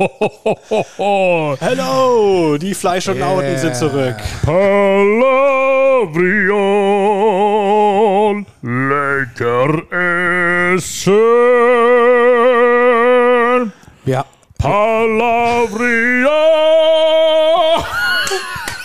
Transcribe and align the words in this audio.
Hello, 1.60 2.56
die 2.56 2.72
Fleisch 2.72 3.06
und 3.08 3.18
Nauten 3.18 3.58
sind 3.58 3.76
zurück. 3.76 4.16
Palavrion. 4.46 4.86
Lecker 8.62 9.82
essen. 10.72 11.20
Ja, 14.06 14.24
Palavrio. 14.56 16.30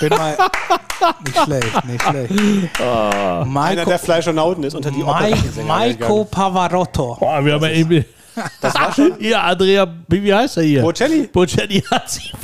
bin 0.01 0.09
mal. 0.09 0.35
nicht 1.23 1.39
schlecht, 1.45 1.85
nicht 1.85 2.03
schlecht. 2.03 2.33
Einer 2.81 3.45
Maiko, 3.45 3.85
der 3.89 3.99
Fleisch 3.99 4.27
und 4.27 4.35
Nauten 4.35 4.65
ist 4.65 4.75
unter 4.75 4.91
die 4.91 5.01
Maiko. 5.01 6.25
Pavarotti. 6.25 7.19
Boah, 7.19 7.45
wir 7.45 7.53
haben 7.53 7.63
ja 7.63 7.69
eben. 7.69 8.03
Das 8.61 8.73
war 8.75 8.93
schon 8.93 9.13
Ja, 9.19 9.41
Andrea, 9.43 9.87
wie 10.07 10.23
wie 10.23 10.33
heißt 10.33 10.57
er 10.57 10.63
hier? 10.63 10.81
Bocelli. 10.81 11.27
Bocelli 11.27 11.81
hat 11.91 12.09
sich, 12.09 12.33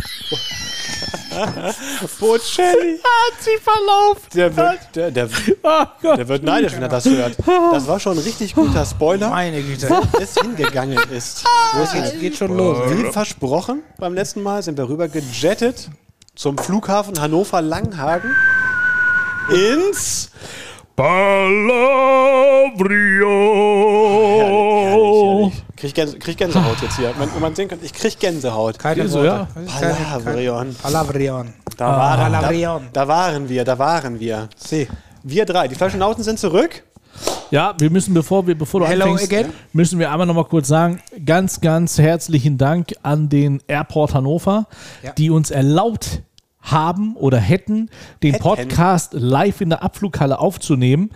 Bocelli. 2.20 3.00
hat 3.00 3.42
sich 3.42 3.60
verlaufen. 3.60 4.22
Der 4.36 4.56
wird, 4.56 4.80
der, 4.96 5.12
der, 5.12 5.30
Oh 5.64 5.86
Gott. 6.02 6.18
der 6.18 6.28
wird 6.28 6.44
neidisch, 6.44 6.74
wenn 6.74 6.82
er 6.84 6.90
das 6.90 7.06
hört. 7.06 7.36
Das 7.72 7.88
war 7.88 8.00
schon 8.00 8.18
ein 8.18 8.24
richtig 8.24 8.54
guter 8.56 8.86
Spoiler, 8.86 9.30
Meine 9.30 9.62
Güte. 9.62 9.90
wo 9.90 10.02
es 10.20 10.36
hingegangen 10.36 11.00
ist. 11.12 11.44
Wo 11.74 11.84
es 11.84 11.94
Jetzt 11.94 12.20
geht 12.20 12.36
schon 12.38 12.56
los. 12.56 12.78
Wie 12.92 13.12
versprochen, 13.12 13.82
beim 13.98 14.14
letzten 14.14 14.44
Mal 14.44 14.62
sind 14.64 14.78
wir 14.78 14.88
rüber 14.90 15.08
gejettet 15.08 15.90
zum 16.36 16.58
Flughafen 16.58 17.20
Hannover-Langhagen 17.20 18.36
ins 19.50 20.30
Palavrio. 23.42 24.71
Krieg, 25.82 25.96
Gänse, 25.96 26.20
krieg 26.20 26.38
Gänsehaut 26.38 26.80
jetzt 26.84 26.98
hier. 26.98 27.12
Wenn 27.18 27.34
wenn 27.34 27.42
man 27.42 27.56
sehen 27.56 27.68
kann, 27.68 27.80
ich 27.82 27.92
krieg 27.92 28.20
Gänsehaut. 28.20 28.78
Keine 28.78 29.08
so, 29.08 29.24
ja. 29.24 29.48
Palavrion. 29.66 30.76
Palavrion. 30.76 31.54
Da, 31.76 31.88
waren, 31.88 32.20
da, 32.32 32.38
Palavrion. 32.40 32.88
da 32.94 33.08
waren 33.08 33.50
wir, 33.50 33.64
da 33.66 33.80
waren 33.80 34.20
wir. 34.20 34.48
See. 34.56 34.88
Wir 35.24 35.46
drei, 35.46 35.68
die 35.68 35.74
Flaschenauten 35.74 36.24
sind 36.24 36.38
zurück. 36.38 36.84
Ja, 37.50 37.74
wir 37.80 37.90
müssen, 37.90 38.14
bevor, 38.14 38.46
wir, 38.46 38.56
bevor 38.56 38.82
du 38.82 38.88
Hello 38.88 39.06
anfängst, 39.12 39.34
again. 39.34 39.54
müssen 39.74 39.98
wir 39.98 40.12
einmal 40.12 40.28
noch 40.28 40.36
mal 40.36 40.46
kurz 40.46 40.68
sagen, 40.68 41.02
ganz, 41.26 41.62
ganz 41.62 41.98
herzlichen 41.98 42.60
Dank 42.60 42.94
an 43.02 43.28
den 43.30 43.60
Airport 43.68 44.14
Hannover, 44.14 44.68
Ja. 45.02 45.14
die 45.14 45.32
uns 45.32 45.50
erlaubt 45.50 46.22
haben 46.62 47.16
oder 47.16 47.40
hätten, 47.40 47.90
den 48.22 48.34
Hätten. 48.34 48.44
Podcast 48.44 49.14
live 49.14 49.62
in 49.62 49.70
der 49.70 49.82
Abflughalle 49.84 50.38
aufzunehmen. 50.38 51.10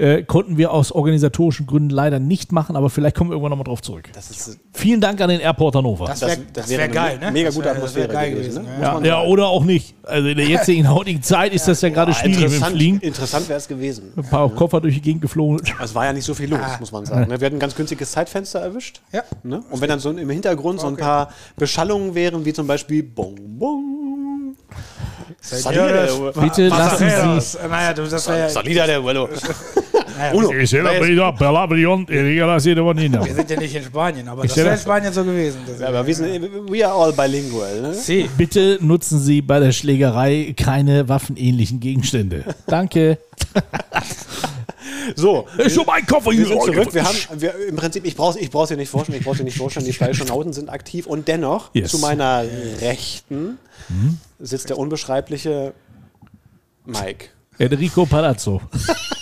Äh, 0.00 0.22
konnten 0.22 0.56
wir 0.56 0.72
aus 0.72 0.92
organisatorischen 0.92 1.66
Gründen 1.66 1.90
leider 1.90 2.18
nicht 2.18 2.52
machen, 2.52 2.74
aber 2.74 2.88
vielleicht 2.88 3.14
kommen 3.16 3.28
wir 3.28 3.34
irgendwann 3.34 3.50
nochmal 3.50 3.64
drauf 3.64 3.82
zurück. 3.82 4.08
Das 4.14 4.30
ist 4.30 4.58
Vielen 4.72 5.00
Dank 5.00 5.20
an 5.20 5.28
den 5.28 5.40
Airport 5.40 5.74
Hannover. 5.74 6.06
Das 6.06 6.20
Das- 6.20 6.30
wäre 6.30 6.40
das 6.54 6.68
wär 6.70 6.78
wäre 6.78 6.84
eine 6.84 6.94
geil, 6.94 7.18
ne? 7.18 7.30
mega 7.32 7.50
gute 7.50 7.66
wär- 7.66 7.74
das 7.74 7.94
wär 7.94 8.04
Atmosphäre 8.04 8.12
geil 8.12 8.30
gewesen, 8.34 8.62
ne? 8.64 8.68
ja. 8.80 8.98
ja, 9.00 9.04
ja, 9.04 9.22
oder 9.24 9.48
auch 9.48 9.62
nicht. 9.64 9.94
Also 10.04 10.28
in 10.28 10.38
der 10.38 10.46
jetzigen 10.46 10.88
heutigen 10.90 11.22
Zeit 11.22 11.52
ist 11.52 11.68
das 11.68 11.82
ja 11.82 11.90
gerade 11.90 12.14
schwierig 12.14 12.36
mit 12.36 12.44
dem 12.44 12.52
interessant, 12.54 12.76
Fliegen. 12.76 13.00
interessant 13.00 13.48
wäre 13.50 13.58
es 13.58 13.68
gewesen. 13.68 14.12
Ein 14.16 14.24
paar 14.24 14.48
Koffer 14.48 14.80
durch 14.80 14.94
die 14.94 15.02
Gegend 15.02 15.20
geflogen. 15.20 15.60
Es 15.82 15.94
war 15.94 16.06
ja 16.06 16.12
nicht 16.14 16.24
so 16.24 16.32
viel 16.32 16.48
los, 16.48 16.60
muss 16.80 16.92
man 16.92 17.04
sagen. 17.04 17.28
ne? 17.30 17.38
Wir 17.38 17.46
hatten 17.46 17.56
ein 17.56 17.60
ganz 17.60 17.74
günstiges 17.74 18.10
Zeitfenster 18.12 18.60
erwischt. 18.60 19.02
Ja. 19.12 19.22
Ne? 19.42 19.62
Und 19.70 19.80
wenn 19.82 19.88
dann 19.90 20.00
so 20.00 20.10
im 20.10 20.30
Hintergrund 20.30 20.80
so 20.80 20.86
ein 20.86 20.96
paar 20.96 21.30
Beschallungen 21.56 22.14
wären, 22.14 22.44
wie 22.46 22.52
zum 22.54 22.66
Beispiel 22.66 23.02
Bong 23.02 23.34
Bong. 23.58 24.56
Señores, 25.42 26.32
Bitte 26.40 26.68
lassen 26.68 27.06
Pasajeros. 27.06 27.58
Naja, 27.68 27.92
du, 27.94 28.02
das 28.06 28.26
ja. 28.26 28.48
Salida 28.48 28.86
del 28.86 29.02
vuelo. 29.02 29.28
Uno. 30.34 30.52
Ich 30.52 30.70
sehe 30.70 30.82
da 30.82 31.04
wieder 31.04 31.32
Palavrion, 31.32 32.04
Riga 32.08 32.46
wir 32.46 32.60
sind 32.60 33.50
ja 33.50 33.58
nicht 33.58 33.74
in 33.74 33.82
Spanien, 33.82 34.28
aber 34.28 34.42
das 34.42 34.56
wäre 34.56 34.72
in 34.72 34.78
Spanien 34.78 35.12
so 35.12 35.24
gewesen. 35.24 35.60
Ja, 35.78 35.88
aber 35.88 36.06
wir 36.06 36.14
sind, 36.14 36.42
we 36.70 36.86
are 36.86 36.94
all 36.94 37.12
bilingual. 37.12 37.80
Ne? 37.80 37.94
See. 37.94 38.28
Bitte 38.36 38.78
nutzen 38.80 39.20
Sie 39.20 39.42
bei 39.42 39.60
der 39.60 39.72
Schlägerei 39.72 40.54
keine 40.56 41.08
waffenähnlichen 41.08 41.80
Gegenstände. 41.80 42.44
Danke. 42.66 43.18
So, 45.16 45.46
Ist 45.58 45.74
schon 45.74 45.86
mein 45.86 46.06
Koffer 46.06 46.30
wir 46.30 46.36
hier. 46.36 46.46
sind 46.46 46.62
zurück. 46.62 46.94
Wir 46.94 47.02
haben, 47.04 47.16
wir, 47.36 47.54
im 47.68 47.76
Prinzip, 47.76 48.04
ich 48.04 48.14
brauche 48.16 48.38
ich 48.38 48.50
brauch's 48.50 48.68
dir 48.68 48.76
nicht 48.76 48.90
vorstellen, 48.90 49.18
ich 49.18 49.24
brauche 49.24 49.38
dir 49.38 49.44
nicht 49.44 49.56
vorstellen, 49.56 49.86
die 49.86 49.92
Fleischonauten 49.92 50.52
sind 50.52 50.68
aktiv 50.68 51.06
und 51.06 51.26
dennoch 51.26 51.70
Yes. 51.74 51.90
zu 51.90 51.98
meiner 51.98 52.44
Rechten 52.80 53.58
sitzt 54.38 54.68
der 54.68 54.78
unbeschreibliche 54.78 55.72
Mike. 56.86 57.26
Enrico 57.58 58.06
Palazzo. 58.06 58.60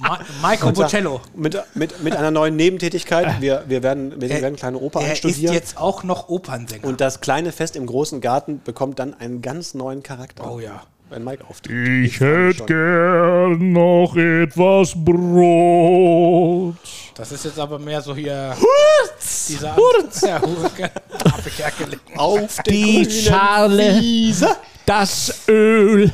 Ma 0.00 0.18
Maiko 0.42 0.72
Bocello. 0.72 1.20
Mit, 1.34 1.56
mit, 1.74 2.02
mit 2.02 2.14
einer 2.16 2.30
neuen 2.30 2.56
Nebentätigkeit. 2.56 3.40
Wir, 3.40 3.64
wir 3.66 3.82
werden, 3.82 4.20
wir 4.20 4.28
werden 4.28 4.56
kleine 4.56 4.78
Oper 4.78 5.00
Er 5.00 5.06
ist 5.12 5.24
einstudieren. 5.24 5.54
jetzt 5.54 5.76
auch 5.78 6.02
noch 6.04 6.28
Opernsänger. 6.28 6.86
Und 6.86 7.00
das 7.00 7.20
kleine 7.20 7.52
Fest 7.52 7.76
im 7.76 7.86
großen 7.86 8.20
Garten 8.20 8.60
bekommt 8.64 8.98
dann 8.98 9.14
einen 9.18 9.42
ganz 9.42 9.74
neuen 9.74 10.02
Charakter. 10.02 10.50
oh 10.50 10.60
ja. 10.60 10.82
Wenn 11.10 11.24
Mike 11.24 11.42
auftritt. 11.48 12.04
Ich 12.04 12.20
hätte 12.20 12.64
gern 12.66 13.72
noch 13.72 14.14
etwas 14.14 14.92
Brot. 14.94 16.76
Das 17.14 17.32
ist 17.32 17.46
jetzt 17.46 17.58
aber 17.58 17.78
mehr 17.78 18.02
so 18.02 18.14
hier. 18.14 18.54
Hurz! 18.54 19.46
Dieser 19.46 19.74
Hurz! 19.74 20.20
Ja. 20.20 20.38
Auf 22.16 22.58
Die 22.66 23.10
Schale, 23.10 23.98
Wiese. 24.00 24.54
das 24.84 25.32
Öl, 25.48 26.12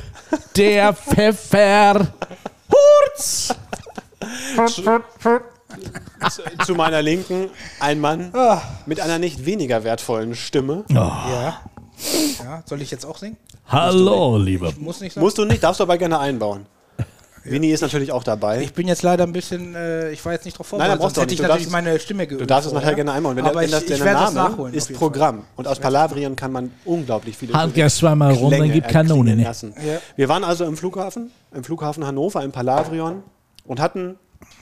der 0.56 0.92
Pfeffer. 0.94 2.06
Hurz! 2.74 3.54
Zu, 6.30 6.42
zu 6.64 6.74
meiner 6.74 7.02
Linken 7.02 7.50
ein 7.80 8.00
Mann 8.00 8.32
mit 8.86 9.00
einer 9.00 9.18
nicht 9.18 9.44
weniger 9.44 9.84
wertvollen 9.84 10.34
Stimme. 10.34 10.84
Ja. 10.90 11.60
ja. 12.42 12.62
Soll 12.66 12.82
ich 12.82 12.90
jetzt 12.90 13.04
auch 13.04 13.18
singen? 13.18 13.36
Hallo, 13.68 14.36
lieber. 14.38 14.72
Muss 14.78 15.00
nicht. 15.00 15.16
Musst 15.16 15.38
du 15.38 15.44
nicht, 15.44 15.62
darfst 15.62 15.80
du 15.80 15.84
aber 15.84 15.98
gerne 15.98 16.18
einbauen. 16.18 16.66
Winnie 17.44 17.70
ist 17.72 17.82
natürlich 17.82 18.10
auch 18.10 18.24
dabei. 18.24 18.62
Ich 18.62 18.72
bin 18.72 18.88
jetzt 18.88 19.02
leider 19.02 19.24
ein 19.24 19.32
bisschen, 19.32 19.74
äh, 19.74 20.10
ich 20.12 20.24
war 20.24 20.32
jetzt 20.32 20.46
nicht 20.46 20.58
drauf 20.58 20.72
Nein, 20.72 20.78
dann 20.88 20.98
vorbereitet. 20.98 21.00
brauchst 21.02 21.16
du 21.16 21.20
sonst 21.20 21.24
hätte 21.24 21.34
ich 21.34 21.40
natürlich 21.42 21.66
darfst- 21.66 21.72
meine 21.72 22.00
Stimme 22.00 22.26
geübt. 22.26 22.40
Du 22.40 22.46
darfst 22.46 22.66
es 22.66 22.72
nachher 22.72 22.82
vorher. 22.86 22.94
gerne 22.96 23.12
einbauen. 23.12 23.36
Wenn, 23.36 23.44
Aber 23.44 23.60
der, 23.60 23.68
ich, 23.68 23.74
ich 23.84 23.96
der 23.96 24.00
werde 24.04 24.20
das 24.20 24.32
Name 24.34 24.50
nachholen. 24.50 24.74
ist. 24.74 24.92
Programm. 24.94 25.44
Und 25.56 25.68
aus 25.68 25.78
Palavrion 25.78 26.36
kann 26.36 26.52
man 26.52 26.70
unglaublich 26.86 27.36
viele 27.36 27.52
Handgas 27.52 27.96
zweimal 27.96 28.32
rum, 28.32 28.50
dann 28.50 28.72
gibt 28.72 28.88
Kanone. 28.88 29.36
Ne? 29.36 29.42
Ja. 29.42 29.52
Wir 30.16 30.28
waren 30.30 30.42
also 30.42 30.64
im 30.64 30.76
Flughafen, 30.76 31.30
im 31.54 31.62
Flughafen 31.64 32.06
Hannover, 32.06 32.42
im 32.42 32.52
Palavrion 32.52 33.22
und 33.66 33.78
hatten 33.80 34.16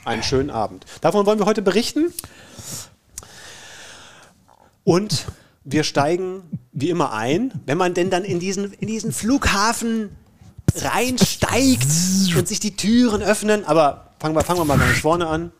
einen 0.05 0.23
schönen 0.25 0.51
Abend. 0.51 0.85
Davon 1.01 1.25
wollen 1.25 1.39
wir 1.39 1.47
heute 1.47 1.63
berichten. 1.63 2.13
Und 4.85 5.27
wir 5.65 5.85
steigen 5.85 6.43
wie 6.73 6.91
immer 6.91 7.13
ein, 7.13 7.53
wenn 7.67 7.79
man 7.79 7.95
denn 7.95 8.11
dann 8.11 8.25
in 8.25 8.41
diesen, 8.41 8.73
in 8.73 8.89
diesen 8.89 9.13
Flughafen 9.13 10.11
reinsteigt 10.85 11.87
und 12.37 12.49
sich 12.49 12.61
die 12.61 12.77
Türen 12.77 13.23
öffnen. 13.23 13.65
Aber 13.65 14.09
fangen 14.19 14.35
wir, 14.35 14.43
fangen 14.43 14.61
wir 14.61 14.65
mal 14.65 14.79
ganz 14.79 14.99
vorne 14.99 15.27
an. 15.27 15.53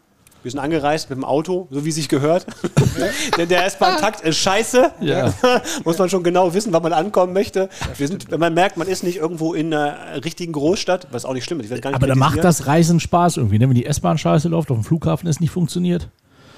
Wir 0.43 0.51
sind 0.51 0.59
angereist 0.59 1.09
mit 1.09 1.17
dem 1.17 1.25
Auto, 1.25 1.69
so 1.71 1.85
wie 1.85 1.93
sich 1.93 2.09
gehört. 2.09 2.47
Denn 3.39 3.49
der 3.49 3.65
S-Bahn-Takt 3.65 4.23
ist 4.23 4.39
scheiße. 4.39 4.91
Ja. 5.01 5.33
Muss 5.85 5.99
man 5.99 6.09
schon 6.09 6.25
genau 6.25 6.53
wissen, 6.53 6.73
wann 6.73 6.83
man 6.83 6.93
ankommen 6.93 7.33
möchte. 7.33 7.69
Wir 7.97 8.09
sind, 8.09 8.29
wenn 8.29 8.41
man 8.41 8.53
merkt, 8.53 8.77
man 8.77 8.89
ist 8.89 9.05
nicht 9.05 9.19
irgendwo 9.19 9.55
in 9.55 9.73
einer 9.73 10.25
richtigen 10.25 10.53
Großstadt, 10.53 11.07
was 11.13 11.25
auch 11.25 11.33
nicht 11.33 11.45
schlimm 11.45 11.61
ist. 11.61 11.71
Nicht 11.71 11.87
Aber 11.87 12.09
da 12.09 12.17
macht 12.17 12.43
das 12.43 12.67
Reisen 12.67 12.99
Spaß 12.99 13.37
irgendwie, 13.37 13.61
ne? 13.61 13.69
wenn 13.69 13.77
die 13.77 13.87
S-Bahn 13.87 14.19
scheiße 14.19 14.49
läuft, 14.49 14.73
auf 14.73 14.79
dem 14.79 14.85
Flughafen 14.85 15.29
es 15.29 15.39
nicht 15.39 15.53
funktioniert. 15.53 16.09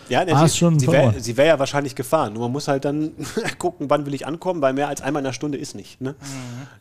Ja, 0.09 0.25
ne, 0.25 0.37
Hast 0.39 0.53
sie, 0.53 0.59
schon 0.59 0.79
sie 0.79 0.87
wäre 0.91 1.15
wär 1.37 1.47
ja 1.47 1.59
wahrscheinlich 1.59 1.95
gefahren. 1.95 2.35
Nur 2.35 2.43
man 2.45 2.53
muss 2.53 2.69
halt 2.69 2.85
dann 2.85 3.13
gucken, 3.59 3.89
wann 3.91 4.07
will 4.07 4.15
ich 4.15 4.27
ankommen, 4.27 4.61
weil 4.63 4.73
mehr 4.73 4.89
als 4.89 5.01
einmal 5.03 5.21
in 5.21 5.27
einer 5.27 5.33
Stunde 5.33 5.59
ist 5.59 5.75
nicht. 5.75 6.01
Ne? 6.01 6.15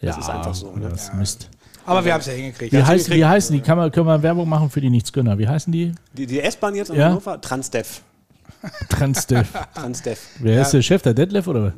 Das 0.02 0.18
ist 0.18 0.30
einfach 0.30 0.54
so. 0.54 0.72
Ne? 0.74 0.90
Das 0.90 1.04
ist 1.04 1.14
Mist. 1.14 1.50
Aber 1.86 2.06
wir 2.06 2.14
haben 2.14 2.22
es 2.22 2.28
ja 2.28 2.34
hingekriegt. 2.34 2.74
Wie, 2.74 2.84
heißt, 2.84 3.10
wie 3.12 3.26
heißen 3.26 3.56
die? 3.56 3.62
Kann 3.62 3.78
man, 3.78 3.92
können 3.92 4.08
wir 4.08 4.22
Werbung 4.24 4.48
machen 4.48 4.70
für 4.70 4.82
die 4.82 4.90
Nichtsgönner? 4.90 5.38
Wie 5.38 5.48
heißen 5.48 5.72
die? 5.72 5.94
Die, 6.14 6.26
die 6.26 6.40
S-Bahn 6.40 6.76
jetzt 6.76 6.90
in 6.90 6.96
Ja. 6.96 7.10
Hannover? 7.10 7.40
Transdev. 7.42 8.02
Transdev. 8.89 9.48
Transdev. 9.75 10.19
Wer 10.39 10.62
ist 10.62 10.71
der 10.71 10.81
Chef, 10.81 11.01
der 11.01 11.13
Detlef 11.13 11.48
oder 11.48 11.63
was? 11.65 11.74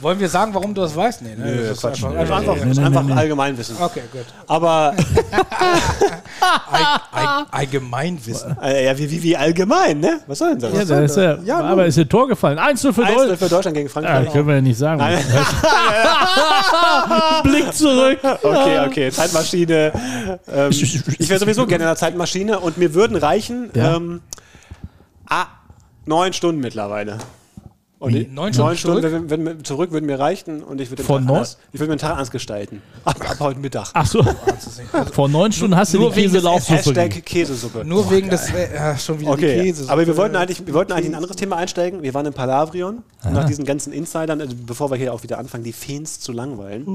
Wollen 0.00 0.20
wir 0.20 0.28
sagen, 0.28 0.54
warum 0.54 0.72
du 0.74 0.82
das 0.82 0.94
weißt? 0.94 1.22
Nee, 1.22 1.34
ne? 1.34 1.56
das 1.56 1.70
ist 1.72 1.80
Quatsch. 1.80 2.04
einfach, 2.04 2.18
Also 2.18 2.32
einfach, 2.34 2.56
nee, 2.64 2.70
ist 2.70 2.78
nee, 2.78 2.84
einfach 2.84 3.02
nee. 3.02 3.12
Allgemeinwissen. 3.12 3.76
Okay, 3.80 4.02
gut. 4.12 4.24
Aber 4.46 4.94
Allgemeinwissen. 7.50 8.56
äh, 8.62 8.84
ja, 8.86 8.96
wie, 8.96 9.10
wie, 9.10 9.22
wie 9.22 9.36
allgemein, 9.36 9.98
ne? 10.00 10.20
Was 10.26 10.38
soll 10.38 10.50
denn 10.56 10.60
das? 10.60 10.72
Ja, 10.72 10.84
da 10.84 11.00
ist 11.00 11.16
er. 11.16 11.38
Ja, 11.44 11.60
aber 11.60 11.86
ist 11.86 11.98
ein 11.98 12.08
Tor 12.08 12.28
gefallen. 12.28 12.58
1 12.58 12.80
für 12.82 12.88
1 12.88 12.96
Deutschland. 12.96 13.38
für 13.38 13.48
Deutschland 13.48 13.76
gegen 13.76 13.88
Ja, 13.88 13.92
Frankreich. 13.92 14.32
können 14.32 14.46
wir 14.46 14.54
ja 14.56 14.60
nicht 14.60 14.78
sagen. 14.78 15.02
Blick 17.42 17.72
zurück. 17.72 18.18
Okay, 18.22 18.78
okay, 18.86 19.10
Zeitmaschine. 19.10 19.92
Ähm, 20.52 20.70
ich 20.70 21.28
wäre 21.28 21.40
sowieso 21.40 21.66
gerne 21.66 21.84
in 21.84 21.88
der 21.88 21.96
Zeitmaschine 21.96 22.60
und 22.60 22.78
mir 22.78 22.94
würden 22.94 23.16
reichen 23.16 23.70
Ja. 23.74 23.96
ähm, 23.96 24.20
ah, 25.28 25.46
neun 26.08 26.32
Stunden 26.32 26.60
mittlerweile. 26.60 27.18
Und 28.00 28.14
Wie? 28.14 28.26
die- 28.26 28.30
Neun 28.32 28.52
neun 28.56 28.76
Stunden 28.76 29.00
Stunden 29.02 29.28
wenn, 29.28 29.44
wenn, 29.44 29.64
zurück 29.64 29.90
würden 29.90 30.06
mir 30.06 30.20
reichen 30.20 30.62
und 30.62 30.80
ich 30.80 30.88
würde 30.88 31.02
den, 31.02 31.06
Von 31.06 31.26
Tag 31.26 31.34
anders- 31.34 31.58
ich 31.72 31.80
würde 31.80 31.90
mir 31.90 31.96
den 31.96 32.00
Tag 32.00 32.12
anders 32.12 32.30
gestalten. 32.30 32.80
Ab, 33.04 33.16
ab 33.28 33.36
heute 33.40 33.58
Mittag. 33.58 33.90
Ach 33.92 34.06
so. 34.06 34.24
Vor 35.12 35.28
neun 35.28 35.50
Stunden 35.50 35.76
hast 35.76 35.94
du 35.94 35.98
Nur 35.98 36.12
die 36.12 36.22
gegeben. 36.28 36.46
Hashtag 36.46 37.24
Käsesuppe. 37.26 37.84
Nur 37.84 38.08
wegen 38.08 38.30
des. 38.30 38.50
Äh, 38.52 38.72
ja, 38.72 38.96
schon 38.96 39.18
wieder 39.18 39.36
die 39.36 39.44
Okay, 39.46 39.62
Käse. 39.64 39.90
aber 39.90 40.06
wir 40.06 40.16
wollten 40.16 40.36
eigentlich, 40.36 40.64
wir 40.64 40.74
wollten 40.74 40.92
eigentlich 40.92 41.06
in 41.06 41.12
ein 41.14 41.16
anderes 41.16 41.34
Thema 41.34 41.56
einsteigen. 41.56 42.04
Wir 42.04 42.14
waren 42.14 42.24
in 42.24 42.32
Palavrion 42.32 43.02
nach 43.32 43.46
diesen 43.46 43.64
ganzen 43.64 43.92
Insidern, 43.92 44.40
also 44.40 44.54
bevor 44.64 44.92
wir 44.92 44.96
hier 44.96 45.12
auch 45.12 45.24
wieder 45.24 45.40
anfangen, 45.40 45.64
die 45.64 45.72
Fans 45.72 46.20
zu 46.20 46.30
langweilen. 46.30 46.86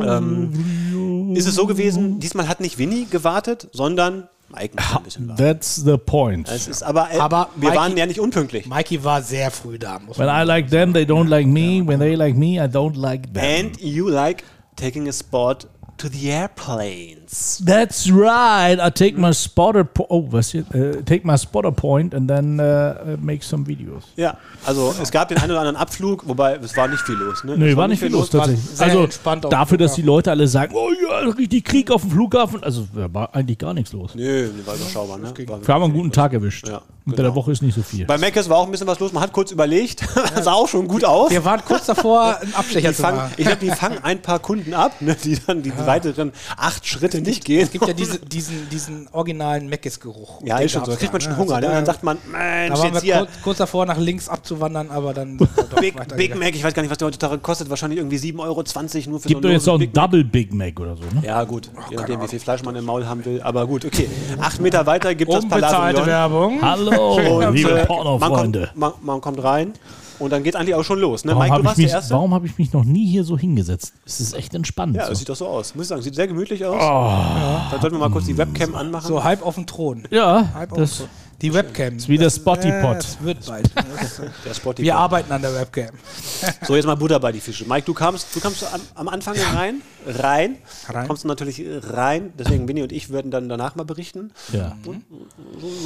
Ja. 0.00 0.16
Ähm, 0.16 1.34
ist 1.36 1.46
es 1.46 1.54
so 1.54 1.66
gewesen, 1.66 2.20
diesmal 2.20 2.48
hat 2.48 2.60
nicht 2.60 2.78
Winnie 2.78 3.04
gewartet, 3.04 3.68
sondern 3.72 4.28
Mike 4.54 4.76
ein 4.78 5.02
bisschen 5.02 5.28
warten. 5.28 5.42
That's 5.42 5.76
the 5.84 5.96
point. 5.96 6.48
Es 6.48 6.68
ist 6.68 6.82
aber, 6.82 7.10
äh, 7.12 7.18
Aber 7.18 7.48
wir 7.56 7.70
Mikey- 7.70 7.76
waren 7.76 7.96
ja 7.96 8.06
nicht 8.06 8.20
unpünktlich. 8.20 8.66
Mikey 8.66 9.02
war 9.04 9.22
sehr 9.22 9.50
früh 9.50 9.78
da. 9.78 9.98
Muss 9.98 10.18
When 10.18 10.28
I 10.28 10.42
like 10.44 10.70
them, 10.70 10.92
they 10.92 11.04
don't 11.04 11.28
like 11.28 11.46
me. 11.46 11.82
When 11.86 11.98
they 11.98 12.14
like 12.14 12.36
me, 12.36 12.62
I 12.62 12.68
don't 12.68 12.96
like 12.96 13.32
them. 13.32 13.42
And 13.66 13.80
you 13.80 14.08
like 14.08 14.44
taking 14.76 15.08
a 15.08 15.12
spot 15.12 15.66
to 16.02 16.08
the 16.08 16.30
airplanes. 16.30 17.62
That's 17.64 18.10
right. 18.10 18.78
I 18.80 18.90
take 18.90 19.16
my 19.16 19.32
spotter. 19.32 19.84
Po 19.84 20.06
oh, 20.10 20.32
was 20.32 20.50
hier? 20.50 20.64
Uh, 20.74 21.00
take 21.04 21.24
my 21.24 21.36
spotter 21.36 21.70
point 21.70 22.12
and 22.12 22.28
then 22.28 22.58
uh, 22.58 23.16
make 23.20 23.44
some 23.44 23.64
videos. 23.64 24.02
Ja, 24.16 24.36
also 24.66 24.92
es 25.00 25.10
gab 25.10 25.28
den 25.28 25.38
einen 25.38 25.52
oder 25.52 25.60
anderen 25.60 25.76
Abflug, 25.76 26.26
wobei 26.26 26.56
es 26.56 26.76
war 26.76 26.88
nicht 26.88 27.02
viel 27.02 27.14
los. 27.14 27.44
Ne? 27.44 27.56
Nee, 27.56 27.70
Es 27.70 27.76
war 27.76 27.86
nicht 27.86 28.00
viel 28.00 28.10
los, 28.10 28.32
war 28.34 28.46
tatsächlich. 28.46 28.80
Also 28.80 29.08
dafür, 29.48 29.78
dass 29.78 29.94
die. 29.94 30.02
Leute 30.02 30.32
alle 30.32 30.48
sagen, 30.48 30.74
oh 30.74 30.90
ja, 30.90 31.18
richtig 31.30 31.64
Krieg 31.64 31.90
auf 31.92 32.02
dem 32.02 32.10
Flughafen. 32.10 32.62
Also 32.64 32.88
da 32.92 33.12
war 33.14 33.32
eigentlich 33.34 33.58
gar 33.58 33.72
nichts 33.72 33.92
los. 33.92 34.16
Nö, 34.16 34.50
war 34.64 34.74
überschaubar. 34.74 35.18
Ne? 35.18 35.32
War 35.46 35.64
Wir 35.64 35.74
haben 35.74 35.84
einen 35.84 35.92
guten 35.92 36.10
Tag 36.10 36.32
erwischt. 36.32 36.66
Ja, 36.66 36.82
Unter 37.04 37.16
genau. 37.16 37.28
der 37.30 37.34
Woche 37.34 37.50
ist 37.52 37.62
nicht 37.62 37.74
so 37.74 37.82
viel. 37.82 38.04
Bei 38.06 38.16
Meckes 38.16 38.48
war 38.48 38.58
auch 38.58 38.64
ein 38.66 38.70
bisschen 38.70 38.86
was 38.86 39.00
los. 39.00 39.12
Man 39.12 39.22
hat 39.22 39.32
kurz 39.32 39.50
überlegt. 39.50 40.02
Das 40.34 40.44
sah 40.44 40.52
auch 40.52 40.68
schon 40.68 40.88
gut 40.88 41.04
aus. 41.04 41.30
Wir 41.30 41.44
waren 41.44 41.62
kurz 41.64 41.86
davor, 41.86 42.38
einen 42.40 42.54
Abstecher 42.54 42.94
zu 42.94 43.02
fangen, 43.02 43.16
machen. 43.18 43.32
ich 43.36 43.44
glaube, 43.44 43.60
die 43.64 43.70
fangen 43.70 43.98
ein 44.02 44.22
paar 44.22 44.38
Kunden 44.38 44.72
ab, 44.72 44.92
ne, 45.00 45.14
die 45.22 45.38
dann 45.46 45.62
die 45.62 45.72
weiteren 45.76 46.32
acht 46.56 46.86
Schritte 46.86 47.20
nicht 47.20 47.44
gehen. 47.44 47.62
Es 47.62 47.70
gibt 47.70 47.86
ja 47.86 47.92
diese, 47.92 48.18
diesen, 48.26 48.68
diesen 48.70 49.08
originalen 49.12 49.68
Meckes-Geruch. 49.68 50.40
ja, 50.44 50.58
ist 50.58 50.72
schon 50.72 50.84
so. 50.84 50.92
Da 50.92 50.96
kriegt 50.96 51.12
man 51.12 51.20
schon 51.20 51.32
ne? 51.32 51.38
Hunger. 51.38 51.56
Also 51.56 51.68
Ne? 51.68 51.68
Und 51.68 51.74
dann 51.74 51.84
da- 51.84 51.92
sagt 51.92 52.02
man, 52.04 52.18
Mensch, 52.30 52.72
Da 52.74 52.78
waren 52.78 52.94
jetzt 52.94 53.02
wir 53.04 53.14
hier 53.14 53.18
kurz, 53.26 53.42
kurz 53.42 53.58
davor, 53.58 53.86
nach 53.86 53.98
links 53.98 54.28
abzuwandern, 54.28 54.90
aber 54.90 55.12
dann 55.12 55.36
Big. 55.80 55.94
Big 56.16 56.36
Mac. 56.38 56.54
Ich 56.54 56.64
weiß 56.64 56.72
gar 56.74 56.82
nicht, 56.82 56.90
was 56.90 56.98
der 56.98 57.08
heutzutage 57.08 57.38
kostet. 57.38 57.68
Wahrscheinlich 57.68 57.98
irgendwie 57.98 58.16
7,20 58.16 58.38
Euro 58.40 58.62
nur 59.10 59.20
für 59.20 59.28
Gibt 59.28 59.42
so 59.42 59.48
doch 59.48 59.52
jetzt 59.52 59.66
Dose 59.66 59.82
einen 59.84 59.92
Double 59.92 60.24
Big 60.24 60.52
Mac 60.54 60.78
oder 60.80 60.96
so, 60.96 61.02
ne? 61.14 61.22
Ja, 61.26 61.42
gut. 61.44 61.70
Je 61.90 61.96
nachdem, 61.96 62.22
wie 62.22 62.28
viel 62.28 62.40
Fleisch 62.40 62.62
man 62.62 62.74
im 62.76 62.84
Maul 62.84 63.06
haben 63.06 63.24
will. 63.24 63.40
Aber 63.42 63.66
gut, 63.66 63.84
okay. 63.84 64.08
Acht 64.40 64.60
Meter 64.60 64.86
weiter 64.86 65.14
gibt 65.14 65.30
es 65.32 65.42
Unbezahlte 65.42 66.00
Palavrion. 66.00 66.06
Werbung. 66.06 66.62
Hallo, 66.62 66.91
Und, 66.98 67.54
liebe 67.54 67.70
äh, 67.70 67.74
man, 67.78 67.86
Pornofreunde. 67.86 68.60
kommt, 68.68 68.76
man, 68.76 68.92
man 69.02 69.20
kommt 69.20 69.42
rein 69.42 69.72
und 70.18 70.30
dann 70.30 70.42
geht 70.42 70.54
eigentlich 70.56 70.74
auch 70.74 70.84
schon 70.84 70.98
los. 71.00 71.24
Ne? 71.24 71.32
Warum 71.34 71.50
habe 71.50 71.80
ich, 71.80 71.88
der 71.90 72.00
mich- 72.00 72.10
warum 72.10 72.34
hab 72.34 72.44
ich 72.44 72.58
mich 72.58 72.72
noch 72.72 72.84
nie 72.84 73.06
hier 73.06 73.24
so 73.24 73.36
hingesetzt? 73.38 73.92
Es 74.06 74.20
ist 74.20 74.34
echt 74.34 74.54
entspannend. 74.54 74.96
Ja, 74.96 75.04
so. 75.04 75.10
das 75.10 75.18
sieht 75.20 75.28
doch 75.28 75.36
so 75.36 75.46
aus. 75.48 75.74
Muss 75.74 75.84
ich 75.84 75.88
sagen, 75.88 76.02
sieht 76.02 76.14
sehr 76.14 76.28
gemütlich 76.28 76.64
aus. 76.64 76.76
Oh. 76.76 76.78
Ja. 76.78 77.68
Dann 77.70 77.80
sollten 77.80 77.96
wir 77.96 78.00
mal 78.00 78.10
kurz 78.10 78.26
die 78.26 78.36
Webcam 78.38 78.74
anmachen. 78.74 79.06
So 79.08 79.22
halb 79.24 79.44
auf 79.44 79.54
dem 79.56 79.66
Thron. 79.66 80.04
ja 80.10 80.48
Halb 80.54 80.74
das, 80.74 80.98
Thron. 80.98 81.08
Die 81.40 81.52
Webcam. 81.52 81.96
ist 81.96 82.08
wie 82.08 82.18
der 82.18 82.26
Das- 82.28 82.36
Spotty-Pot. 82.36 82.92
äh, 82.92 82.94
Das 82.98 83.22
wird 83.24 83.46
bald. 83.46 83.70
Der 84.44 84.54
Spotty. 84.54 84.82
Wir 84.84 84.96
arbeiten 84.96 85.32
an 85.32 85.42
der 85.42 85.52
Webcam. 85.54 85.90
So, 86.66 86.76
jetzt 86.76 86.84
mal 86.86 86.94
Butter 86.94 87.18
bei 87.18 87.32
die 87.32 87.40
Fische. 87.40 87.64
Mike, 87.68 87.84
du 87.86 87.94
kamst, 87.94 88.28
du 88.34 88.38
kamst 88.38 88.62
am, 88.72 88.80
am 88.94 89.08
Anfang 89.08 89.34
rein, 89.54 89.82
rein, 90.06 90.56
Rein. 90.88 91.06
kommst 91.08 91.24
du 91.24 91.28
natürlich 91.28 91.60
rein. 91.82 92.32
Deswegen 92.38 92.68
Winnie 92.68 92.82
und 92.82 92.92
ich 92.92 93.08
würden 93.10 93.32
dann 93.32 93.48
danach 93.48 93.74
mal 93.74 93.82
berichten. 93.84 94.30
ja. 94.52 94.76
So 94.84 94.94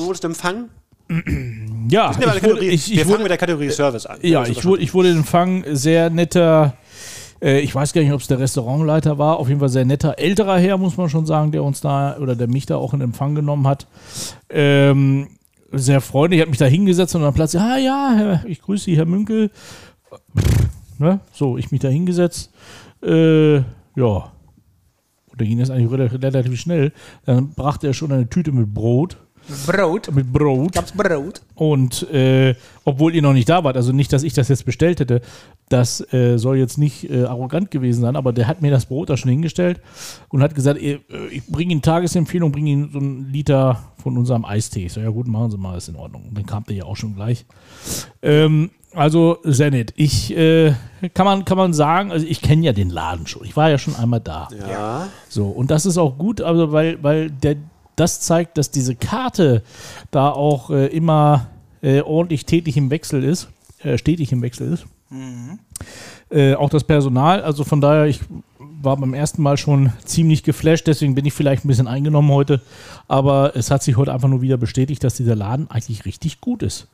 wurdest 0.04 0.24
du 0.24 0.28
empfangen? 0.28 0.68
ja, 1.88 2.10
ich 2.10 2.16
wurde, 2.18 2.26
Kategorie, 2.26 2.68
ich, 2.68 2.88
wir 2.88 2.94
ich 2.94 3.00
fangen 3.00 3.10
wurde, 3.10 3.22
mit 3.22 3.30
der 3.30 3.38
Kategorie 3.38 3.70
Service 3.70 4.06
an. 4.06 4.18
ja, 4.22 4.44
ich 4.46 4.64
wurde, 4.64 4.82
ich 4.82 4.94
wurde 4.94 5.10
empfangen, 5.10 5.64
sehr 5.76 6.10
netter, 6.10 6.74
äh, 7.40 7.60
ich 7.60 7.74
weiß 7.74 7.92
gar 7.92 8.02
nicht, 8.02 8.12
ob 8.12 8.20
es 8.20 8.26
der 8.26 8.38
Restaurantleiter 8.38 9.18
war, 9.18 9.38
auf 9.38 9.48
jeden 9.48 9.60
Fall 9.60 9.68
sehr 9.68 9.84
netter 9.84 10.18
älterer 10.18 10.58
Herr, 10.58 10.78
muss 10.78 10.96
man 10.96 11.08
schon 11.08 11.26
sagen, 11.26 11.52
der 11.52 11.62
uns 11.62 11.80
da 11.80 12.16
oder 12.18 12.34
der 12.34 12.48
mich 12.48 12.66
da 12.66 12.76
auch 12.76 12.92
in 12.94 13.00
Empfang 13.00 13.34
genommen 13.34 13.66
hat. 13.66 13.86
Ähm, 14.50 15.28
sehr 15.72 16.00
freundlich, 16.00 16.40
hat 16.40 16.48
mich 16.48 16.58
da 16.58 16.66
hingesetzt 16.66 17.14
und 17.14 17.22
dann 17.22 17.34
plötzlich, 17.34 17.62
ah 17.62 17.76
ja, 17.76 18.12
Herr, 18.16 18.44
ich 18.46 18.60
grüße 18.60 18.84
Sie, 18.84 18.96
Herr 18.96 19.06
Münkel. 19.06 19.50
Ne? 20.98 21.20
So, 21.32 21.58
ich 21.58 21.70
mich 21.70 21.80
da 21.80 21.88
hingesetzt. 21.88 22.50
Äh, 23.02 23.56
ja. 23.56 24.32
Und 25.26 25.40
da 25.40 25.44
ging 25.44 25.58
das 25.58 25.70
eigentlich 25.70 25.90
relativ 25.90 26.58
schnell. 26.58 26.92
Dann 27.24 27.50
brachte 27.50 27.86
er 27.86 27.94
schon 27.94 28.12
eine 28.12 28.28
Tüte 28.28 28.52
mit 28.52 28.72
Brot. 28.72 29.18
Brot. 29.66 30.12
Mit 30.12 30.32
Brot. 30.32 30.72
Gab's 30.72 30.92
Brot? 30.92 31.42
Und 31.54 32.08
äh, 32.10 32.54
obwohl 32.84 33.14
ihr 33.14 33.22
noch 33.22 33.32
nicht 33.32 33.48
da 33.48 33.64
wart, 33.64 33.76
also 33.76 33.92
nicht, 33.92 34.12
dass 34.12 34.22
ich 34.22 34.32
das 34.32 34.48
jetzt 34.48 34.64
bestellt 34.64 35.00
hätte, 35.00 35.20
das 35.68 36.00
äh, 36.12 36.38
soll 36.38 36.56
jetzt 36.58 36.78
nicht 36.78 37.10
äh, 37.10 37.24
arrogant 37.24 37.70
gewesen 37.70 38.00
sein, 38.02 38.16
aber 38.16 38.32
der 38.32 38.46
hat 38.46 38.62
mir 38.62 38.70
das 38.70 38.86
Brot 38.86 39.10
da 39.10 39.16
schon 39.16 39.30
hingestellt 39.30 39.80
und 40.28 40.42
hat 40.42 40.54
gesagt, 40.54 40.80
ihr, 40.80 41.00
äh, 41.10 41.26
ich 41.30 41.46
bringe 41.46 41.72
Ihnen 41.72 41.82
Tagesempfehlung, 41.82 42.52
bringe 42.52 42.70
Ihnen 42.70 42.90
so 42.92 42.98
einen 42.98 43.32
Liter 43.32 43.82
von 44.02 44.16
unserem 44.16 44.44
Eistee. 44.44 44.86
Ich 44.86 44.92
so, 44.92 45.00
ja 45.00 45.10
gut, 45.10 45.26
machen 45.26 45.50
Sie 45.50 45.58
mal, 45.58 45.76
ist 45.76 45.88
in 45.88 45.96
Ordnung. 45.96 46.26
Und 46.28 46.36
dann 46.36 46.46
kam 46.46 46.64
der 46.64 46.76
ja 46.76 46.84
auch 46.84 46.96
schon 46.96 47.14
gleich. 47.14 47.44
Ähm, 48.22 48.70
also 48.94 49.38
sehr 49.42 49.70
nett. 49.70 49.92
Ich 49.96 50.34
äh, 50.36 50.72
kann 51.12 51.26
man 51.26 51.44
kann 51.44 51.58
man 51.58 51.74
sagen, 51.74 52.10
also 52.10 52.26
ich 52.26 52.40
kenne 52.40 52.64
ja 52.64 52.72
den 52.72 52.88
Laden 52.88 53.26
schon. 53.26 53.44
Ich 53.44 53.56
war 53.56 53.68
ja 53.68 53.76
schon 53.76 53.94
einmal 53.94 54.20
da. 54.20 54.48
Ja. 54.68 55.08
So, 55.28 55.48
und 55.48 55.70
das 55.70 55.84
ist 55.84 55.98
auch 55.98 56.16
gut, 56.16 56.40
also 56.40 56.72
weil, 56.72 57.02
weil 57.02 57.30
der, 57.30 57.56
das 57.96 58.20
zeigt, 58.20 58.58
dass 58.58 58.70
diese 58.70 58.94
Karte 58.94 59.62
da 60.10 60.30
auch 60.30 60.70
äh, 60.70 60.86
immer 60.86 61.48
äh, 61.82 62.00
ordentlich 62.00 62.46
tätig 62.46 62.76
im 62.76 62.90
Wechsel 62.90 63.24
ist, 63.24 63.48
äh, 63.82 63.98
stetig 63.98 64.32
im 64.32 64.42
Wechsel 64.42 64.72
ist. 64.72 64.86
Äh, 66.30 66.54
auch 66.54 66.70
das 66.70 66.84
Personal, 66.84 67.42
also 67.42 67.64
von 67.64 67.80
daher, 67.80 68.06
ich 68.06 68.20
war 68.58 68.96
beim 68.96 69.14
ersten 69.14 69.40
Mal 69.42 69.56
schon 69.56 69.92
ziemlich 70.04 70.42
geflasht, 70.42 70.86
deswegen 70.86 71.14
bin 71.14 71.24
ich 71.24 71.32
vielleicht 71.32 71.64
ein 71.64 71.68
bisschen 71.68 71.86
eingenommen 71.86 72.30
heute, 72.30 72.60
aber 73.08 73.54
es 73.56 73.70
hat 73.70 73.82
sich 73.82 73.96
heute 73.96 74.12
einfach 74.12 74.28
nur 74.28 74.42
wieder 74.42 74.56
bestätigt, 74.56 75.02
dass 75.04 75.14
dieser 75.14 75.36
Laden 75.36 75.70
eigentlich 75.70 76.04
richtig 76.04 76.40
gut 76.40 76.62
ist. 76.62 76.88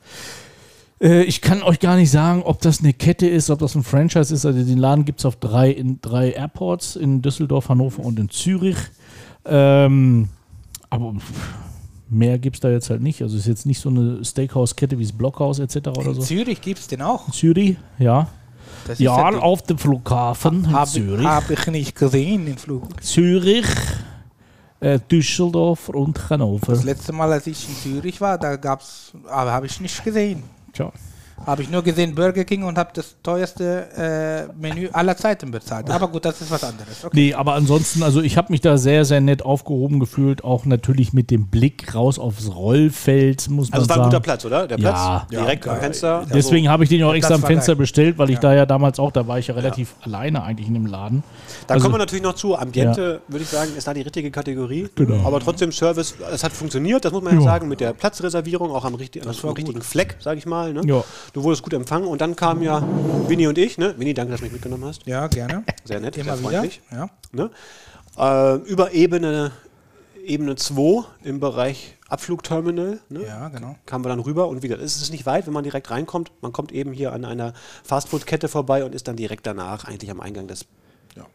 Äh, 1.01 1.23
Ich 1.25 1.41
kann 1.41 1.63
euch 1.63 1.81
gar 1.81 1.97
nicht 1.97 2.11
sagen, 2.11 2.43
ob 2.43 2.61
das 2.61 2.81
eine 2.81 2.93
Kette 2.93 3.27
ist, 3.27 3.51
ob 3.51 3.59
das 3.61 3.75
ein 3.75 3.83
Franchise 3.83 4.33
ist. 4.33 4.45
Also 4.45 4.63
den 4.63 4.79
Laden 4.79 5.05
gibt 5.05 5.21
es 5.21 5.27
auf 5.27 5.37
drei, 5.37 5.71
in 5.71 6.01
drei 6.03 6.31
Airports, 6.33 6.97
in 6.97 7.23
Düsseldorf, 7.23 7.71
Hannover 7.71 8.05
und 8.05 8.19
in 8.21 8.29
Zürich. 8.29 8.77
Ähm, 9.45 10.29
aber 10.93 11.15
mehr 12.09 12.39
gibt 12.39 12.57
es 12.57 12.61
da 12.61 12.71
jetzt 12.71 12.91
halt 12.91 13.01
nicht. 13.03 13.23
Also 13.23 13.37
es 13.37 13.43
ist 13.43 13.49
jetzt 13.49 13.67
nicht 13.67 13.81
so 13.81 13.89
eine 13.89 14.25
Steakhouse-Kette 14.25 14.99
wie 14.99 15.03
das 15.05 15.13
Blockhaus 15.13 15.59
etc. 15.59 15.77
oder 15.89 16.07
In 16.09 16.15
so. 16.15 16.21
Zürich 16.23 16.61
gibt's 16.61 16.87
den 16.87 17.03
auch. 17.03 17.31
Zürich, 17.31 17.77
ja. 17.99 18.29
Das 18.87 18.99
Ja, 18.99 19.31
die- 19.31 19.37
auf 19.39 19.63
dem 19.63 19.79
Flughafen 19.79 20.65
in 20.65 20.73
Hab, 20.73 20.89
Zürich. 20.89 21.27
hab 21.27 21.49
ich 21.51 21.67
nicht 21.69 21.95
gesehen, 21.97 22.47
den 22.47 22.59
Flug. 22.59 23.03
Zürich, 23.03 23.65
äh, 24.81 24.99
Düsseldorf 25.11 25.89
und 25.89 26.29
Hannover. 26.31 26.73
Das 26.73 26.85
letzte 26.85 27.13
Mal, 27.13 27.31
als 27.33 27.47
ich 27.47 27.69
in 27.69 27.77
Zürich 27.77 28.21
war, 28.21 28.37
da 28.39 28.57
gab's, 28.57 29.13
aber 29.31 29.53
habe 29.53 29.67
ich 29.67 29.81
nicht 29.81 30.03
gesehen. 30.05 30.43
Tja. 30.73 30.93
Habe 31.47 31.63
ich 31.63 31.71
nur 31.71 31.83
gesehen 31.83 32.15
Burger 32.15 32.45
King 32.45 32.63
und 32.65 32.79
habe 32.79 32.91
das 32.95 33.17
teuerste 33.23 34.49
äh, 34.51 34.53
Menü 34.61 34.89
aller 34.93 35.17
Zeiten 35.17 35.51
bezahlt. 35.51 35.91
Aber 35.91 36.09
gut, 36.09 36.25
das 36.25 36.41
ist 36.41 36.51
was 36.51 36.63
anderes. 36.65 37.05
Okay. 37.05 37.11
Nee, 37.15 37.35
aber 37.35 37.55
ansonsten, 37.55 38.03
also 38.03 38.21
ich 38.21 38.37
habe 38.37 38.53
mich 38.53 38.61
da 38.61 38.77
sehr, 38.79 39.05
sehr 39.05 39.21
nett 39.21 39.45
aufgehoben 39.45 39.99
gefühlt, 40.01 40.45
auch 40.45 40.65
natürlich 40.65 41.13
mit 41.13 41.31
dem 41.31 41.49
Blick 41.49 41.95
raus 41.95 42.19
aufs 42.19 42.55
Rollfeld, 42.55 43.49
muss 43.51 43.71
man 43.71 43.81
Also 43.81 43.85
es 43.85 43.89
war 43.89 43.97
ein 43.97 44.01
sagen. 44.01 44.11
guter 44.11 44.21
Platz, 44.21 44.45
oder? 44.45 44.67
Der 44.69 44.79
Ja. 44.79 44.91
Platz 44.91 45.31
direkt 45.31 45.67
am 45.67 45.75
geil. 45.75 45.83
Fenster. 45.83 46.19
Also 46.19 46.31
Deswegen 46.35 46.69
habe 46.69 46.85
ich 46.85 46.91
den 46.91 47.01
ja 47.01 47.07
auch 47.07 47.15
extra 47.15 47.35
am 47.35 47.43
Fenster 47.43 47.73
geil. 47.73 47.77
bestellt, 47.81 48.19
weil 48.19 48.31
ich 48.31 48.39
da 48.39 48.55
ja 48.55 48.67
damals 48.67 48.99
auch, 48.99 49.11
da 49.13 49.27
war 49.27 49.39
ich 49.39 49.49
ja 49.49 49.55
relativ 49.55 49.95
alleine 50.03 50.43
eigentlich 50.43 50.69
in 50.69 50.75
dem 50.75 50.87
Laden. 50.87 51.23
Da 51.67 51.75
Also- 51.75 51.85
kommen 51.85 51.95
wir 51.95 51.99
natürlich 51.99 52.23
noch 52.25 52.35
zu. 52.35 52.57
Ambiente, 52.57 53.21
würde 53.29 53.43
ich 53.43 53.49
sagen, 53.51 53.71
ist 53.77 53.87
da 53.87 53.95
die 53.95 54.03
richtige 54.03 54.31
Kategorie. 54.31 54.89
Genau. 54.95 55.27
Aber 55.27 55.41
trotzdem 55.41 55.73
Service, 55.73 56.15
es 56.33 56.45
hat 56.45 56.53
funktioniert, 56.53 57.05
das 57.05 57.13
muss 57.13 57.23
man 57.23 57.35
ja, 57.35 57.41
Ja. 57.41 57.45
sagen, 57.45 57.69
mit 57.69 57.81
der 57.81 57.93
Platzreservierung, 57.93 58.71
auch 58.71 58.85
am, 58.85 58.95
richtig, 58.95 59.23
am 59.27 59.51
richtigen 59.51 59.83
Fleck, 59.83 60.17
sage 60.21 60.39
ich 60.39 60.47
mal. 60.47 60.73
Ne? 60.73 60.83
Ja. 60.85 61.03
Du 61.33 61.43
wurdest 61.43 61.63
gut 61.63 61.73
empfangen 61.73 62.07
und 62.07 62.21
dann 62.21 62.37
kamen 62.37 62.63
ja 62.63 62.83
Winnie 63.27 63.47
und 63.47 63.57
ich. 63.59 63.79
Ne? 63.79 63.95
Winnie, 63.99 64.15
danke, 64.15 64.33
dass 64.33 64.41
du 64.41 64.45
mich 64.45 64.53
mitgenommen 64.53 64.85
hast. 64.85 65.07
Ja, 65.07 65.27
gerne. 65.29 65.65
Sehr 65.85 66.01
nett, 66.01 66.17
Immer 66.17 66.37
sehr 66.37 66.41
wieder. 66.41 66.51
freundlich. 66.51 66.81
Ja. 66.91 67.09
Ne? 67.33 67.51
Äh, 68.19 68.57
über 68.71 68.93
Ebene, 68.93 69.53
Ebene 70.25 70.57
2 70.57 71.05
im 71.25 71.41
Bereich 71.41 71.97
Abflugterminal. 72.09 73.01
Ne? 73.09 73.25
Ja, 73.27 73.49
genau. 73.49 73.77
Kamen 73.87 74.05
wir 74.05 74.11
dann 74.11 74.21
rüber 74.21 74.49
und 74.49 74.63
wie 74.63 74.69
gesagt, 74.69 74.85
es 74.85 75.01
ist 75.01 75.11
nicht 75.11 75.25
weit, 75.25 75.47
wenn 75.47 75.55
man 75.55 75.65
direkt 75.65 75.91
reinkommt. 75.91 76.31
Man 76.43 76.53
kommt 76.53 76.73
eben 76.73 76.93
hier 76.93 77.13
an 77.15 77.25
einer 77.25 77.55
Fastfood-Kette 77.85 78.49
vorbei 78.49 78.85
und 78.85 78.95
ist 78.95 79.09
dann 79.09 79.17
direkt 79.17 79.47
danach 79.47 79.85
eigentlich 79.85 80.11
am 80.11 80.21
Eingang 80.21 80.47
des 80.47 80.67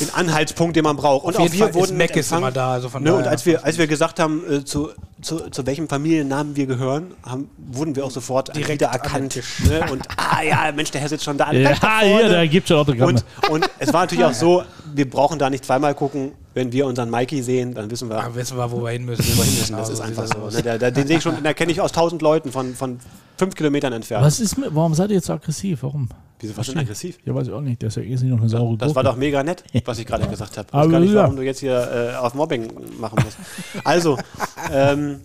den 0.00 0.14
Anhaltspunkt, 0.14 0.76
den 0.76 0.84
man 0.84 0.96
braucht. 0.96 1.24
Und 1.24 1.36
Auf 1.36 1.42
auch 1.48 1.52
wir 1.52 1.58
Fall 1.60 1.68
ist 1.70 1.74
wurden 1.74 1.96
Meckes 1.96 2.26
empfangen. 2.26 2.42
immer 2.44 2.52
da, 2.52 2.72
also 2.72 2.88
von 2.88 3.02
ne, 3.02 3.14
und 3.14 3.26
als 3.26 3.44
wir, 3.46 3.64
als 3.64 3.78
wir 3.78 3.86
gesagt 3.86 4.20
haben, 4.20 4.42
äh, 4.50 4.64
zu, 4.64 4.90
zu, 5.20 5.50
zu 5.50 5.66
welchem 5.66 5.88
Familiennamen 5.88 6.54
wir 6.56 6.66
gehören, 6.66 7.14
haben, 7.24 7.50
wurden 7.56 7.96
wir 7.96 8.04
auch 8.04 8.10
sofort 8.10 8.54
Direkt 8.54 8.80
wieder 8.80 8.88
erkannt. 8.88 9.40
Ne? 9.68 9.80
Und 9.90 10.06
ah 10.16 10.42
ja, 10.42 10.72
Mensch, 10.74 10.90
der 10.92 11.00
Herr 11.00 11.08
sitzt 11.08 11.24
schon 11.24 11.36
da. 11.38 11.52
Ja, 11.52 11.74
da 11.74 12.00
hier, 12.00 12.28
da 12.28 12.46
gibt 12.46 12.64
es 12.64 12.68
schon 12.68 12.78
Autogramme. 12.78 13.12
und, 13.12 13.24
und 13.50 13.70
es 13.78 13.92
war 13.92 14.02
natürlich 14.02 14.24
auch 14.24 14.34
so, 14.34 14.62
wir 14.94 15.08
brauchen 15.08 15.38
da 15.38 15.50
nicht 15.50 15.64
zweimal 15.64 15.94
gucken. 15.94 16.32
Wenn 16.54 16.70
wir 16.70 16.84
unseren 16.86 17.08
Mikey 17.08 17.42
sehen, 17.42 17.72
dann 17.74 17.90
wissen 17.90 18.10
wir, 18.10 18.16
Da 18.16 18.34
wissen 18.34 18.58
wir, 18.58 18.70
wo 18.70 18.82
wir 18.82 18.90
hin 18.90 19.06
müssen. 19.06 19.24
wohin 19.38 19.54
müssen. 19.54 19.74
Das 19.74 19.88
Genau, 19.88 19.90
ist 19.90 19.96
so 19.96 20.02
einfach 20.02 20.26
so. 20.26 20.54
Ne? 20.54 20.62
Der, 20.62 20.78
der, 20.78 20.90
den 20.90 21.06
sehe 21.06 21.16
ich 21.16 21.22
schon, 21.22 21.34
den 21.34 21.44
erkenne 21.46 21.72
ich 21.72 21.80
aus 21.80 21.92
tausend 21.92 22.20
Leuten 22.20 22.52
von, 22.52 22.74
von 22.74 23.00
fünf 23.42 23.54
Kilometern 23.54 23.92
entfernt. 23.92 24.24
Was 24.24 24.40
ist 24.40 24.56
mit, 24.56 24.74
warum 24.74 24.94
seid 24.94 25.10
ihr 25.10 25.16
jetzt 25.16 25.26
so 25.26 25.32
aggressiv? 25.32 25.82
Warum? 25.82 26.08
Wieso 26.40 26.56
was 26.56 26.66
denn 26.66 26.78
aggressiv? 26.78 27.18
Ja, 27.24 27.34
weiß 27.34 27.46
ich 27.48 27.52
auch 27.52 27.60
nicht. 27.60 27.80
Der 27.82 27.88
ist 27.88 27.96
ja 27.96 28.02
eh 28.02 28.08
nicht 28.08 28.22
noch 28.24 28.40
eine 28.40 28.48
saure 28.48 28.76
Das 28.76 28.94
war 28.94 29.02
Gurke. 29.02 29.14
doch 29.14 29.16
mega 29.16 29.42
nett, 29.42 29.64
was 29.84 29.98
ich 29.98 30.06
gerade 30.06 30.26
gesagt 30.26 30.58
habe. 30.58 30.68
Ich 30.68 30.74
weiß 30.74 30.90
gar 30.90 31.00
nicht, 31.00 31.14
warum 31.14 31.36
du 31.36 31.42
jetzt 31.42 31.60
hier 31.60 32.12
äh, 32.14 32.16
auf 32.16 32.34
Mobbing 32.34 32.68
machen 32.98 33.18
musst. 33.24 33.36
Also, 33.84 34.18
ähm, 34.72 35.20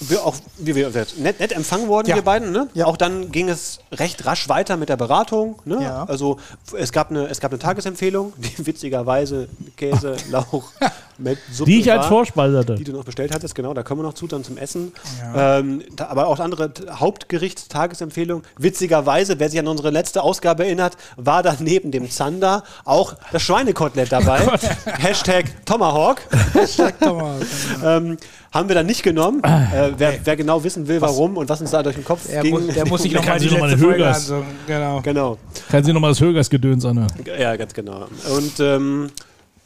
wir 0.00 0.24
auch, 0.24 0.34
wie 0.58 0.74
wir 0.74 0.90
nett, 1.18 1.40
nett 1.40 1.52
empfangen 1.52 1.88
worden, 1.88 2.08
Ja. 2.08 2.14
wir 2.16 2.22
beiden. 2.22 2.52
Ne? 2.52 2.68
Ja. 2.74 2.86
Auch 2.86 2.96
dann 2.96 3.30
ging 3.32 3.48
es 3.48 3.80
recht 3.92 4.24
rasch 4.26 4.48
weiter 4.48 4.76
mit 4.76 4.88
der 4.88 4.96
Beratung. 4.96 5.60
Ne? 5.64 5.78
Ja. 5.82 6.04
Also 6.04 6.38
es 6.76 6.92
gab, 6.92 7.10
eine, 7.10 7.26
es 7.26 7.40
gab 7.40 7.52
eine 7.52 7.58
Tagesempfehlung, 7.58 8.32
die 8.36 8.54
witzigerweise 8.66 9.48
Käse, 9.76 10.16
Lauch 10.30 10.70
mit 11.16 11.38
Suppe 11.52 11.70
Die 11.70 11.80
ich 11.80 11.92
als 11.92 12.06
Vorspeise 12.06 12.58
hatte. 12.58 12.74
die 12.74 12.84
du 12.84 12.92
noch 12.92 13.04
bestellt 13.04 13.32
hattest, 13.32 13.54
genau, 13.54 13.72
da 13.72 13.82
kommen 13.84 14.00
wir 14.00 14.06
noch 14.06 14.14
zu, 14.14 14.26
dann 14.26 14.42
zum 14.42 14.58
Essen. 14.58 14.92
Ähm, 15.36 15.82
da, 15.94 16.06
aber 16.08 16.26
auch 16.26 16.40
andere 16.40 16.72
Hauptgerichtstagesempfehlung. 16.90 18.42
Witzigerweise, 18.58 19.38
wer 19.38 19.48
sich 19.50 19.58
an 19.60 19.68
unsere 19.68 19.90
letzte 19.90 20.22
Ausgabe 20.22 20.64
erinnert, 20.64 20.96
war 21.16 21.42
da 21.42 21.56
neben 21.60 21.90
dem 21.90 22.10
Zander 22.10 22.64
auch 22.84 23.14
das 23.32 23.42
Schweinekotelett 23.42 24.10
dabei. 24.12 24.40
Hashtag 24.86 25.46
Tomahawk. 25.64 26.20
Sag 26.66 26.98
doch 27.00 27.16
mal. 27.16 27.40
Ähm, 27.84 28.16
haben 28.54 28.68
wir 28.68 28.74
dann 28.76 28.86
nicht 28.86 29.02
genommen. 29.02 29.42
Äh, 29.44 29.92
wer, 29.98 30.14
wer 30.24 30.36
genau 30.36 30.62
wissen 30.64 30.86
will, 30.88 31.00
warum 31.00 31.36
und 31.36 31.48
was 31.48 31.60
uns 31.60 31.72
da 31.72 31.82
durch 31.82 31.96
den 31.96 32.04
Kopf 32.04 32.28
Er 32.30 32.42
ging. 32.42 32.52
muss, 32.54 32.68
der 32.74 32.86
muss 32.88 33.02
sich 33.02 33.12
nochmal 33.12 33.38
die 33.38 33.44
sich 33.44 33.52
noch 33.52 33.58
mal 33.60 33.70
letzte 33.70 33.84
Folge 33.84 34.06
ansehen. 34.06 34.42
Genau. 34.66 35.00
Genau. 35.02 35.38
Kann 35.68 35.82
sie 35.84 35.92
nochmal 35.92 36.12
das 36.12 36.20
Högers-Gedöns 36.20 36.84
anhören. 36.84 37.12
Ja, 37.38 37.56
ganz 37.56 37.74
genau. 37.74 38.06
Und 38.36 38.60
ähm, 38.60 39.10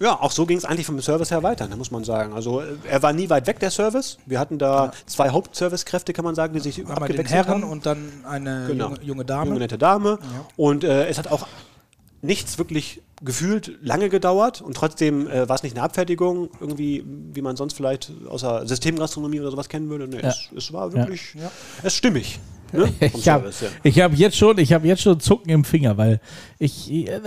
ja, 0.00 0.12
auch 0.20 0.30
so 0.30 0.46
ging 0.46 0.56
es 0.56 0.64
eigentlich 0.64 0.86
vom 0.86 1.00
Service 1.02 1.30
her 1.32 1.42
weiter, 1.42 1.66
ne, 1.68 1.76
muss 1.76 1.90
man 1.90 2.04
sagen. 2.04 2.32
Also 2.32 2.60
äh, 2.60 2.64
er 2.88 3.02
war 3.02 3.12
nie 3.12 3.28
weit 3.28 3.46
weg, 3.46 3.58
der 3.60 3.70
Service. 3.70 4.16
Wir 4.26 4.38
hatten 4.38 4.56
da 4.58 4.92
zwei 5.06 5.28
Hauptservicekräfte, 5.30 6.12
kann 6.12 6.24
man 6.24 6.34
sagen, 6.34 6.54
die 6.54 6.60
sich 6.60 6.78
Einmal 6.78 6.94
den 6.94 7.02
abgewechselt 7.02 7.30
Herren 7.46 7.62
haben. 7.62 7.70
und 7.70 7.84
dann 7.84 7.98
eine 8.28 8.66
Genau. 8.68 8.86
junge, 8.90 9.02
junge 9.02 9.24
Dame. 9.24 9.46
Junge 9.48 9.58
nette 9.60 9.76
Dame. 9.76 10.18
Und 10.56 10.84
äh, 10.84 11.08
es 11.08 11.18
hat 11.18 11.30
auch 11.30 11.46
nichts 12.22 12.58
wirklich 12.58 13.02
gefühlt 13.22 13.78
lange 13.82 14.08
gedauert 14.08 14.60
und 14.60 14.76
trotzdem 14.76 15.28
äh, 15.28 15.48
war 15.48 15.56
es 15.56 15.62
nicht 15.62 15.76
eine 15.76 15.82
Abfertigung, 15.82 16.50
irgendwie, 16.60 17.04
wie 17.32 17.42
man 17.42 17.56
sonst 17.56 17.74
vielleicht 17.74 18.12
außer 18.28 18.66
Systemgastronomie 18.66 19.40
oder 19.40 19.50
sowas 19.50 19.68
kennen 19.68 19.88
würde. 19.90 20.08
Nee, 20.08 20.20
es, 20.22 20.50
es 20.56 20.72
war 20.72 20.92
wirklich, 20.92 21.34
es 21.78 21.84
ist 21.84 21.96
stimmig. 21.96 22.38
Ne? 22.72 22.92
Ich 23.00 23.28
habe 23.28 23.48
ja. 23.48 23.68
ich 23.82 24.00
hab 24.00 24.14
jetzt 24.14 24.36
schon, 24.36 24.58
ich 24.58 24.72
habe 24.72 24.86
jetzt 24.86 25.02
schon 25.02 25.18
Zucken 25.20 25.50
im 25.50 25.64
Finger, 25.64 25.96
weil 25.96 26.20
ich. 26.58 26.90
Äh, 26.90 27.20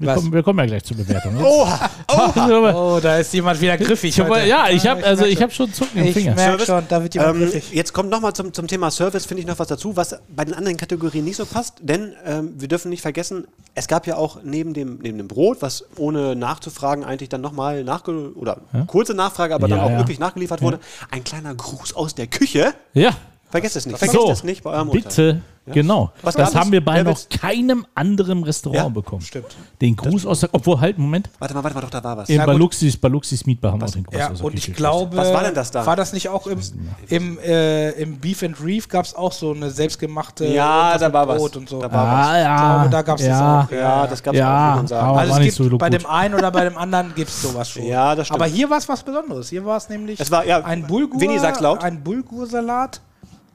wir, 0.00 0.08
Was? 0.08 0.14
kommen, 0.16 0.32
wir 0.32 0.42
kommen 0.42 0.58
ja 0.60 0.66
gleich 0.66 0.82
zur 0.84 0.96
Bewertung. 0.96 1.36
Jetzt- 1.36 1.44
Oha! 1.46 1.90
Oh, 2.74 2.98
da 3.00 3.18
ist 3.18 3.32
jemand 3.32 3.60
wieder 3.60 3.76
griffig. 3.78 4.10
Ich 4.10 4.20
hab, 4.20 4.28
heute. 4.28 4.46
ja, 4.48 4.68
ich 4.68 4.86
habe 4.86 5.04
also 5.04 5.24
ich 5.26 5.34
schon. 5.34 5.42
habe 5.42 5.52
schon 5.52 5.72
Zucken 5.72 6.00
im 6.00 6.06
Ich 6.08 6.14
Finger. 6.14 6.34
merke 6.34 6.50
Service. 6.64 6.66
schon, 6.66 6.84
da 6.88 7.02
wird 7.02 7.14
jemand 7.14 7.36
Ähm, 7.36 7.50
griffig. 7.50 7.72
jetzt 7.72 7.92
kommt 7.92 8.10
nochmal 8.10 8.32
zum, 8.32 8.52
zum 8.52 8.66
Thema 8.66 8.90
Service, 8.90 9.26
finde 9.26 9.42
ich 9.42 9.46
noch 9.46 9.58
was 9.58 9.68
dazu, 9.68 9.94
was 9.96 10.16
bei 10.34 10.44
den 10.44 10.54
anderen 10.54 10.76
Kategorien 10.76 11.24
nicht 11.24 11.36
so 11.36 11.46
passt, 11.46 11.74
denn 11.80 12.14
ähm, 12.26 12.54
wir 12.56 12.66
dürfen 12.68 12.88
nicht 12.88 13.02
vergessen, 13.02 13.46
es 13.74 13.86
gab 13.88 14.06
ja 14.06 14.16
auch 14.16 14.38
neben 14.42 14.74
dem, 14.74 14.98
neben 15.02 15.18
dem 15.18 15.28
Brot, 15.28 15.58
was 15.60 15.84
ohne 15.96 16.34
nachzufragen 16.34 17.04
eigentlich 17.04 17.28
dann 17.28 17.40
nochmal 17.42 17.84
nachge... 17.84 18.32
oder 18.34 18.58
kurze 18.86 19.14
Nachfrage, 19.14 19.54
aber 19.54 19.68
dann 19.68 19.78
Ja, 19.78 19.84
auch 19.84 19.90
ja. 19.90 19.98
wirklich 19.98 20.18
nachgeliefert 20.18 20.62
wurde, 20.62 20.80
ein 21.10 21.22
kleiner 21.24 21.54
Gruß 21.54 21.94
aus 21.94 22.14
der 22.14 22.26
Küche. 22.26 22.72
Ja. 22.94 23.10
Vergesst 23.50 23.76
es 23.76 23.84
nicht, 23.86 23.98
vergesst 23.98 24.20
So, 24.20 24.30
es 24.30 24.44
nicht 24.44 24.62
bei 24.62 24.70
eurem 24.70 24.88
Urteil. 24.90 25.42
Genau. 25.72 26.10
Was 26.22 26.34
das 26.34 26.52
gab 26.52 26.60
haben 26.60 26.68
es? 26.68 26.72
wir 26.72 26.84
bei 26.84 27.02
noch 27.02 27.18
keinem 27.28 27.86
anderen 27.94 28.42
Restaurant 28.42 28.82
Ja, 28.82 28.88
bekommen. 28.88 29.22
stimmt. 29.22 29.56
Den 29.80 29.96
Gruß 29.96 30.26
aus 30.26 30.40
der, 30.40 30.50
obwohl 30.52 30.80
halt, 30.80 30.98
Moment, 30.98 31.28
Warte 31.38 31.54
mal, 31.54 31.62
warte 31.64 31.74
mal, 31.74 31.80
doch, 31.82 31.90
da 31.90 32.02
war 32.04 32.16
was. 32.18 32.28
gut. 32.28 32.36
Baluxis, 32.46 32.96
Baluxis 32.96 33.46
Meatbar 33.46 33.72
haben 33.72 33.80
wir 33.80 33.86
auch 33.86 33.90
den 33.90 34.04
Gruß 34.04 34.18
Ja, 34.18 34.30
aus 34.30 34.38
der 34.38 34.46
und 34.46 34.54
Küche 34.54 34.70
ich 34.70 34.76
glaube, 34.76 35.16
Was 35.16 35.32
war 35.32 35.42
denn 35.42 35.54
das 35.54 35.70
da? 35.70 35.84
War 35.86 35.96
das 35.96 36.12
nicht 36.12 36.28
auch 36.28 36.46
im, 36.46 36.60
im, 37.08 37.38
äh, 37.38 37.90
im 37.92 38.18
Beef 38.18 38.42
and 38.42 38.56
Reef 38.64 38.88
gab 38.88 39.04
es 39.04 39.14
auch 39.14 39.32
so 39.32 39.52
eine 39.52 39.70
selbstgemachte 39.70 40.46
Ja, 40.46 40.96
da 40.98 41.12
war 41.12 41.26
was. 41.28 41.38
Brot 41.38 41.56
und 41.56 41.68
so. 41.68 41.80
Da 41.80 41.90
war 41.92 42.00
Ah, 42.10 42.38
ja. 42.38 42.54
Ich 42.56 42.72
glaube, 42.80 42.90
da 42.90 43.02
gab's 43.02 43.22
das 43.22 43.28
ja. 43.28 43.60
auch, 43.68 43.70
Ja, 43.72 44.06
das 44.06 44.22
gab 44.22 44.34
es 44.34 44.40
auch, 44.40 44.44
Ja, 44.44 45.12
Also 45.14 45.32
es 45.32 45.38
nicht 45.38 45.56
gibt 45.56 45.70
so 45.70 45.78
bei 45.78 45.88
gut. 45.90 46.00
dem 46.00 46.06
einen 46.06 46.34
oder 46.34 46.50
bei 46.50 46.64
dem 46.64 46.76
anderen 46.76 47.14
gibt 47.14 47.30
es 47.30 47.42
sowas 47.42 47.68
schon. 47.70 47.84
Ja, 47.84 48.14
das 48.14 48.26
stimmt. 48.26 48.40
Aber 48.40 48.50
hier 48.50 48.68
war 48.70 48.78
es 48.78 48.88
was 48.88 49.02
Besonderes. 49.02 49.48
Hier 49.48 49.64
war 49.64 49.76
es 49.76 49.88
nämlich 49.88 50.20
Es 50.20 50.30
war, 50.30 50.44
ja, 50.46 50.62
ein 50.64 50.86
Bulgur, 50.86 51.20
Winnie 51.20 51.38
sagt's 51.38 51.60
laut. 51.60 51.82
ein 51.82 52.02
Bulgursalat. 52.02 53.00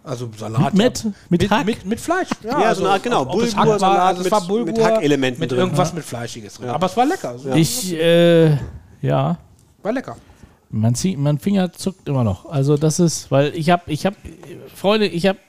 Also 0.05 0.29
Salat. 0.37 0.73
Mit- 0.75 1.03
ja. 1.03 1.11
mit 1.29 1.41
mit, 1.41 1.49
Hack? 1.51 1.65
mit, 1.65 1.85
mit 1.85 1.99
Fleisch. 1.99 2.27
Ja, 2.43 2.75
so 2.75 2.83
eine 2.83 2.93
Art, 2.93 3.03
genau, 3.03 3.23
also 3.25 3.41
es 3.41 3.55
mit- 3.55 4.31
war 4.31 4.41
mit 4.41 4.47
Bulgur 4.47 4.85
Hackelementen 4.85 5.39
mit 5.39 5.49
drin. 5.51 5.59
irgendwas 5.59 5.93
mit 5.93 6.03
Fleischiges 6.03 6.53
drin. 6.55 6.69
Aber 6.69 6.85
es 6.85 6.95
war 6.95 7.05
lecker. 7.07 7.35
Es 7.35 7.45
war- 7.45 7.55
Ich, 7.55 7.93
äh, 7.93 8.51
ja, 9.01 9.37
war 9.81 9.91
lecker. 9.91 10.15
mein, 10.69 10.93
Zie- 10.93 11.17
mein 11.17 11.39
Finger 11.39 11.73
zuckt 11.73 12.07
immer 12.07 12.23
noch. 12.23 12.45
Also 12.45 12.77
das 12.77 12.99
ist, 12.99 13.31
weil 13.31 13.53
ich 13.55 13.71
habe, 13.71 13.83
ich 13.87 14.05
habe, 14.05 14.15
Freunde, 14.75 15.07
ich 15.07 15.25
habe, 15.25 15.39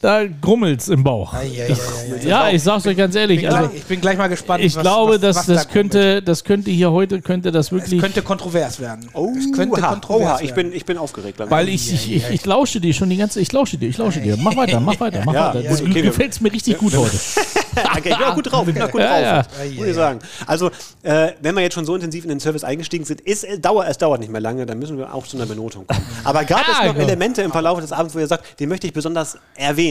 da 0.00 0.24
grummelt's 0.26 0.88
im 0.88 1.04
Bauch. 1.04 1.34
Ja, 1.34 1.42
ja, 1.42 1.66
ja, 1.66 1.74
ja. 2.22 2.28
Ja, 2.28 2.48
ich 2.50 2.62
sag's 2.62 2.86
euch 2.86 2.96
ganz 2.96 3.14
ehrlich. 3.14 3.40
Ich, 3.42 3.46
Also, 3.50 3.68
gleich, 3.68 3.76
ich 3.76 3.84
bin 3.84 4.00
gleich 4.00 4.16
mal 4.16 4.28
gespannt. 4.28 4.64
ich 4.64 4.74
was- 4.74 4.82
glaube, 4.82 5.12
was, 5.14 5.20
dass 5.20 5.36
was 5.36 5.46
das 5.46 5.66
da 5.66 5.72
könnte, 5.72 6.22
das 6.22 6.42
könnte 6.44 6.70
hier 6.70 6.90
heute, 6.90 7.20
könnte 7.20 7.52
das 7.52 7.68
kommt. 7.68 7.82
Es 7.82 7.86
wirklich, 7.90 8.00
könnte 8.00 8.22
kontrovers 8.22 8.80
werden. 8.80 9.10
Oh, 9.12 9.30
es 9.38 9.52
könnte 9.52 9.78
oha, 9.78 9.88
kontrovers 9.90 10.22
oha, 10.26 10.32
werden. 10.36 10.44
ich 10.46 10.54
bin, 10.54 10.72
ich 10.72 10.84
bin 10.86 10.96
aufgeregt. 10.96 11.38
langsam. 11.38 11.54
weil 11.56 11.68
ich, 11.68 11.92
ich, 11.92 12.12
ich, 12.16 12.30
ich 12.30 12.46
lausche 12.46 12.80
dir 12.80 12.94
schon 12.94 13.10
die 13.10 13.18
ganze, 13.18 13.40
ich 13.40 13.52
lausche 13.52 13.76
dir, 13.76 13.90
ich 13.90 13.98
lausche 13.98 14.20
dir. 14.20 14.38
Mach 14.38 14.56
weiter, 14.56 14.80
mach 14.80 14.98
weiter, 15.00 15.20
mach 15.26 15.34
Ja, 15.34 15.48
weiter. 15.48 15.60
ja, 15.60 15.70
Das 15.70 15.82
okay, 15.82 16.00
gefällt's 16.00 16.40
mir 16.40 16.50
richtig 16.50 16.78
gut 16.78 16.96
heute. 16.96 17.16
Okay, 17.76 18.10
ich 18.10 18.16
bin 18.18 18.26
auch 18.26 18.34
gut 18.34 18.50
drauf, 18.50 18.66
ich 18.68 18.74
bin 18.74 18.82
auch 18.82 18.90
gut 18.90 19.00
Ja, 19.02 19.42
drauf. 19.42 19.46
Muss 19.76 19.86
ich 19.86 19.94
sagen. 19.94 20.18
Also, 20.46 20.70
äh, 21.02 21.32
wenn 21.42 21.54
wir 21.54 21.62
jetzt 21.62 21.74
schon 21.74 21.84
so 21.84 21.94
intensiv 21.94 22.24
in 22.24 22.30
den 22.30 22.40
Service 22.40 22.64
eingestiegen 22.64 23.04
sind, 23.04 23.20
ist, 23.20 23.44
es, 23.44 23.60
dauert, 23.60 23.88
es 23.88 23.98
dauert 23.98 24.20
nicht 24.20 24.32
mehr 24.32 24.40
lange, 24.40 24.64
dann 24.66 24.78
müssen 24.78 24.96
wir 24.96 25.14
auch 25.14 25.26
zu 25.26 25.36
einer 25.36 25.46
Benotung 25.46 25.86
kommen. 25.86 26.00
Aber 26.24 26.44
gab 26.44 26.60
Ah, 26.60 26.72
es 26.80 26.86
noch 26.88 26.94
genau. 26.94 27.06
Elemente 27.06 27.42
im 27.42 27.52
Verlauf 27.52 27.80
des 27.80 27.92
Abends, 27.92 28.14
wo 28.14 28.18
ihr 28.18 28.26
sagt, 28.26 28.58
die 28.60 28.66
möchte 28.66 28.86
ich 28.86 28.92
besonders 28.92 29.36
erwähnen? 29.56 29.89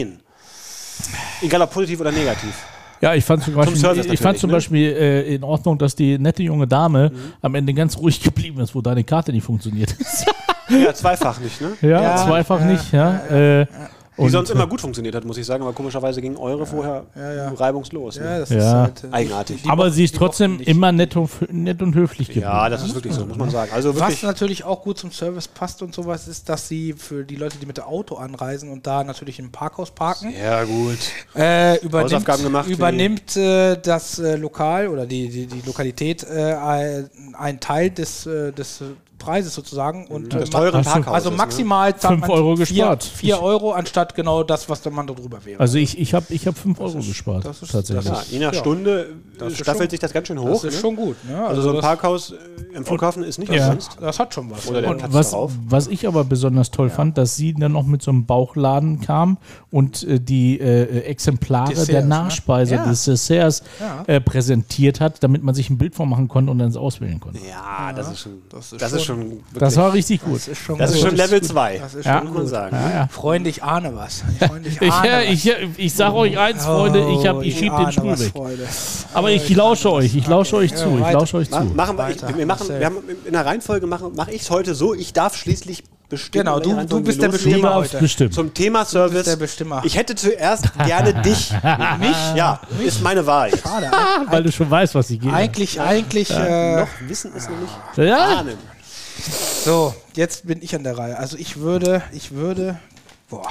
Egal 1.42 1.62
ob 1.62 1.70
positiv 1.70 2.00
oder 2.00 2.12
negativ. 2.12 2.54
Ja, 3.00 3.14
ich 3.14 3.24
fand 3.24 3.42
zum 3.42 3.54
Beispiel, 3.54 4.12
ich 4.12 4.20
fand 4.20 4.38
zum 4.38 4.50
ne? 4.50 4.56
Beispiel 4.56 4.92
äh, 4.92 5.34
in 5.34 5.42
Ordnung, 5.42 5.78
dass 5.78 5.94
die 5.94 6.18
nette 6.18 6.42
junge 6.42 6.66
Dame 6.66 7.10
am 7.40 7.54
Ende 7.54 7.72
ganz 7.72 7.96
ruhig 7.96 8.20
geblieben 8.20 8.60
ist, 8.60 8.74
wo 8.74 8.82
deine 8.82 9.04
Karte 9.04 9.32
nicht 9.32 9.44
funktioniert. 9.44 9.94
Ja, 10.68 10.94
zweifach 10.94 11.40
nicht, 11.40 11.60
ne? 11.60 11.72
ja, 11.80 12.00
Ja, 12.00 12.16
zweifach 12.16 12.60
ja, 12.60 12.66
nicht, 12.66 12.92
ja. 12.92 13.16
Äh, 13.26 13.66
Die 14.16 14.22
und, 14.22 14.30
sonst 14.30 14.50
immer 14.50 14.66
gut 14.66 14.80
funktioniert 14.80 15.14
hat, 15.14 15.24
muss 15.24 15.38
ich 15.38 15.46
sagen, 15.46 15.62
aber 15.62 15.72
komischerweise 15.72 16.20
ging 16.20 16.36
eure 16.36 16.66
vorher 16.66 17.04
ja. 17.16 17.48
reibungslos. 17.54 18.16
Ja, 18.16 18.22
Ne? 18.24 18.40
das 18.40 18.50
Ja. 18.50 18.56
ist 18.58 18.64
halt, 18.66 19.04
äh, 19.04 19.16
Eigenartig. 19.16 19.62
aber 19.64 19.76
mochten- 19.76 19.92
sie 19.92 20.04
ist 20.04 20.14
die 20.14 20.18
trotzdem 20.18 20.60
immer 20.60 20.92
nett 20.92 21.16
und, 21.16 21.30
nett 21.52 21.80
und 21.80 21.94
höflich 21.94 22.26
geblieben. 22.28 22.46
Ja, 22.46 22.68
das 22.68 22.82
ist 22.84 22.94
wirklich 22.94 23.14
so, 23.14 23.24
muss 23.24 23.38
man 23.38 23.50
sagen. 23.50 23.70
Also 23.72 23.98
Was 23.98 24.22
natürlich 24.22 24.64
auch 24.64 24.82
gut 24.82 24.98
zum 24.98 25.10
Service 25.12 25.48
passt 25.48 25.80
und 25.82 25.94
sowas 25.94 26.28
ist, 26.28 26.48
dass 26.48 26.68
sie 26.68 26.92
für 26.92 27.24
die 27.24 27.36
Leute, 27.36 27.56
die 27.58 27.66
mit 27.66 27.76
dem 27.78 27.84
Auto 27.84 28.16
anreisen 28.16 28.68
und 28.70 28.86
da 28.86 29.04
natürlich 29.04 29.38
im 29.38 29.52
Parkhaus 29.52 29.90
parken, 29.92 30.34
Ja, 30.38 30.64
gut. 30.64 30.98
äh, 31.36 31.78
übernimmt, 31.84 32.26
gemacht 32.26 32.68
übernimmt 32.68 33.36
äh, 33.36 33.76
das 33.80 34.18
äh, 34.18 34.36
Lokal 34.36 34.88
oder 34.88 35.06
die, 35.06 35.28
die, 35.28 35.46
die 35.46 35.62
Lokalität 35.64 36.24
äh, 36.24 36.54
ein- 36.54 37.10
einen 37.38 37.60
Teil 37.60 37.90
des, 37.90 38.26
äh, 38.26 38.52
des 38.52 38.80
äh, 38.80 38.84
Preises 39.20 39.54
sozusagen. 39.54 40.08
Und, 40.08 40.32
Des 40.32 40.42
äh, 40.42 40.44
du- 40.46 40.50
Parkhauses. 40.72 41.06
also 41.06 41.30
ne? 41.30 41.36
maximal 41.36 41.96
zahlt 41.96 42.14
Fünf 42.14 42.26
man 42.26 42.30
Euro 42.30 42.56
vier- 42.56 42.66
gespart. 42.66 43.04
Vier 43.04 43.34
Ich- 43.36 43.40
Euro 43.40 43.70
anstatt 43.72 44.16
genau 44.16 44.42
das, 44.42 44.68
was 44.68 44.82
der 44.82 44.90
Mann 44.90 45.06
da 45.06 45.14
drüber 45.14 45.44
wäre. 45.44 45.60
Also 45.60 45.78
ich, 45.78 45.96
ich 45.98 46.12
habe 46.14 46.26
ich 46.30 46.46
hab 46.48 46.58
5 46.58 46.80
Euro 46.80 46.94
gespart, 46.98 47.44
das 47.44 47.62
ist- 47.62 47.70
tatsächlich. 47.70 48.06
Ja, 48.06 48.22
je 48.28 48.38
nach 48.40 48.52
Ja. 48.52 48.58
Stunde 48.58 49.10
Das 49.38 49.52
ist 49.52 49.58
staffelt 49.58 49.82
schon- 49.84 49.90
sich 49.90 50.00
das 50.00 50.12
ganz 50.12 50.26
schön 50.26 50.40
hoch. 50.40 50.50
das 50.62 50.64
ist 50.64 50.74
ne? 50.74 50.80
schon 50.80 50.96
gut. 50.96 51.16
Ne? 51.28 51.46
Also 51.46 51.62
so 51.62 51.68
ein 51.68 51.76
das, 51.76 51.84
Parkhaus 51.84 52.32
äh, 52.32 52.36
im 52.76 52.84
Flughafen 52.84 53.22
ist 53.22 53.38
nicht 53.38 53.52
Ja. 53.52 53.66
umsonst. 53.68 53.96
das 54.00 54.18
hat 54.18 54.34
schon 54.34 54.50
was. 54.50 54.66
Oder 54.68 54.80
der 54.82 54.90
Und 54.90 54.98
Platz 54.98 55.12
was, 55.12 55.30
darauf. 55.30 55.52
was 55.68 55.86
ich 55.86 56.08
aber 56.08 56.24
besonders 56.24 56.70
toll 56.70 56.90
fand, 56.90 57.16
dass 57.18 57.36
sie 57.36 57.52
dann 57.54 57.72
noch 57.72 57.86
mit 57.86 58.02
so 58.02 58.10
einem 58.10 58.26
Bauchladen 58.26 59.00
kam 59.00 59.38
und 59.70 60.02
äh, 60.04 60.18
die 60.20 60.58
äh, 60.58 60.82
äh, 60.84 61.00
Exemplare 61.04 61.68
Desserts, 61.70 61.88
der 61.90 62.02
ne? 62.02 62.08
Nachspeise 62.08 62.74
Ja. 62.76 62.86
des 62.86 63.04
Desserts 63.04 63.62
Ja. 63.78 64.04
äh, 64.06 64.20
präsentiert 64.20 65.00
hat, 65.00 65.22
damit 65.22 65.42
man 65.42 65.54
sich 65.54 65.68
ein 65.70 65.78
Bild 65.78 65.94
von 65.94 66.08
machen 66.08 66.28
konnte 66.28 66.50
und 66.50 66.58
dann 66.58 66.68
es 66.68 66.76
auswählen 66.76 67.20
konnte. 67.20 67.38
Ja, 67.48 67.92
das 67.92 68.10
ist 68.12 68.20
schon, 68.20 68.32
das 68.48 68.72
ist 68.72 68.80
ist 68.82 69.04
schon- 69.04 69.09
schon. 69.10 69.30
Wirklich, 69.30 69.40
Das 69.58 69.76
war 69.76 69.92
richtig 69.92 70.22
gut. 70.22 70.34
Das 70.36 70.48
ist 70.48 70.58
schon, 70.62 70.78
das 70.78 70.90
ist 70.92 71.00
schon 71.00 71.16
Level 71.16 71.42
2. 71.42 71.78
Das 71.78 71.94
ist 71.94 72.04
Ja. 72.06 72.18
schon 72.18 72.32
gut. 72.34 72.48
sagen. 72.48 72.76
Ja, 72.76 72.90
ja. 72.90 73.08
Freunde, 73.08 73.50
ich 73.50 73.62
ahne 73.62 73.94
was. 73.94 74.22
Ich 74.64 74.80
Ich, 74.80 74.92
ahne 74.92 75.08
ja, 75.08 75.18
was. 75.18 75.24
ich, 75.44 75.56
ich 75.78 75.94
sag 75.94 76.12
euch 76.14 76.38
eins, 76.38 76.64
Freunde, 76.64 77.06
ich, 77.18 77.26
hab, 77.26 77.36
Oh, 77.36 77.40
ich 77.42 77.58
schieb 77.58 77.76
den 77.76 77.92
Stuhl 77.92 78.18
weg. 78.18 78.32
Aber 79.14 79.30
ich 79.30 79.48
lausche 79.54 79.92
euch, 79.92 80.14
ich 80.14 80.26
lausche 80.26 80.56
euch 80.56 80.74
zu, 80.74 80.98
ich 80.98 81.12
lausche 81.12 81.36
euch 81.38 81.50
zu. 81.50 81.60
machen 81.64 81.96
wir, 81.96 82.10
ich, 82.10 82.36
wir 82.36 82.46
machen, 82.46 82.68
wir 82.68 82.86
haben 82.86 82.96
in 83.24 83.32
der 83.32 83.44
Reihenfolge 83.46 83.86
machen, 83.86 84.12
mache 84.16 84.32
ich 84.32 84.42
es 84.42 84.50
heute 84.50 84.74
so, 84.74 84.94
ich 84.94 85.12
darf 85.12 85.36
schließlich 85.36 85.84
bestimmen. 86.08 86.44
Genau, 86.44 86.58
du- 86.58 86.86
du 86.86 87.00
bist 87.02 87.22
der 87.22 87.28
Bestimmer 87.28 87.74
heute. 87.76 87.98
bestimmen. 87.98 88.32
Zum 88.32 88.52
Thema 88.52 88.84
Service. 88.84 89.24
der 89.26 89.36
Bestimmer. 89.36 89.80
Ich 89.84 89.96
hätte 89.96 90.16
zuerst 90.16 90.64
gerne 90.84 91.14
dich. 91.22 91.52
Mich? 92.00 92.16
Ja, 92.34 92.58
ist 92.84 93.00
meine 93.02 93.24
Wahl. 93.26 93.50
Schade. 93.56 93.90
Weil 94.28 94.42
du 94.42 94.50
schon 94.50 94.68
weißt, 94.68 94.94
was 94.96 95.08
ich 95.10 95.20
gehe. 95.20 95.32
Eigentlich, 95.32 95.80
eigentlich, 95.80 96.28
äh, 96.30 96.80
Noch 96.80 96.88
wissen 97.06 97.32
ist 97.36 97.48
noch 97.48 97.56
nicht 97.58 98.08
Ja, 98.10 98.38
ahnen. 98.40 98.54
So, 99.64 99.94
jetzt 100.14 100.46
bin 100.46 100.62
ich 100.62 100.74
an 100.74 100.84
der 100.84 100.96
Reihe. 100.96 101.18
Also 101.18 101.36
ich 101.36 101.58
würde, 101.58 102.02
ich 102.12 102.32
würde, 102.32 102.78
boah, 103.28 103.48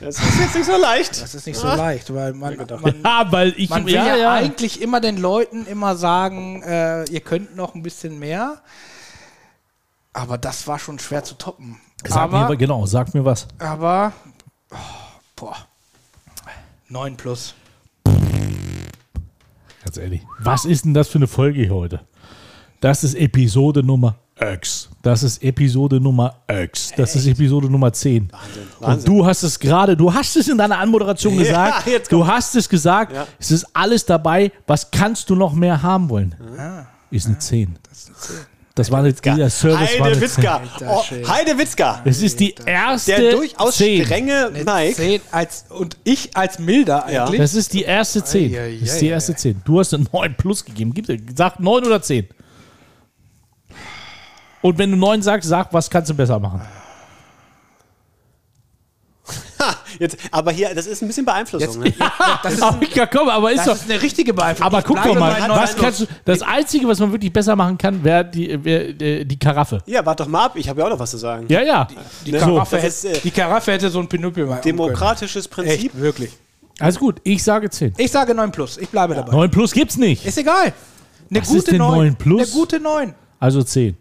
Das 0.00 0.18
ist 0.18 0.38
jetzt 0.38 0.54
nicht 0.54 0.66
so 0.66 0.76
leicht. 0.76 1.22
das 1.22 1.34
ist 1.34 1.46
nicht 1.46 1.58
so 1.58 1.66
leicht, 1.66 2.14
weil 2.14 2.32
man, 2.32 2.56
man, 2.56 3.02
ja, 3.02 3.26
weil 3.30 3.52
ich, 3.56 3.68
man 3.68 3.84
will 3.84 3.94
ja, 3.94 4.06
ja, 4.06 4.16
ja. 4.16 4.32
eigentlich 4.32 4.80
immer 4.80 5.00
den 5.00 5.16
Leuten 5.16 5.66
immer 5.66 5.96
sagen, 5.96 6.62
äh, 6.62 7.04
ihr 7.06 7.20
könnt 7.20 7.56
noch 7.56 7.74
ein 7.74 7.82
bisschen 7.82 8.18
mehr. 8.18 8.62
Aber 10.12 10.38
das 10.38 10.66
war 10.66 10.78
schon 10.78 10.98
schwer 10.98 11.24
zu 11.24 11.34
toppen. 11.34 11.80
Sag 12.04 12.16
aber, 12.16 12.48
mir, 12.48 12.56
genau, 12.56 12.86
sag 12.86 13.12
mir 13.12 13.24
was. 13.24 13.48
aber, 13.58 14.12
oh, 14.70 14.76
boah, 15.34 15.56
9 16.88 17.16
plus. 17.16 17.54
Ganz 19.84 19.96
ehrlich. 19.96 20.22
Was 20.38 20.64
ist 20.64 20.84
denn 20.84 20.94
das 20.94 21.08
für 21.08 21.18
eine 21.18 21.26
Folge 21.26 21.60
hier 21.60 21.74
heute? 21.74 22.00
Das 22.80 23.02
ist 23.02 23.14
Episode 23.14 23.82
Nummer 23.82 24.16
X. 24.40 24.88
Das 25.02 25.22
ist 25.22 25.42
Episode 25.42 26.00
Nummer 26.00 26.36
X. 26.48 26.92
Das 26.96 27.14
ist 27.16 27.26
Episode 27.26 27.68
Nummer 27.70 27.92
10. 27.92 28.24
Und 28.24 28.32
Wahnsinn. 28.80 29.04
du 29.06 29.26
hast 29.26 29.42
es 29.42 29.58
gerade, 29.58 29.96
du 29.96 30.12
hast 30.12 30.36
es 30.36 30.48
in 30.48 30.58
deiner 30.58 30.78
Anmoderation 30.78 31.34
Ja, 31.38 31.40
gesagt. 31.42 31.86
jetzt 31.86 32.12
du 32.12 32.26
hast 32.26 32.54
es 32.54 32.68
gesagt. 32.68 33.12
Ja. 33.12 33.26
Es 33.38 33.50
ist 33.50 33.66
alles 33.74 34.04
dabei. 34.04 34.52
Was 34.66 34.90
kannst 34.90 35.28
du 35.30 35.34
noch 35.34 35.52
mehr 35.52 35.82
haben 35.82 36.08
wollen? 36.08 36.34
Ist 37.10 37.26
eine 37.26 37.38
10. 37.38 37.76
Das 38.74 38.92
war 38.92 39.04
jetzt 39.04 39.24
dieser 39.24 39.50
Service. 39.50 39.98
war 39.98 40.06
Heide 40.06 40.12
eine 40.12 40.20
Witzka. 40.20 40.60
10. 40.78 40.88
Oh, 40.88 41.02
Heide 41.28 41.58
Witzka. 41.58 42.00
Es 42.04 42.22
ist 42.22 42.38
die 42.38 42.54
erste 42.64 43.10
Der 43.16 43.32
durchaus 43.32 43.76
10. 43.76 44.04
strenge 44.04 44.50
Mike. 44.64 44.94
10 44.94 45.20
als, 45.32 45.64
und 45.70 45.96
ich 46.04 46.36
als 46.36 46.60
milder 46.60 47.10
Ja. 47.10 47.24
eigentlich. 47.24 47.40
Das 47.40 47.54
ist 47.54 47.72
die 47.72 47.82
erste 47.82 48.22
10. 48.22 48.54
Ei, 48.54 48.58
ei, 48.60 48.78
Das 48.80 48.92
ist 48.92 49.00
die 49.00 49.08
erste 49.08 49.34
10. 49.34 49.62
Du 49.64 49.80
hast 49.80 49.94
eine 49.94 50.04
9 50.12 50.34
plus 50.36 50.64
gegeben. 50.64 50.94
Gib, 50.94 51.06
sag 51.36 51.58
9 51.58 51.84
oder 51.86 52.00
10. 52.00 52.28
Und 54.62 54.78
wenn 54.78 54.90
du 54.90 54.96
9 54.96 55.22
sagst, 55.22 55.48
sag, 55.48 55.72
was 55.72 55.88
kannst 55.88 56.10
du 56.10 56.14
besser 56.14 56.38
machen? 56.38 56.60
Ha, 59.60 59.74
jetzt, 59.98 60.16
aber 60.30 60.52
hier, 60.52 60.72
das 60.74 60.86
ist 60.86 61.02
ein 61.02 61.08
bisschen 61.08 61.24
Beeinflussung. 61.26 61.82
Ne? 61.82 61.92
das 62.42 62.54
ist, 62.54 62.62
Aber, 62.62 62.78
ja, 62.94 63.06
komm, 63.06 63.28
aber 63.28 63.50
ist 63.50 63.58
das 63.58 63.66
doch. 63.66 63.74
ist 63.74 63.90
eine 63.90 64.00
richtige 64.00 64.32
Beeinflussung. 64.32 64.66
Aber 64.66 64.78
Ich 64.78 64.84
guck 64.84 64.96
doch 65.02 65.14
mal, 65.16 65.32
bei 65.32 65.40
hat- 65.40 65.48
9 65.48 65.58
was 65.60 65.76
kannst 65.76 66.00
du, 66.00 66.06
das 66.24 66.42
Einzige, 66.42 66.86
was 66.88 66.98
man 67.00 67.12
wirklich 67.12 67.32
besser 67.32 67.54
machen 67.56 67.76
kann, 67.76 68.02
wäre 68.04 68.24
die, 68.24 68.64
wär, 68.64 68.88
äh, 69.00 69.24
die 69.24 69.38
Karaffe. 69.38 69.82
Ja, 69.86 70.06
warte 70.06 70.22
doch 70.22 70.30
mal 70.30 70.46
ab. 70.46 70.52
Ich 70.54 70.68
habe 70.68 70.80
ja 70.80 70.86
auch 70.86 70.90
noch 70.90 70.98
was 70.98 71.10
zu 71.10 71.18
sagen. 71.18 71.46
Ja, 71.48 71.60
ja. 71.62 71.88
Die 72.24 72.32
Ne? 72.32 72.38
Karaffe, 72.38 72.76
Das 72.76 72.84
hätte, 72.84 73.08
ist, 73.08 73.18
äh, 73.18 73.20
die 73.22 73.30
Karaffe 73.32 73.72
hätte 73.72 73.90
so 73.90 73.98
ein 73.98 74.08
Pinöppel 74.08 74.46
machen 74.46 74.62
Demokratisches 74.62 75.50
können. 75.50 75.68
Prinzip. 75.68 75.92
Echt, 75.94 76.00
wirklich. 76.00 76.30
Alles 76.78 76.98
gut, 76.98 77.20
ich 77.24 77.42
sage 77.42 77.68
10. 77.68 77.94
Ich 77.98 78.10
sage 78.12 78.34
9 78.34 78.52
plus. 78.52 78.78
Ich 78.78 78.88
bleibe 78.88 79.14
dabei. 79.14 79.32
9 79.32 79.50
plus 79.50 79.72
gibt's 79.72 79.96
nicht. 79.96 80.24
Ist 80.24 80.38
egal. 80.38 80.72
Eine 81.28 81.40
Was 81.40 81.48
gute 81.48 81.58
ist 81.58 81.66
denn 81.72 81.78
9. 81.78 81.90
9 81.98 82.14
plus? 82.16 82.40
Eine 82.42 82.50
gute 82.52 82.80
9. 82.80 83.14
Also 83.40 83.62
10. 83.62 83.96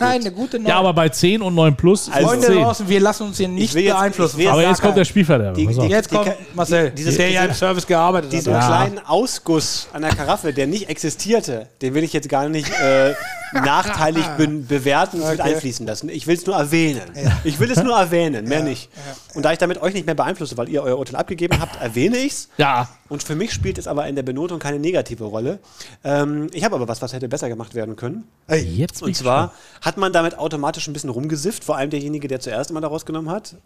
Nein, 0.00 0.20
eine 0.22 0.32
gute 0.32 0.58
9. 0.58 0.66
Ja, 0.68 0.78
aber 0.78 0.92
bei 0.94 1.08
10 1.08 1.42
und 1.42 1.54
9 1.54 1.76
plus 1.76 2.08
ist 2.08 2.14
Also 2.14 2.28
Freunde 2.28 2.46
10. 2.46 2.62
draußen, 2.62 2.88
wir 2.88 3.00
lassen 3.00 3.22
uns 3.24 3.36
hier 3.36 3.48
nicht 3.48 3.74
jetzt- 3.74 3.94
beeinflussen. 3.94 4.46
Aber 4.48 4.62
jetzt 4.62 4.80
kommt 4.82 4.96
der 4.96 5.04
Spielverderber. 5.04 5.54
Die- 5.56 5.66
die- 5.66 5.86
Jetzt 5.86 6.08
kommt 6.10 6.26
die- 6.26 6.56
Marcel, 6.56 6.90
dieses- 6.90 7.16
der 7.16 7.30
ja 7.30 7.44
im 7.44 7.52
Service 7.54 7.86
gearbeitet 7.86 8.32
Diesen 8.32 8.54
hat. 8.54 8.66
kleinen 8.66 8.98
Ausguss 9.06 9.88
an 9.92 10.02
der 10.02 10.14
Karaffe, 10.14 10.52
der 10.52 10.66
nicht 10.66 10.88
existierte, 10.88 11.68
den 11.82 11.94
will 11.94 12.02
ich 12.04 12.12
jetzt 12.12 12.28
gar 12.28 12.48
nicht 12.48 12.68
äh, 12.70 13.14
nachteilig 13.52 14.24
be 14.36 14.46
bewerten 14.48 15.20
und 15.20 15.30
mit 15.30 15.40
Okay. 15.40 15.54
einfließen 15.54 15.86
lassen. 15.86 16.08
Ich 16.08 16.26
will 16.26 16.36
es 16.36 16.46
nur 16.46 16.56
erwähnen. 16.56 17.02
Ich 17.44 17.58
will 17.60 17.70
es 17.70 17.82
nur 17.82 17.96
erwähnen, 17.96 18.46
mehr 18.46 18.62
nicht. 18.62 18.90
Und 19.34 19.44
da 19.44 19.52
ich 19.52 19.58
damit 19.58 19.80
euch 19.82 19.94
nicht 19.94 20.06
mehr 20.06 20.14
beeinflusse, 20.14 20.56
weil 20.56 20.68
ihr 20.68 20.82
euer 20.82 20.98
Urteil 20.98 21.16
abgegeben 21.16 21.60
habt, 21.60 21.80
erwähne 21.80 22.18
ich 22.18 22.32
es. 22.32 22.48
Ja. 22.58 22.88
Und 23.08 23.22
für 23.22 23.34
mich 23.34 23.52
spielt 23.52 23.78
es 23.78 23.86
aber 23.86 24.06
in 24.06 24.14
der 24.14 24.22
Benotung 24.22 24.58
keine 24.58 24.78
negative 24.78 25.24
Rolle. 25.24 25.58
Ähm, 26.04 26.48
ich 26.52 26.64
habe 26.64 26.76
aber 26.76 26.86
was, 26.88 27.02
was 27.02 27.12
hätte 27.12 27.28
besser 27.28 27.48
gemacht 27.48 27.74
werden 27.74 27.96
können. 27.96 28.24
Jetzt 28.48 29.00
bin 29.00 29.08
Und 29.08 29.16
zwar 29.16 29.52
hat 29.80 29.96
man 29.96 30.12
damit 30.12 30.38
automatisch 30.38 30.86
ein 30.88 30.92
bisschen 30.92 31.10
rumgesifft, 31.10 31.64
vor 31.64 31.76
allem 31.76 31.90
derjenige, 31.90 32.28
der 32.28 32.40
zuerst 32.40 32.70
immer 32.70 32.80
da 32.80 32.88
rausgenommen 32.88 33.30
hat. 33.30 33.56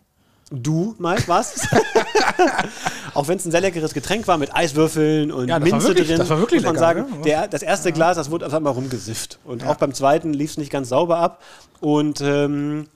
Du, 0.62 0.94
Mike, 0.98 1.24
was? 1.26 1.66
Auch 3.14 3.28
wenn 3.28 3.38
es 3.38 3.44
ein 3.44 3.50
sehr 3.50 3.60
leckeres 3.60 3.94
Getränk 3.94 4.26
war 4.26 4.38
mit 4.38 4.54
Eiswürfeln 4.54 5.30
und 5.30 5.48
Ja, 5.48 5.58
Minze 5.58 5.88
wirklich- 5.88 6.08
drin, 6.08 6.18
das 6.18 6.28
war 6.30 6.38
wirklich 6.38 6.62
muss 6.62 6.72
man 6.72 6.74
lecker, 6.74 6.86
sagen, 7.08 7.16
ne? 7.18 7.22
der, 7.24 7.48
das 7.48 7.62
erste 7.62 7.92
Glas, 7.92 8.16
das 8.16 8.30
wurde 8.30 8.44
einfach 8.46 8.60
mal 8.60 8.70
rumgesifft. 8.70 9.38
Und 9.44 9.66
auch 9.66 9.76
beim 9.76 9.94
zweiten 9.94 10.32
lief 10.32 10.50
es 10.52 10.58
nicht 10.58 10.70
ganz 10.72 10.88
sauber 10.88 11.18
ab. 11.18 11.42
Und 11.80 12.20
ähm, 12.20 12.88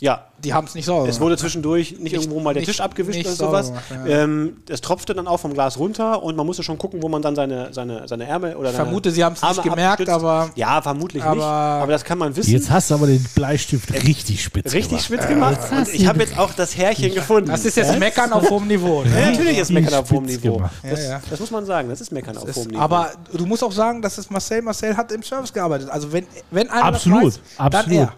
ja, 0.00 0.24
Die 0.42 0.54
haben 0.54 0.66
es 0.66 0.74
nicht 0.74 0.86
sauber 0.86 1.08
es 1.08 1.20
wurde 1.20 1.36
zwischendurch 1.36 1.98
nicht, 1.98 2.14
irgendwo 2.14 2.40
mal 2.40 2.54
der 2.54 2.62
nicht- 2.62 2.68
Tisch 2.70 2.80
abgewischt 2.80 3.18
nicht 3.18 3.26
oder 3.26 3.36
sowas. 3.36 3.66
gemacht, 3.68 3.84
ja. 4.06 4.22
ähm, 4.24 4.56
es 4.68 4.80
tropfte 4.80 5.14
dann 5.14 5.26
auch 5.28 5.36
vom 5.38 5.52
Glas 5.52 5.78
runter 5.78 6.22
und 6.22 6.36
man 6.36 6.46
musste 6.46 6.62
schon 6.62 6.78
gucken, 6.78 7.02
wo 7.02 7.08
man 7.10 7.20
dann 7.20 7.36
seine, 7.36 7.72
seine, 7.74 8.08
seine 8.08 8.24
Ärmel 8.26 8.56
oder 8.56 8.70
Ich 8.70 8.76
vermute, 8.76 9.10
sie 9.10 9.22
haben's 9.22 9.42
nicht 9.42 9.50
Arme 9.58 9.62
gemerkt, 9.62 9.92
abstützt. 10.00 10.10
aber- 10.10 10.50
Ja, 10.54 10.80
vermutlich 10.80 11.22
aber- 11.22 11.34
nicht. 11.36 11.44
Aber 11.44 11.92
das 11.92 12.04
kann 12.04 12.16
man 12.18 12.34
wissen. 12.34 12.50
Jetzt 12.50 12.70
hast 12.70 12.90
du 12.90 12.94
aber 12.94 13.06
den 13.06 13.22
Bleistift 13.34 13.92
richtig 13.92 14.42
spitz 14.42 14.72
Richtig 14.72 14.88
gemacht. 14.90 15.04
spitz 15.04 15.26
gemacht. 15.28 15.58
Und 15.72 15.92
ich 15.94 16.06
habe 16.06 16.20
jetzt 16.20 16.38
auch 16.38 16.52
das 16.54 16.76
Härchen 16.76 17.12
gefunden. 17.14 17.50
Das 17.50 17.64
ist 17.64 17.76
jetzt 17.76 17.98
Meckern 17.98 18.32
auf 18.32 18.48
hohem 18.48 18.66
Niveau. 18.66 19.02
Ne? 19.02 19.10
ja, 19.20 19.30
natürlich 19.32 19.58
ist 19.58 19.70
Meckern 19.70 19.94
auf 19.94 20.10
hohem 20.10 20.24
Niveau. 20.24 20.62
Das, 20.82 20.98
Ja, 21.04 21.10
ja. 21.10 21.20
das 21.28 21.38
muss 21.40 21.50
man 21.50 21.66
sagen. 21.66 21.88
Das 21.90 22.00
ist 22.00 22.10
Meckern 22.12 22.36
auf 22.38 22.44
Das 22.44 22.56
hohem 22.56 22.62
ist, 22.66 22.70
Niveau. 22.72 22.80
aber 22.82 23.10
du 23.32 23.44
musst 23.44 23.62
auch 23.62 23.72
sagen, 23.72 24.00
dass 24.00 24.16
es 24.16 24.30
Marcel, 24.30 24.62
Marcel 24.62 24.96
hat 24.96 25.12
im 25.12 25.22
Service 25.22 25.52
gearbeitet. 25.52 25.90
Also 25.90 26.10
wenn, 26.12 26.26
wenn 26.50 26.70
einer 26.70 26.84
Absolut, 26.84 27.26
das 27.26 27.34
weiß, 27.36 27.40
absolut. 27.58 27.86
dann 27.86 27.92
er. 27.92 28.12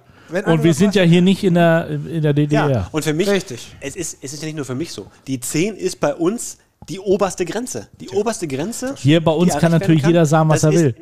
Und 0.46 0.62
wir 0.64 0.74
sind 0.74 0.94
ja 0.94 1.02
hier 1.02 1.22
nicht 1.22 1.44
in 1.44 1.54
der, 1.54 1.88
in 1.88 2.22
der 2.22 2.32
DDR. 2.32 2.70
ja, 2.70 2.88
und 2.92 3.04
für 3.04 3.12
mich, 3.12 3.28
Richtig. 3.28 3.74
Es, 3.80 3.96
ist, 3.96 4.18
es 4.22 4.32
ist 4.32 4.42
ja 4.42 4.46
nicht 4.46 4.56
nur 4.56 4.64
für 4.64 4.74
mich 4.74 4.92
so. 4.92 5.06
Die 5.26 5.38
10 5.40 5.76
ist 5.76 6.00
bei 6.00 6.14
uns 6.14 6.58
die 6.88 6.98
oberste 6.98 7.44
Grenze. 7.44 7.88
Die 8.00 8.08
oberste 8.10 8.46
Grenze. 8.48 8.94
Hier 8.96 9.22
bei 9.22 9.30
uns 9.32 9.56
kann 9.58 9.70
natürlich 9.72 10.02
werden 10.02 10.10
jeder 10.12 10.26
sagen, 10.26 10.48
was 10.48 10.64
er 10.64 10.72
will. 10.72 10.94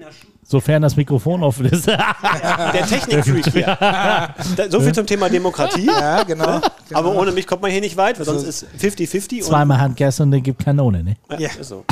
Sofern 0.43 0.83
das 0.83 0.97
Mikrofon 0.97 1.45
offen 1.45 1.67
ist. 1.67 1.87
Der 1.87 2.87
Technikfreak 2.89 3.47
hier. 3.53 4.35
So 4.69 4.81
viel 4.81 4.93
zum 4.93 5.07
Thema 5.07 5.29
Demokratie. 5.31 5.87
Ja, 5.87 6.25
genau. 6.25 6.61
Aber 6.93 7.15
ohne 7.15 7.31
mich 7.31 7.47
kommt 7.47 7.63
man 7.63 7.71
hier 7.71 7.81
nicht 7.81 7.97
weit, 7.97 8.19
weil 8.19 8.27
sonst 8.27 8.43
ist 8.43 8.67
50-50. 8.81 9.37
und- 9.37 9.45
Zweimal 9.45 9.79
Handgas 9.81 10.19
und 10.21 10.33
dann 10.33 10.43
gibt 10.43 10.65
Kanone, 10.65 11.05
ne? 11.05 11.17
Ja, 11.31 11.39
Ja. 11.39 11.49
ist 11.61 11.69
so. 11.69 11.85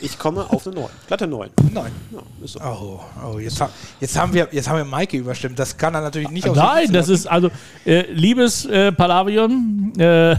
Ich 0.00 0.18
komme 0.18 0.44
auf 0.50 0.66
eine 0.66 0.76
9. 0.76 0.86
Glatte 1.06 1.26
9. 1.26 1.50
Nein. 1.72 1.92
Ja, 2.12 2.18
ist 2.44 2.52
so. 2.52 2.60
Oh, 2.60 3.00
oh 3.24 3.38
jetzt, 3.38 3.60
ha- 3.60 3.70
jetzt, 4.00 4.18
haben 4.18 4.32
wir, 4.34 4.48
jetzt 4.52 4.68
haben 4.68 4.76
wir 4.76 4.84
Maike 4.84 5.16
überstimmt. 5.16 5.58
Das 5.58 5.76
kann 5.76 5.94
er 5.94 6.02
natürlich 6.02 6.28
nicht 6.30 6.48
aus 6.48 6.56
Nein, 6.56 6.92
das 6.92 7.08
ist 7.08 7.26
also, 7.26 7.50
äh, 7.86 8.02
liebes 8.12 8.66
äh, 8.66 8.92
Palavion, 8.92 9.92
äh, 9.98 10.36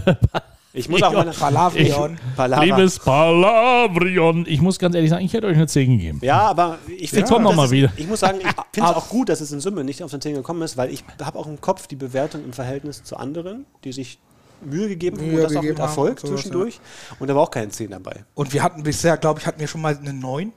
Ich 0.72 0.88
muss 0.88 1.02
auch 1.02 1.12
meine. 1.12 1.30
Palavion. 1.40 2.18
Palava. 2.36 2.62
liebes 2.62 3.00
Palavrion, 3.00 4.44
ich 4.48 4.60
muss 4.60 4.78
ganz 4.78 4.94
ehrlich 4.94 5.10
sagen, 5.10 5.24
ich 5.24 5.32
hätte 5.32 5.48
euch 5.48 5.56
eine 5.56 5.66
10 5.66 5.98
gegeben. 5.98 6.20
Ja, 6.22 6.42
aber 6.42 6.78
ich 6.96 7.10
finde 7.10 7.40
noch 7.40 7.54
mal 7.56 7.70
wieder. 7.70 7.90
Ich 7.96 8.06
muss 8.06 8.20
sagen, 8.20 8.38
ich 8.40 8.46
finde 8.72 8.90
es 8.90 8.96
auch 8.96 9.08
gut, 9.08 9.28
dass 9.28 9.40
es 9.40 9.50
in 9.50 9.58
Summe 9.58 9.82
nicht 9.82 10.04
auf 10.04 10.12
den 10.12 10.20
10 10.20 10.34
gekommen 10.36 10.62
ist, 10.62 10.76
weil 10.76 10.90
ich 10.92 11.02
habe 11.20 11.36
auch 11.36 11.48
im 11.48 11.60
Kopf 11.60 11.88
die 11.88 11.96
Bewertung 11.96 12.44
im 12.44 12.52
Verhältnis 12.52 13.02
zu 13.02 13.16
anderen, 13.16 13.66
die 13.82 13.92
sich 13.92 14.18
Mühe 14.62 14.88
gegeben 14.88 15.16
Mühe 15.18 15.36
und 15.36 15.42
das 15.44 15.56
auch 15.56 15.62
mit 15.62 15.78
Erfolg 15.78 16.18
haben 16.22 16.28
zwischendurch. 16.28 16.80
Und 17.18 17.28
da 17.28 17.34
war 17.34 17.42
auch 17.42 17.50
keine 17.50 17.68
10 17.70 17.90
dabei. 17.90 18.24
Und 18.34 18.52
wir 18.52 18.62
hatten 18.62 18.82
bisher, 18.82 19.16
glaube 19.16 19.40
ich, 19.40 19.46
hatten 19.46 19.60
wir 19.60 19.68
schon 19.68 19.80
mal 19.80 19.96
eine 19.96 20.12
9. 20.12 20.52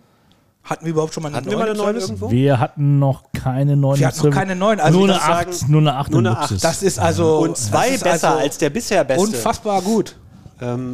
Hatten 0.64 0.86
wir 0.86 0.92
überhaupt 0.92 1.14
schon 1.14 1.24
mal 1.24 1.30
eine 1.30 1.38
Hatten 1.38 1.48
9? 1.50 1.58
wir 1.58 1.58
mal 1.58 1.64
eine 1.64 1.72
im 1.72 1.78
9 1.78 1.86
Service? 1.88 2.04
irgendwo? 2.10 2.32
Wir 2.32 2.60
hatten 2.60 3.00
noch 3.00 3.24
keine 3.34 3.76
9. 3.76 4.00
Wir 4.00 4.08
hatten 4.08 4.28
noch 4.28 4.34
keine 4.36 4.56
9. 4.56 4.80
Also 4.80 5.00
nur, 5.00 5.08
ich 5.10 5.14
eine 5.14 5.20
muss 5.20 5.30
8, 5.48 5.54
sagen, 5.54 5.72
nur 5.72 5.82
eine 5.82 5.94
8 5.96 6.12
nur 6.12 6.20
eine 6.20 6.30
Luxus. 6.30 6.62
Das 6.62 6.84
ist 6.84 7.00
also. 7.00 7.40
Und 7.40 7.58
zwei 7.58 7.98
besser 7.98 8.12
also 8.12 8.28
als 8.28 8.58
der 8.58 8.70
bisher 8.70 9.04
Beste. 9.04 9.24
Unfassbar 9.24 9.82
gut. 9.82 10.16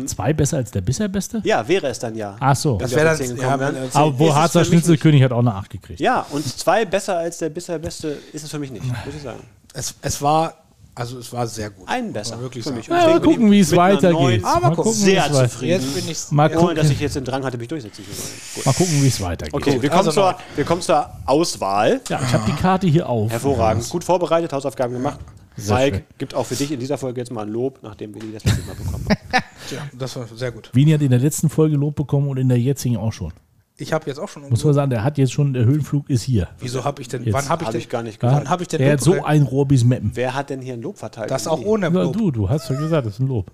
Zwei 0.05 0.31
besser 0.31 0.55
als 0.57 0.71
der 0.71 0.79
bisher 0.79 1.09
Beste? 1.09 1.41
Ja, 1.43 1.67
wäre 1.67 1.87
es 1.87 1.99
dann 1.99 2.15
ja. 2.15 2.37
Ach 2.39 2.55
so. 2.55 2.77
Das 2.77 2.91
wäre 2.95 3.03
dann. 3.03 3.17
die 3.17 3.25
10 3.25 3.35
Ja, 3.35 3.59
wenn- 3.59 3.75
wären. 3.75 3.89
Aber 3.91 4.17
wo 4.17 4.33
Harzer 4.33 4.63
Schnitzelkönig 4.63 5.21
hat 5.21 5.33
auch 5.33 5.39
eine 5.39 5.53
8 5.53 5.69
gekriegt. 5.71 5.99
Ja, 5.99 6.25
und 6.29 6.45
zwei 6.57 6.85
besser 6.85 7.17
als 7.17 7.39
der 7.39 7.49
bisher 7.49 7.77
Beste 7.77 8.17
ist 8.31 8.45
es 8.45 8.49
für 8.49 8.59
mich 8.59 8.71
nicht, 8.71 8.85
muss 8.85 9.15
ich 9.15 9.21
sagen. 9.21 9.41
es, 9.73 9.93
es 10.01 10.21
war. 10.21 10.53
Also, 10.97 11.19
es 11.19 11.31
war 11.31 11.45
sehr 11.45 11.69
gut. 11.69 11.87
Einen 11.87 12.11
besser. 12.11 12.39
Wirklich 12.41 12.63
für 12.63 12.71
mich. 12.71 12.87
Ja, 12.87 13.07
mal 13.07 13.21
gucken, 13.21 13.51
wie 13.51 13.59
es 13.59 13.75
weitergeht. 13.75 14.41
Ah, 14.43 14.59
mal 14.59 14.69
Mal 14.69 14.75
gucken. 14.75 14.93
Sehr 14.93 15.31
zufrieden. 15.31 15.69
Jetzt 15.69 15.93
bin 15.95 16.09
ich. 16.09 16.31
Mal 16.31 16.49
Ohne 16.49 16.59
gucken, 16.59 16.75
dass 16.75 16.89
ich 16.89 16.99
jetzt 16.99 17.15
den 17.15 17.23
Drang 17.23 17.43
hatte, 17.45 17.57
mich 17.57 17.67
durchsetzen 17.67 18.03
zu 18.03 18.09
wollen. 18.09 18.65
Mal 18.65 18.73
gucken, 18.73 19.03
wie 19.03 19.07
es 19.07 19.21
weitergeht. 19.21 19.53
Okay, 19.53 19.81
wir, 19.81 19.89
kommen 19.89 20.07
Also 20.07 20.11
zur, 20.11 20.35
wir 20.55 20.65
kommen 20.65 20.81
zur 20.81 21.07
Auswahl. 21.25 22.01
Ja, 22.09 22.19
ich 22.25 22.33
habe 22.33 22.51
die 22.51 22.55
Karte 22.59 22.87
hier 22.87 23.07
auf. 23.07 23.31
Hervorragend. 23.31 23.87
Gut 23.89 24.03
vorbereitet, 24.03 24.51
Hausaufgaben 24.51 24.93
gemacht. 24.93 25.19
Mike 25.67 26.03
gibt 26.17 26.33
auch 26.35 26.45
für 26.45 26.55
dich 26.55 26.71
in 26.71 26.79
dieser 26.79 26.97
Folge 26.97 27.19
jetzt 27.21 27.31
mal 27.31 27.41
ein 27.41 27.49
Lob, 27.49 27.79
nachdem 27.81 28.13
wir 28.13 28.21
die 28.21 28.31
das 28.33 28.43
letzte 28.43 28.65
Mal 28.65 28.75
bekommen 28.75 29.05
haben. 29.09 29.43
Ja, 29.69 29.79
das 29.97 30.15
war 30.15 30.25
sehr 30.33 30.53
gut. 30.53 30.69
Wien 30.73 30.93
hat 30.93 31.01
in 31.01 31.09
der 31.09 31.19
letzten 31.19 31.49
Folge 31.49 31.75
Lob 31.75 31.95
bekommen 31.95 32.29
und 32.29 32.37
in 32.37 32.47
der 32.47 32.57
jetzigen 32.57 32.95
auch 32.95 33.11
schon. 33.11 33.33
Ich 33.79 33.93
habe 33.93 34.05
jetzt 34.07 34.17
auch 34.19 34.27
schon. 34.27 34.49
Muss 34.49 34.63
man 34.63 34.73
sagen, 34.73 34.89
der 34.89 35.03
hat 35.03 35.17
jetzt 35.19 35.31
schon, 35.33 35.53
der 35.53 35.65
Höhenflug 35.65 36.09
ist 36.09 36.23
hier. 36.23 36.47
Wieso 36.59 36.83
habe 36.83 36.99
ich 37.01 37.07
denn? 37.07 37.23
Jetzt. 37.23 37.33
Wann 37.33 37.47
habe 37.49 37.61
ich 37.63 37.67
Hab 37.67 37.71
denn? 37.73 37.81
ich 37.81 37.89
gar 37.89 38.01
nicht 38.03 38.15
Ja? 38.21 38.29
gesagt. 38.29 38.43
Wann 38.45 38.49
habe 38.49 38.63
ich 38.63 38.67
denn? 38.69 38.79
Der 38.79 38.93
hat 38.93 39.01
so 39.01 39.13
Lob- 39.13 39.25
ein 39.25 39.43
Rohr 39.43 39.67
bis 39.67 39.83
Meppen. 39.83 40.11
Wer 40.15 40.33
hat 40.33 40.49
denn 40.49 40.61
hier 40.61 40.73
ein 40.73 40.81
Lob 40.81 40.97
verteilt? 40.97 41.29
Das 41.29 41.47
auch 41.47 41.61
ohne 41.61 41.85
Ja, 41.87 41.91
Lob. 42.03 42.13
du, 42.17 42.31
du 42.31 42.49
hast 42.49 42.69
ja 42.69 42.75
gesagt, 42.75 43.05
das 43.05 43.13
ist 43.13 43.19
ein 43.19 43.27
Lob. 43.27 43.51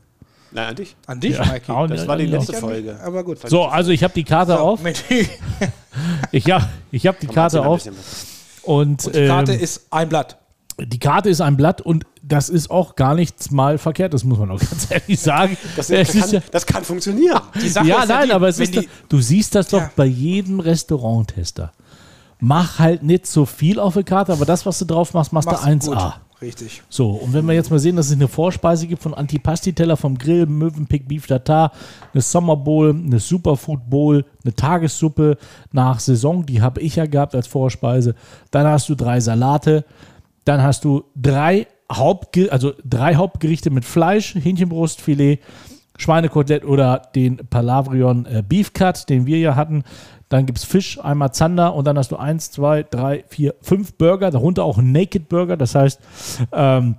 Nein, 0.51 0.67
an 0.69 0.75
dich. 0.75 0.95
An 1.07 1.19
dich, 1.19 1.35
Ja, 1.37 1.45
Mikey. 1.45 1.61
Das 1.67 1.89
nicht. 1.89 2.07
war 2.07 2.17
die 2.17 2.25
Ja, 2.25 2.37
letzte 2.37 2.53
Folge. 2.53 2.97
Aber 3.03 3.23
gut. 3.23 3.39
So, 3.49 3.63
also 3.65 3.91
ich 3.91 4.03
habe 4.03 4.13
die 4.13 4.23
Karte 4.23 4.59
auf. 4.59 4.81
Mit 4.83 5.03
die, 5.09 5.27
Ich 6.31 6.49
habe 6.51 6.69
ich 6.91 7.05
hab 7.07 7.19
die 7.19 7.27
Karte 7.27 7.65
auf. 7.65 7.83
Und, 8.65 9.05
und 9.05 9.13
die 9.15 9.27
Karte 9.27 9.53
ähm, 9.55 9.59
ist 9.59 9.87
ein 9.91 10.07
Blatt. 10.07 10.37
Die 10.79 10.99
Karte 10.99 11.29
ist 11.29 11.41
ein 11.41 11.57
Blatt 11.57 11.81
und 11.81 12.05
das 12.21 12.49
ist 12.49 12.71
auch 12.71 12.95
gar 12.95 13.15
nichts 13.15 13.51
mal 13.51 13.77
verkehrt, 13.77 14.13
das 14.13 14.23
muss 14.23 14.39
man 14.39 14.49
auch 14.51 14.59
ganz 14.69 14.87
ehrlich 14.89 15.19
sagen. 15.19 15.57
Das, 15.75 15.89
Es 15.89 16.11
kann, 16.11 16.21
ist 16.21 16.31
ja, 16.31 16.39
das 16.51 16.65
kann 16.65 16.83
funktionieren. 16.83 17.39
Ja, 17.55 17.61
ist 17.63 17.75
nein, 18.09 18.27
die, 18.27 18.33
aber 18.33 18.47
es 18.47 18.59
ist 18.59 18.73
die, 18.73 18.79
doch, 18.81 18.85
du 19.09 19.19
siehst 19.21 19.55
das 19.55 19.67
doch 19.67 19.81
Ja. 19.81 19.91
bei 19.95 20.05
jedem 20.05 20.59
Restauranttester. 20.59 21.71
Mach 22.39 22.79
halt 22.79 23.03
nicht 23.03 23.25
so 23.27 23.45
viel 23.45 23.79
auf 23.79 23.93
der 23.93 24.03
Karte, 24.03 24.33
aber 24.33 24.45
das, 24.45 24.65
was 24.65 24.79
du 24.79 24.85
drauf 24.85 25.13
machst, 25.13 25.31
machst, 25.31 25.47
machst 25.47 25.65
du 25.65 25.91
1A. 25.91 25.95
gut. 25.95 26.13
Richtig. 26.41 26.83
So, 26.89 27.11
und 27.11 27.31
wenn 27.31 27.45
wir 27.45 27.53
jetzt 27.53 27.71
mal 27.71 27.79
sehen, 27.79 27.95
dass 27.95 28.07
es 28.07 28.11
eine 28.11 28.27
Vorspeise 28.27 28.85
gibt 28.85 29.01
von 29.01 29.13
Antipasti-Teller 29.13 29.95
vom 29.95 30.17
Grill, 30.17 30.45
Möwenpick 30.45 31.07
Beef 31.07 31.25
Tartar, 31.25 31.71
eine 32.13 32.21
Summer 32.21 32.57
Bowl, 32.57 32.89
eine 32.89 33.19
Superfood 33.19 33.89
Bowl, 33.89 34.25
eine 34.43 34.53
Tagessuppe 34.53 35.37
nach 35.71 36.01
Saison, 36.01 36.45
die 36.45 36.61
habe 36.61 36.81
ich 36.81 36.97
ja 36.97 37.05
gehabt 37.05 37.33
als 37.33 37.47
Vorspeise. 37.47 38.13
Dann 38.51 38.67
hast 38.67 38.89
du 38.89 38.95
drei 38.95 39.21
Salate, 39.21 39.85
dann 40.45 40.61
hast 40.61 40.83
du 40.85 41.03
drei, 41.15 41.67
Hauptge 41.91 42.51
also 42.51 42.73
drei 42.83 43.15
Hauptgerichte 43.15 43.69
mit 43.69 43.85
Fleisch, 43.85 44.35
Hähnchenbrustfilet, 44.35 45.39
Schweinekotelett 45.97 46.65
oder 46.65 47.01
den 47.15 47.37
Palavrion 47.37 48.25
äh, 48.25 48.43
Beef 48.47 48.73
Cut, 48.73 49.09
den 49.09 49.25
wir 49.25 49.37
ja 49.37 49.55
hatten. 49.55 49.83
Dann 50.29 50.47
gibt 50.47 50.57
es 50.57 50.65
Fisch, 50.65 50.99
einmal 50.99 51.31
Zander 51.31 51.75
und 51.75 51.85
dann 51.85 51.97
hast 51.97 52.11
du 52.11 52.17
eins, 52.17 52.49
zwei, 52.49 52.81
drei, 52.81 53.23
vier, 53.27 53.53
fünf 53.61 53.93
Burger, 53.95 54.31
darunter 54.31 54.63
auch 54.63 54.81
Naked 54.81 55.29
Burger. 55.29 55.57
Das 55.57 55.75
heißt, 55.75 55.99
ähm, 56.51 56.95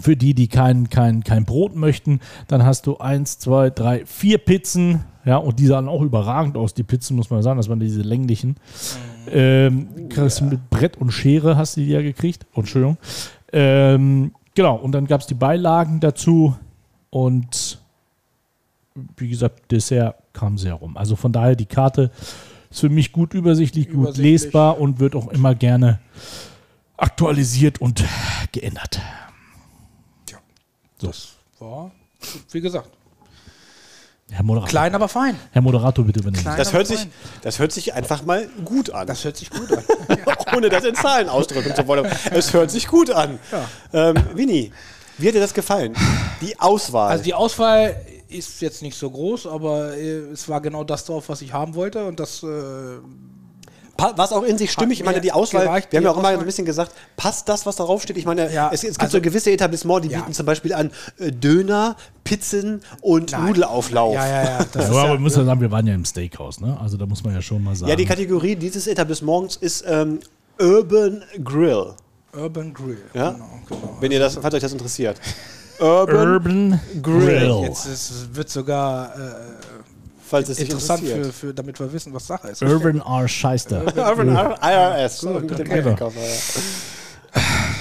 für 0.00 0.16
die, 0.16 0.34
die 0.34 0.48
kein, 0.48 0.88
kein, 0.90 1.24
kein 1.24 1.44
Brot 1.44 1.74
möchten, 1.74 2.20
dann 2.46 2.64
hast 2.64 2.86
du 2.86 2.98
eins, 2.98 3.38
zwei, 3.38 3.70
drei, 3.70 4.04
vier 4.06 4.38
Pizzen. 4.38 5.04
Ja, 5.24 5.36
und 5.36 5.58
die 5.58 5.66
sahen 5.66 5.88
auch 5.88 6.02
überragend 6.02 6.56
aus, 6.56 6.72
die 6.74 6.84
Pizzen, 6.84 7.16
muss 7.16 7.30
man 7.30 7.42
sagen. 7.42 7.58
Das 7.58 7.68
waren 7.68 7.80
diese 7.80 8.02
länglichen. 8.02 8.56
Ähm, 9.30 10.08
kriegst 10.08 10.40
du 10.40 10.44
mit 10.44 10.70
Brett 10.70 10.96
und 10.96 11.10
Schere 11.10 11.56
hast 11.56 11.76
du 11.76 11.80
die 11.80 11.88
ja 11.88 12.00
gekriegt. 12.00 12.46
Oh, 12.54 12.60
Entschuldigung. 12.60 12.96
Ähm, 13.52 14.32
genau, 14.54 14.76
und 14.76 14.92
dann 14.92 15.06
gab 15.06 15.20
es 15.20 15.26
die 15.26 15.34
Beilagen 15.34 16.00
dazu. 16.00 16.56
Und 17.10 17.78
wie 19.16 19.28
gesagt, 19.28 19.70
Dessert 19.70 20.16
kam 20.32 20.58
sehr 20.58 20.74
rum. 20.74 20.96
Also 20.96 21.16
von 21.16 21.32
daher, 21.32 21.56
die 21.56 21.66
Karte 21.66 22.10
ist 22.70 22.80
für 22.80 22.88
mich 22.88 23.12
gut 23.12 23.34
übersichtlich, 23.34 23.86
gut 23.86 23.96
Übersichtlich. 23.96 24.42
lesbar 24.42 24.80
und 24.80 25.00
wird 25.00 25.14
auch 25.14 25.28
immer 25.28 25.54
gerne 25.54 25.98
aktualisiert 26.96 27.80
und 27.80 28.04
geändert. 28.52 29.00
Das 30.98 31.28
war, 31.58 31.90
wie 32.50 32.60
gesagt, 32.60 32.90
Herr 34.30 34.42
Moderator, 34.42 34.68
klein, 34.68 34.94
aber 34.94 35.08
fein. 35.08 35.36
Herr 35.52 35.62
Moderator 35.62 36.04
bitte 36.04 36.20
übernehmen. 36.20 36.42
Klein, 36.42 36.58
Das 36.58 36.72
hört, 36.74 36.86
sich, 36.86 36.98
fein. 37.00 37.12
das 37.42 37.58
hört 37.58 37.72
sich 37.72 37.94
einfach 37.94 38.22
mal 38.24 38.46
gut 38.64 38.90
an. 38.90 39.06
Das 39.06 39.24
hört 39.24 39.38
sich 39.38 39.48
gut 39.48 39.72
an. 39.72 39.82
Ohne 40.56 40.68
das 40.68 40.84
in 40.84 40.94
Zahlen 40.94 41.30
ausdrücken 41.30 41.74
zu 41.74 41.86
wollen. 41.86 42.04
Es 42.30 42.52
hört 42.52 42.70
sich 42.70 42.88
gut 42.88 43.10
an. 43.10 43.38
Ähm, 43.94 44.16
Winnie, 44.34 44.70
wie 45.16 45.28
hat 45.28 45.34
dir 45.34 45.40
das 45.40 45.54
gefallen? 45.54 45.94
Die 46.42 46.58
Auswahl. 46.60 47.10
Also 47.10 47.24
die 47.24 47.32
Auswahl 47.32 47.96
ist 48.28 48.60
jetzt 48.60 48.82
nicht 48.82 48.98
so 48.98 49.10
groß, 49.10 49.46
aber 49.46 49.96
äh, 49.96 50.18
es 50.30 50.46
war 50.46 50.60
genau 50.60 50.84
das 50.84 51.06
drauf, 51.06 51.30
was 51.30 51.40
ich 51.40 51.54
haben 51.54 51.74
wollte 51.74 52.04
und 52.04 52.20
das 52.20 52.42
äh, 52.42 52.46
Es 54.00 54.32
auch 54.32 54.44
in 54.44 54.56
sich 54.56 54.70
stimmig? 54.70 55.00
Ich 55.00 55.04
meine, 55.04 55.20
die 55.20 55.32
Auswahl, 55.32 55.64
wir 55.64 55.70
haben 55.98 56.04
ja 56.04 56.10
auch 56.12 56.18
immer 56.18 56.28
ein 56.28 56.44
bisschen 56.44 56.64
gesagt, 56.64 56.92
passt 57.16 57.48
das, 57.48 57.66
was 57.66 57.74
darauf 57.76 58.00
steht? 58.02 58.16
Ich 58.16 58.26
meine, 58.26 58.52
Ja, 58.52 58.68
es, 58.72 58.84
es 58.84 58.90
gibt 58.90 59.00
also- 59.02 59.18
so 59.18 59.22
gewisse 59.22 59.50
Etablissements, 59.50 60.06
die 60.06 60.12
Ja. 60.12 60.20
bieten 60.20 60.32
zum 60.34 60.46
Beispiel 60.46 60.72
an 60.72 60.92
äh, 61.18 61.32
Döner, 61.32 61.96
Pizzen 62.22 62.80
und 63.00 63.32
Nein. 63.32 63.46
Nudelauflauf. 63.46 64.14
ja, 64.14 64.26
ja, 64.26 64.42
ja, 64.44 64.58
das 64.72 64.84
Ja, 64.90 64.90
aber 64.90 65.04
ja, 65.06 65.12
wir 65.14 65.18
müssen 65.18 65.40
ja 65.40 65.44
sagen, 65.46 65.60
wir 65.60 65.70
waren 65.72 65.86
ja 65.86 65.94
im 65.94 66.04
Steakhouse, 66.04 66.60
ne? 66.60 66.78
Also 66.80 66.96
da 66.96 67.06
muss 67.06 67.24
man 67.24 67.34
ja 67.34 67.42
schon 67.42 67.62
mal 67.64 67.74
sagen. 67.74 67.90
Ja, 67.90 67.96
die 67.96 68.04
Kategorie 68.06 68.54
dieses 68.54 68.86
Etablissements 68.86 69.56
ist 69.56 69.84
ähm, 69.88 70.20
Urban 70.60 71.22
Grill. 71.42 71.94
Urban 72.36 72.72
Grill. 72.74 72.98
Ja? 73.14 73.30
Genau, 73.32 73.48
genau. 73.68 73.96
Wenn 74.00 74.12
ihr 74.12 74.20
das, 74.20 74.36
falls 74.40 74.54
euch 74.54 74.60
das 74.62 74.72
interessiert. 74.72 75.20
Urban, 75.80 76.32
Urban 76.34 76.80
Grill. 77.02 77.26
Grill. 77.26 77.62
Jetzt 77.64 77.86
ist, 77.86 78.34
wird 78.34 78.48
sogar 78.48 79.14
äh, 79.16 79.18
falls 80.28 80.48
es 80.48 80.58
interessant, 80.58 81.04
für, 81.04 81.32
für, 81.32 81.54
damit 81.54 81.78
wir 81.80 81.92
wissen, 81.92 82.12
was 82.14 82.26
Sache 82.26 82.48
ist. 82.48 82.62
Urban 82.62 83.00
R. 83.00 83.26
Scheister. 83.28 83.82
Urban 83.96 84.28
IRS. 84.62 85.18
So, 85.20 85.30
mit 85.30 85.58
dem 85.58 85.68
genau. 85.68 85.90
Ja. 85.90 86.10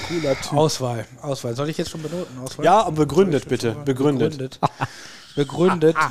Cooler 0.08 0.36
Typ. 0.42 0.54
Auswahl, 0.54 1.06
Auswahl. 1.22 1.56
Soll 1.56 1.70
ich 1.70 1.78
jetzt 1.78 1.90
schon 1.90 2.02
benoten? 2.02 2.38
Auswahl? 2.44 2.66
Ja, 2.66 2.82
und 2.82 2.96
begründet 2.96 3.48
bitte. 3.48 3.76
Begründet. 3.86 4.32
Begründet. 4.38 4.60
Begründet. 5.36 5.96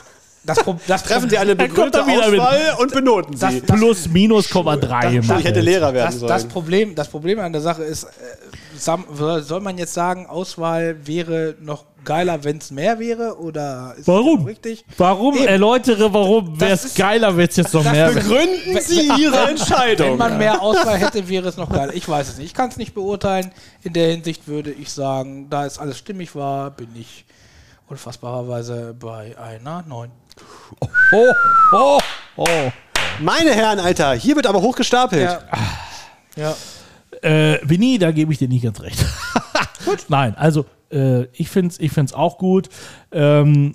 Das, 0.46 0.58
das 0.86 1.02
Treffen 1.02 1.28
Sie 1.28 1.36
eine 1.38 1.56
kommt 1.56 1.70
begründete 1.74 2.06
wieder 2.06 2.30
mit- 2.30 2.38
Auswahl 2.38 2.76
und 2.78 2.92
benoten 2.92 3.36
Sie. 3.36 3.60
Plus, 3.62 4.06
minus, 4.06 4.48
Komma 4.48 4.76
drei. 4.76 5.18
ich 5.18 5.28
hätte 5.28 5.58
Lehrer 5.58 5.92
werden 5.92 6.06
das, 6.06 6.20
sollen. 6.20 6.28
das, 6.28 6.44
Problem, 6.44 6.94
das 6.94 7.08
Problem 7.08 7.40
an 7.40 7.52
der 7.52 7.62
Sache 7.62 7.82
ist, 7.82 8.04
äh, 8.04 9.40
soll 9.42 9.60
man 9.60 9.76
jetzt 9.76 9.92
sagen, 9.92 10.26
Auswahl 10.26 11.04
wäre 11.04 11.56
noch 11.60 11.84
geiler, 12.06 12.42
wenn 12.44 12.56
es 12.56 12.70
mehr 12.70 12.98
wäre? 12.98 13.38
Oder 13.38 13.94
Warum? 14.06 14.38
genau 14.38 14.48
richtig? 14.48 14.84
Warum? 14.96 15.34
Eben. 15.36 15.46
Erläutere, 15.46 16.12
warum 16.14 16.58
wäre 16.58 16.72
es 16.72 16.94
geiler, 16.94 17.36
wenn 17.36 17.48
es 17.48 17.56
jetzt 17.56 17.74
noch 17.74 17.84
das 17.84 17.92
mehr 17.92 18.10
Begründen 18.12 18.80
Sie 18.80 19.10
Ihre 19.18 19.50
Entscheidung. 19.50 20.12
Wenn 20.12 20.16
man 20.16 20.38
mehr 20.38 20.62
Auswahl 20.62 20.96
hätte, 20.96 21.28
wäre 21.28 21.48
es 21.48 21.58
noch 21.58 21.68
geiler. 21.68 21.92
Ich 21.92 22.08
weiß 22.08 22.30
es 22.30 22.38
nicht. 22.38 22.46
Ich 22.46 22.54
kann 22.54 22.70
es 22.70 22.78
nicht 22.78 22.94
beurteilen. 22.94 23.50
In 23.82 23.92
der 23.92 24.12
Hinsicht 24.12 24.48
würde 24.48 24.70
ich 24.70 24.90
sagen, 24.90 25.50
da 25.50 25.66
es 25.66 25.78
alles 25.78 25.98
stimmig 25.98 26.34
war, 26.34 26.70
bin 26.70 26.88
ich 26.96 27.26
unfassbarerweise 27.88 28.94
bei 28.98 29.36
einer 29.38 29.84
9. 29.86 30.10
Oh, 31.12 31.32
oh, 31.72 31.98
oh. 32.36 32.72
Meine 33.20 33.50
Herren, 33.52 33.80
Alter, 33.80 34.14
hier 34.14 34.36
wird 34.36 34.46
aber 34.46 34.60
hochgestapelt. 34.60 35.22
Ja. 35.22 35.40
ja. 36.36 36.54
Äh, 37.22 37.58
Vinny, 37.62 37.98
da 37.98 38.10
gebe 38.10 38.32
ich 38.32 38.38
dir 38.38 38.48
nicht 38.48 38.62
ganz 38.64 38.80
recht. 38.80 39.04
Nein, 40.08 40.34
also 40.36 40.66
äh, 40.90 41.24
ich 41.32 41.48
finde 41.48 41.72
es 41.72 41.80
ich 41.80 41.92
find's 41.92 42.12
auch 42.12 42.38
gut. 42.38 42.68
Ähm, 43.12 43.74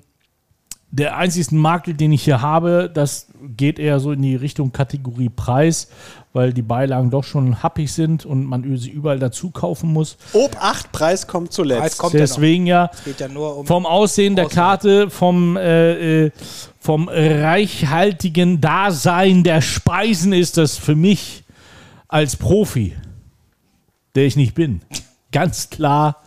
der 0.92 1.16
einzige 1.16 1.54
Makel, 1.54 1.94
den 1.94 2.12
ich 2.12 2.22
hier 2.22 2.42
habe, 2.42 2.90
das 2.92 3.28
geht 3.56 3.78
eher 3.78 3.98
so 3.98 4.12
in 4.12 4.20
die 4.20 4.36
Richtung 4.36 4.72
Kategorie 4.72 5.30
Preis, 5.30 5.88
weil 6.34 6.52
die 6.52 6.60
Beilagen 6.60 7.10
doch 7.10 7.24
schon 7.24 7.62
happig 7.62 7.90
sind 7.90 8.26
und 8.26 8.44
man 8.44 8.76
sie 8.76 8.90
überall 8.90 9.18
dazu 9.18 9.50
kaufen 9.50 9.90
muss. 9.90 10.18
Ob 10.34 10.54
8 10.62 10.92
Preis 10.92 11.26
kommt 11.26 11.48
Preis 11.48 11.54
zuletzt. 11.56 11.98
kommt 11.98 12.12
ja 12.12 12.20
noch. 12.20 12.26
Deswegen 12.26 12.66
ja, 12.66 12.90
Es 12.92 13.04
geht 13.04 13.20
ja 13.20 13.28
nur 13.28 13.56
um. 13.56 13.66
vom 13.66 13.86
Aussehen 13.86 14.36
der 14.36 14.46
Auswahl. 14.46 14.64
Karte, 14.64 15.10
vom, 15.10 15.56
äh, 15.56 16.26
äh, 16.26 16.30
vom 16.78 17.08
reichhaltigen 17.08 18.60
Dasein 18.60 19.44
der 19.44 19.62
Speisen 19.62 20.34
ist 20.34 20.58
das 20.58 20.76
für 20.76 20.94
mich 20.94 21.44
als 22.06 22.36
Profi, 22.36 22.94
der 24.14 24.26
ich 24.26 24.36
nicht 24.36 24.54
bin, 24.54 24.82
ganz 25.32 25.70
klar 25.70 26.22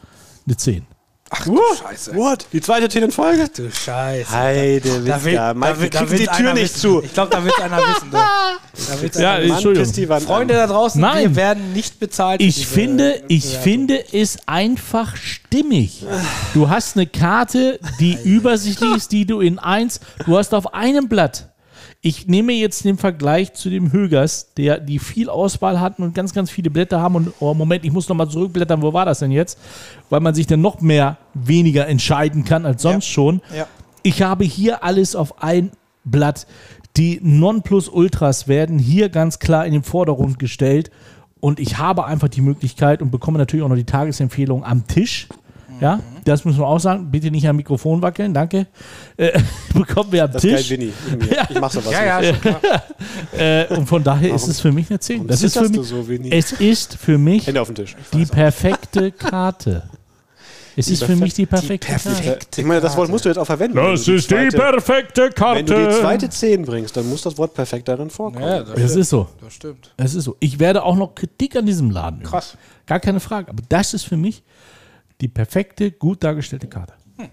eine 0.48 0.58
10. 0.58 0.86
Ach 1.32 1.44
du 1.44 1.60
Scheiße. 1.82 2.16
What? 2.16 2.46
Die 2.54 2.62
zweite 2.62 2.88
Tee 2.88 3.00
in 3.00 3.12
Folge? 3.12 3.50
Du 3.56 3.72
Scheiße. 3.72 4.30
Heide, 4.32 5.02
Da 5.02 5.24
will, 5.24 5.32
Witzka. 5.34 5.54
da 5.54 5.54
Mike, 5.56 5.80
will, 5.82 5.90
da 5.90 6.10
will 6.12 6.20
die 6.20 6.28
Tür 6.28 6.54
nicht 6.54 6.64
wissen. 6.76 6.80
zu. 6.80 7.02
Ich 7.04 7.14
glaube, 7.14 7.32
da 7.32 7.44
wird 7.44 7.60
einer 7.60 7.78
wissen. 7.78 8.12
Da, 8.12 8.58
da 8.94 9.02
wird's 9.02 9.18
Ja, 9.18 9.34
einer 9.34 9.48
Mann, 9.48 9.56
Entschuldigung. 9.66 10.10
Wand 10.10 10.24
Freunde 10.24 10.54
da 10.54 10.68
draußen, 10.68 11.02
Nein. 11.02 11.22
wir 11.32 11.36
werden 11.36 11.74
nicht 11.74 12.00
bezahlt. 12.00 12.42
Ich 12.42 12.68
finde, 12.68 13.24
ich 13.28 13.44
Bewertung. 13.46 13.64
finde 13.64 14.04
es 14.14 14.38
einfach 14.48 15.16
stimmig. 15.18 16.06
Du 16.54 16.70
hast 16.70 16.96
eine 16.96 17.08
Karte, 17.08 17.80
die 18.00 18.18
übersichtlich 18.24 18.96
ist, 18.96 19.12
die 19.12 19.26
du 19.26 19.40
in 19.42 19.58
eins, 19.58 20.00
du 20.28 20.38
hast 20.38 20.54
auf 20.54 20.76
einem 20.76 21.10
Blatt. 21.10 21.50
Ich 22.08 22.28
nehme 22.28 22.54
jetzt 22.54 22.86
den 22.86 23.00
Vergleich 23.00 23.56
zu 23.56 23.68
dem 23.72 23.92
Högers, 23.92 24.54
der 24.58 24.80
die 24.80 25.00
viel 25.00 25.28
Auswahl 25.28 25.80
hatten 25.80 26.04
und 26.04 26.14
ganz, 26.14 26.36
ganz 26.36 26.52
viele 26.52 26.70
Blätter 26.70 27.02
haben. 27.02 27.16
Und 27.16 27.34
oh, 27.40 27.56
Moment, 27.56 27.84
ich 27.84 27.92
muss 27.92 28.08
nochmal 28.08 28.30
zurückblättern, 28.30 28.84
wo 28.84 28.94
war 28.94 29.06
das 29.06 29.18
denn 29.18 29.32
jetzt? 29.32 29.58
Weil 30.12 30.20
man 30.20 30.36
sich 30.36 30.46
dann 30.46 30.62
noch 30.62 30.82
mehr 30.82 31.18
weniger 31.34 31.88
entscheiden 31.88 32.46
kann 32.46 32.64
als 32.64 32.84
sonst 32.84 33.08
schon. 33.08 33.42
Ja. 33.58 33.66
Ich 34.04 34.22
habe 34.22 34.44
hier 34.44 34.84
alles 34.84 35.16
auf 35.16 35.42
ein 35.42 35.72
Blatt. 36.04 36.46
Die 36.96 37.20
Nonplusultras 37.24 38.48
werden 38.48 38.78
hier 38.78 39.10
ganz 39.10 39.40
klar 39.40 39.66
in 39.66 39.74
den 39.74 39.82
Vordergrund 39.82 40.38
gestellt. 40.38 40.92
Und 41.40 41.60
ich 41.60 41.80
habe 41.80 42.06
einfach 42.06 42.28
die 42.28 42.42
Möglichkeit 42.42 43.02
und 43.02 43.10
bekomme 43.10 43.40
natürlich 43.40 43.66
auch 43.66 43.70
noch 43.70 43.76
die 43.76 43.84
Tagesempfehlung 43.84 44.64
am 44.64 44.86
Tisch. 44.86 45.28
Ja, 45.82 46.02
das 46.26 46.44
müssen 46.44 46.60
wir 46.60 46.68
auch 46.68 46.80
sagen. 46.80 47.10
Bitte 47.12 47.32
nicht 47.32 47.48
am 47.48 47.56
Mikrofon 47.56 48.02
wackeln, 48.02 48.34
danke. 48.34 48.68
Äh, 49.18 49.40
bekommen 49.74 50.12
wir 50.12 50.26
am 50.26 50.32
Das 50.34 50.44
ist 50.44 50.50
geil, 50.52 50.58
Tisch. 50.60 50.70
Winnie. 50.72 50.94
in 51.12 51.18
mir. 51.20 51.38
Ich 51.50 51.60
mach 51.60 51.72
sowas 51.72 51.92
Ja, 51.92 52.20
nicht. 52.20 52.28
ja, 52.44 52.52
schon 52.52 52.60
klar. 52.60 52.84
Äh, 53.38 53.66
und 53.76 53.86
von 53.88 54.02
daher 54.04 54.34
ist 54.34 54.48
es 54.48 54.62
für 54.62 54.72
mich 54.72 54.90
eine 54.90 55.00
10. 55.00 55.28
Das 55.28 55.42
ist 55.44 55.58
für 55.58 55.68
mich, 55.68 55.88
so, 55.88 56.06
es 56.32 56.52
ist 56.54 56.96
für 56.96 57.18
mich 57.18 57.46
Hände 57.48 57.60
auf 57.62 57.68
den 57.68 57.76
Tisch. 57.76 57.96
die 58.14 58.26
perfekte 58.26 59.12
Karte. 59.12 59.90
Es 60.78 60.90
ist 60.90 61.04
für 61.04 61.16
mich 61.16 61.34
die 61.34 61.46
perfekte 61.46 61.88
Karte. 61.88 62.10
perfekte 62.10 62.62
Ich 62.62 62.68
meine, 62.68 62.82
das 62.82 62.92
Wort 62.92 63.04
Karte. 63.06 63.12
musst 63.12 63.26
du 63.26 63.30
jetzt 63.30 63.38
auch 63.38 63.46
verwenden. 63.46 63.78
Das 63.78 64.02
ist 64.08 64.30
die 64.30 64.36
zweite- 64.36 64.58
perfekte 64.58 65.30
Karte. 65.32 65.60
Wenn 65.60 65.66
du 65.66 65.88
die 65.90 65.96
zweite 66.02 66.30
10 66.30 66.66
bringst, 66.66 66.96
dann 66.98 67.08
muss 67.10 67.22
das 67.24 67.38
Wort 67.38 67.54
perfekt 67.54 67.88
darin 67.88 68.10
vorkommen. 68.10 68.46
Ja, 68.46 68.64
das, 68.64 68.80
Es 68.80 68.96
ist 68.96 69.10
so. 69.10 69.28
das 69.42 69.54
stimmt. 69.54 69.94
Es 69.98 70.14
ist 70.16 70.26
so. 70.26 70.36
Ich 70.40 70.60
werde 70.60 70.84
auch 70.84 70.96
noch 70.96 71.16
Kritik 71.16 71.56
an 71.56 71.66
diesem 71.66 71.92
Laden 71.92 72.20
üben. 72.22 72.30
Krass. 72.30 72.58
Gar 72.86 73.00
keine 73.00 73.20
Frage. 73.22 73.50
Aber 73.50 73.64
das 73.70 73.94
ist 73.94 74.04
für 74.04 74.18
mich 74.18 74.44
die 75.22 75.28
perfekte, 75.28 75.92
gut 75.92 76.24
dargestellte 76.24 76.68
Karte. 76.68 76.94
Hm. 77.18 77.30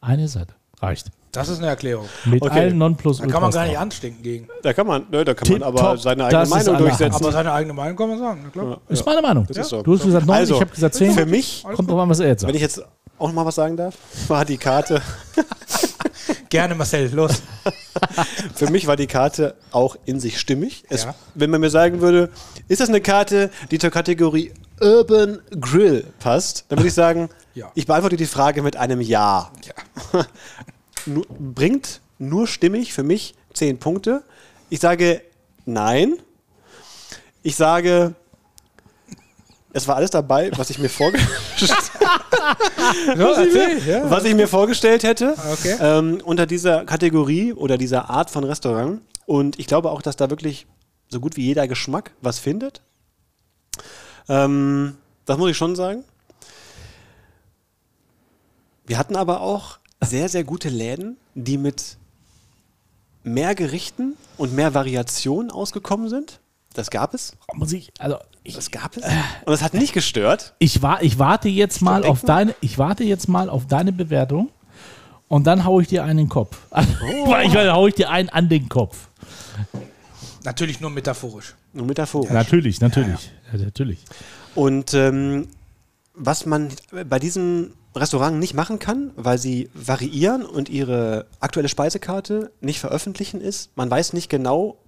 Eine 0.00 0.28
Seite. 0.28 0.54
Reicht. 0.80 1.10
Das 1.32 1.48
ist 1.48 1.58
eine 1.58 1.66
Erklärung. 1.66 2.06
Mit 2.26 2.42
Okay. 2.42 2.52
allen 2.60 2.78
Nonplus 2.78 3.18
Da 3.18 3.26
kann 3.26 3.42
man 3.42 3.50
gar 3.50 3.64
nicht 3.64 3.74
drauf. 3.74 3.82
anstinken 3.82 4.22
gegen. 4.22 4.48
Da 4.62 4.72
kann 4.72 4.86
man, 4.86 5.06
ne, 5.10 5.24
da 5.24 5.34
kann 5.34 5.50
man 5.50 5.62
aber 5.64 5.96
seine 5.98 6.26
eigene 6.26 6.46
Meinung 6.46 6.78
durchsetzen. 6.78 7.14
Aber 7.16 7.32
seine 7.32 7.52
eigene 7.52 7.72
Meinung 7.72 7.96
kann 7.96 8.08
man 8.10 8.18
sagen. 8.18 8.40
Na 8.44 8.50
klar. 8.50 8.80
Ist 8.88 9.04
meine 9.04 9.20
Meinung. 9.20 9.44
Das 9.48 9.56
ist 9.56 9.68
so. 9.68 9.82
Du 9.82 9.94
hast 9.94 10.04
gesagt 10.04 10.26
9, 10.26 10.36
Also, 10.36 10.54
ich 10.54 10.60
habe 10.60 10.70
gesagt 10.70 10.94
10. 10.94 11.12
Für 11.12 11.26
mich, 11.26 11.64
Kommt 11.74 11.90
drauf 11.90 11.98
an, 12.00 12.08
was 12.08 12.20
er 12.20 12.28
jetzt 12.28 12.42
wenn 12.42 12.48
sagt. 12.50 12.56
ich 12.56 12.62
jetzt 12.62 12.82
auch 13.18 13.26
noch 13.28 13.34
mal 13.34 13.46
was 13.46 13.54
sagen 13.56 13.76
darf, 13.76 13.96
war 14.28 14.44
die 14.44 14.58
Karte, 14.58 15.02
Gerne, 16.50 16.74
Marcel, 16.76 17.12
los. 17.12 17.42
für 18.54 18.70
mich 18.70 18.86
war 18.86 18.94
die 18.96 19.06
Karte 19.08 19.56
auch 19.72 19.96
in 20.04 20.20
sich 20.20 20.38
stimmig. 20.38 20.84
Es, 20.88 21.04
Ja. 21.04 21.14
Wenn 21.34 21.50
man 21.50 21.60
mir 21.60 21.70
sagen 21.70 22.00
würde, 22.00 22.30
ist 22.68 22.80
das 22.80 22.88
eine 22.88 23.00
Karte, 23.00 23.50
die 23.72 23.78
zur 23.78 23.90
Kategorie 23.90 24.52
Urban 24.80 25.40
Grill 25.60 26.04
passt, 26.18 26.64
dann 26.68 26.78
würde 26.78 26.88
ich 26.88 26.94
sagen, 26.94 27.28
Ja. 27.54 27.70
ich 27.76 27.86
beantworte 27.86 28.16
die 28.16 28.26
Frage 28.26 28.62
mit 28.62 28.76
einem 28.76 29.00
Ja. 29.00 29.50
Ja. 30.12 30.24
Bringt 31.38 32.00
nur 32.18 32.46
stimmig 32.46 32.92
für 32.92 33.02
mich 33.04 33.34
10 33.52 33.78
Punkte. 33.78 34.22
Ich 34.70 34.80
sage 34.80 35.22
nein. 35.66 36.16
Ich 37.42 37.54
sage, 37.56 38.14
es 39.72 39.86
war 39.86 39.96
alles 39.96 40.10
dabei, 40.10 40.50
was 40.56 40.70
ich 40.70 40.78
mir, 40.78 40.88
vorge 40.90 41.18
So, 41.58 43.22
erzähl. 43.22 43.78
Ja. 43.86 44.10
was 44.10 44.24
ich 44.24 44.34
mir 44.34 44.48
vorgestellt 44.48 45.02
hätte. 45.04 45.34
Okay. 45.52 45.76
Ähm, 45.80 46.20
unter 46.24 46.46
dieser 46.46 46.84
Kategorie 46.84 47.52
oder 47.52 47.76
dieser 47.78 48.08
Art 48.10 48.30
von 48.30 48.44
Restaurant. 48.44 49.00
Und 49.26 49.58
ich 49.58 49.66
glaube 49.66 49.90
auch, 49.90 50.02
dass 50.02 50.16
da 50.16 50.30
wirklich 50.30 50.66
so 51.08 51.20
gut 51.20 51.36
wie 51.36 51.42
jeder 51.44 51.68
Geschmack 51.68 52.12
was 52.20 52.38
findet. 52.38 52.80
Ähm, 54.28 54.96
das 55.26 55.38
muss 55.38 55.50
ich 55.50 55.56
schon 55.56 55.76
sagen. 55.76 56.04
Wir 58.86 58.98
hatten 58.98 59.16
aber 59.16 59.40
auch 59.40 59.78
sehr, 60.00 60.28
sehr 60.28 60.44
gute 60.44 60.68
Läden, 60.68 61.16
die 61.34 61.56
mit 61.56 61.96
mehr 63.22 63.54
Gerichten 63.54 64.16
und 64.36 64.54
mehr 64.54 64.74
Variationen 64.74 65.50
ausgekommen 65.50 66.08
sind. 66.08 66.40
Das 66.74 66.90
gab 66.90 67.14
es. 67.14 67.36
Muss 67.54 67.72
ich, 67.72 67.92
also 67.98 68.18
ich, 68.42 68.56
Das 68.56 68.70
gab 68.70 68.96
es. 68.96 69.02
Und 69.04 69.52
das 69.52 69.62
hat 69.62 69.74
nicht 69.74 69.94
gestört. 69.94 70.54
ich, 70.58 70.82
war, 70.82 71.02
ich 71.02 71.18
warte 71.18 71.48
jetzt 71.48 71.80
mal 71.80 72.04
auf 72.04 72.22
deine, 72.22 72.54
ich 72.60 72.78
warte 72.78 73.04
jetzt 73.04 73.28
mal 73.28 73.48
auf 73.48 73.66
deine 73.66 73.92
Bewertung 73.92 74.50
und 75.28 75.46
dann 75.46 75.64
haue 75.64 75.82
ich 75.82 75.88
dir 75.88 76.02
einen 76.02 76.18
in 76.18 76.26
den 76.26 76.28
Kopf. 76.28 76.58
Weil 76.70 77.46
ich 77.46 77.56
hau 77.56 77.86
ich 77.86 77.94
dir 77.94 78.10
einen 78.10 78.28
an 78.28 78.48
den 78.48 78.68
Kopf. 78.68 79.08
Natürlich 80.42 80.80
nur 80.80 80.90
metaphorisch. 80.90 81.54
Nur 81.74 81.86
metaphorisch. 81.86 82.30
Natürlich, 82.30 82.80
natürlich. 82.80 83.30
Ja, 83.52 83.58
natürlich. 83.58 83.98
Und 84.54 84.94
ähm, 84.94 85.48
was 86.14 86.46
man 86.46 86.68
bei 87.08 87.18
diesem 87.18 87.72
Restaurant 87.94 88.38
nicht 88.38 88.54
machen 88.54 88.78
kann, 88.78 89.10
weil 89.16 89.38
sie 89.38 89.68
variieren 89.74 90.44
und 90.44 90.68
ihre 90.68 91.26
aktuelle 91.40 91.68
Speisekarte 91.68 92.50
nicht 92.60 92.80
veröffentlichen 92.80 93.40
ist, 93.40 93.76
man 93.76 93.90
weiß 93.90 94.12
nicht 94.12 94.28
genau, 94.28 94.78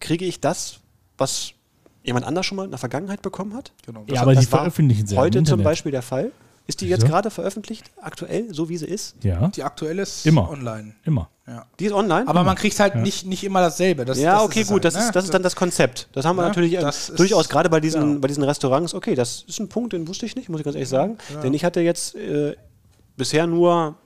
kriege 0.00 0.24
ich 0.24 0.40
das, 0.40 0.80
was 1.18 1.52
jemand 2.02 2.24
anders 2.24 2.46
schon 2.46 2.56
mal 2.56 2.64
in 2.64 2.70
der 2.70 2.78
Vergangenheit 2.78 3.22
bekommen 3.22 3.54
hat? 3.54 3.72
Genau. 3.84 4.04
Ja, 4.08 4.22
aber 4.22 4.34
das 4.34 4.46
die 4.46 4.52
war 4.52 4.60
veröffentlichen 4.60 5.06
sie 5.06 5.14
ja 5.14 5.20
im 5.20 5.24
Heute 5.24 5.42
zum. 5.42 5.62
Beispiel 5.62 5.92
der 5.92 6.02
Fall. 6.02 6.32
Ist 6.68 6.80
die 6.80 6.88
jetzt 6.88 7.02
Wieso? 7.02 7.12
gerade 7.12 7.30
veröffentlicht, 7.30 7.84
aktuell, 8.00 8.52
so 8.52 8.68
wie 8.68 8.76
sie 8.76 8.86
ist? 8.86 9.14
Ja, 9.22 9.48
Die 9.48 9.62
aktuelle 9.62 10.02
ist 10.02 10.26
Immer. 10.26 10.50
online. 10.50 10.94
immer. 11.04 11.28
Ja. 11.46 11.64
Die 11.78 11.86
ist 11.86 11.92
online? 11.92 12.26
Aber 12.26 12.42
man 12.42 12.56
kriegt 12.56 12.78
halt 12.80 12.96
nicht, 12.96 13.24
nicht 13.24 13.44
immer 13.44 13.60
dasselbe. 13.60 14.04
Das, 14.04 14.18
ja, 14.18 14.34
das 14.34 14.42
okay, 14.42 14.64
gut, 14.64 14.84
das, 14.84 14.94
halt, 14.94 15.02
ist, 15.04 15.06
ne? 15.08 15.12
das 15.12 15.24
ist 15.26 15.34
dann 15.34 15.44
das 15.44 15.54
Konzept. 15.54 16.08
Das 16.12 16.24
haben 16.24 16.34
wir 16.36 16.42
Ja, 16.42 16.48
natürlich 16.48 16.72
äh, 16.74 16.80
das 16.80 17.10
ist- 17.10 17.18
durchaus 17.20 17.48
gerade 17.48 17.70
bei 17.70 17.78
diesen, 17.78 18.20
bei 18.20 18.26
diesen 18.26 18.42
Restaurants, 18.42 18.94
okay, 18.94 19.14
das 19.14 19.44
ist 19.46 19.60
ein 19.60 19.68
Punkt, 19.68 19.92
den 19.92 20.08
wusste 20.08 20.26
ich 20.26 20.34
nicht, 20.34 20.48
muss 20.48 20.58
ich 20.60 20.64
ganz 20.64 20.74
ehrlich 20.74 20.88
sagen. 20.88 21.18
Denn 21.44 21.54
ich 21.54 21.64
hatte 21.64 21.80
jetzt 21.80 22.16
äh, 22.16 22.56
bisher 23.16 23.46
nur 23.46 23.96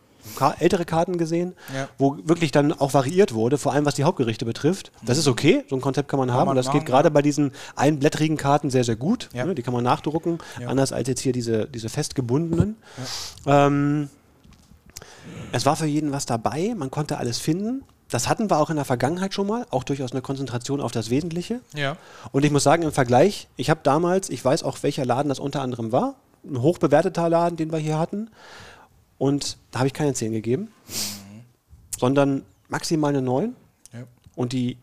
ältere 0.58 0.84
Karten 0.84 1.18
gesehen, 1.18 1.54
Ja. 1.74 1.88
wo 1.98 2.16
wirklich 2.24 2.50
dann 2.50 2.72
auch 2.72 2.94
variiert 2.94 3.34
wurde, 3.34 3.58
vor 3.58 3.72
allem 3.72 3.84
was 3.84 3.94
die 3.94 4.04
Hauptgerichte 4.04 4.44
betrifft. 4.44 4.92
Das 5.02 5.18
ist 5.18 5.28
okay, 5.28 5.64
so 5.68 5.76
ein 5.76 5.80
Konzept 5.80 6.08
kann 6.08 6.18
man 6.18 6.32
haben. 6.32 6.46
man 6.46 6.56
das 6.56 6.66
machen, 6.66 6.80
geht 6.80 6.86
gerade 6.86 7.08
ja. 7.08 7.10
bei 7.10 7.22
diesen 7.22 7.52
einblättrigen 7.76 8.36
Karten 8.36 8.70
sehr, 8.70 8.84
sehr 8.84 8.96
gut. 8.96 9.28
Ja. 9.32 9.44
Ne? 9.46 9.54
Die 9.54 9.62
kann 9.62 9.74
man 9.74 9.84
nachdrucken, 9.84 10.38
anders 10.66 10.92
als 10.92 11.08
jetzt 11.08 11.20
hier 11.20 11.32
diese, 11.32 11.66
diese 11.66 11.88
festgebundenen. 11.88 12.76
Ähm, 13.46 14.08
es 15.52 15.66
war 15.66 15.76
für 15.76 15.86
jeden 15.86 16.12
was 16.12 16.26
dabei, 16.26 16.74
man 16.76 16.90
konnte 16.90 17.18
alles 17.18 17.38
finden. 17.38 17.82
Das 18.10 18.28
hatten 18.28 18.50
wir 18.50 18.58
auch 18.58 18.70
in 18.70 18.76
der 18.76 18.84
Vergangenheit 18.84 19.34
schon 19.34 19.46
mal, 19.46 19.66
auch 19.70 19.84
durchaus 19.84 20.12
eine 20.12 20.20
Konzentration 20.20 20.80
auf 20.80 20.90
das 20.90 21.10
Wesentliche. 21.10 21.60
Ja. 21.74 21.96
Und 22.32 22.44
ich 22.44 22.50
muss 22.50 22.64
sagen, 22.64 22.82
im 22.82 22.92
Vergleich, 22.92 23.48
ich 23.56 23.70
habe 23.70 23.80
damals, 23.84 24.30
ich 24.30 24.44
weiß 24.44 24.64
auch, 24.64 24.82
welcher 24.82 25.04
Laden 25.04 25.28
das 25.28 25.38
unter 25.38 25.62
anderem 25.62 25.92
war, 25.92 26.16
ein 26.44 26.60
hochbewerteter 26.60 27.28
Laden, 27.28 27.56
den 27.56 27.70
wir 27.70 27.78
hier 27.78 27.98
hatten. 27.98 28.30
Und 29.20 29.58
da 29.70 29.80
habe 29.80 29.86
ich 29.88 29.92
keine 29.92 30.14
10 30.14 30.32
gegeben, 30.32 30.68
sondern 31.98 32.42
maximal 32.68 33.10
eine 33.10 33.20
9. 33.22 33.54
Ja. 33.92 34.00
Und 34.34 34.52
die 34.54 34.78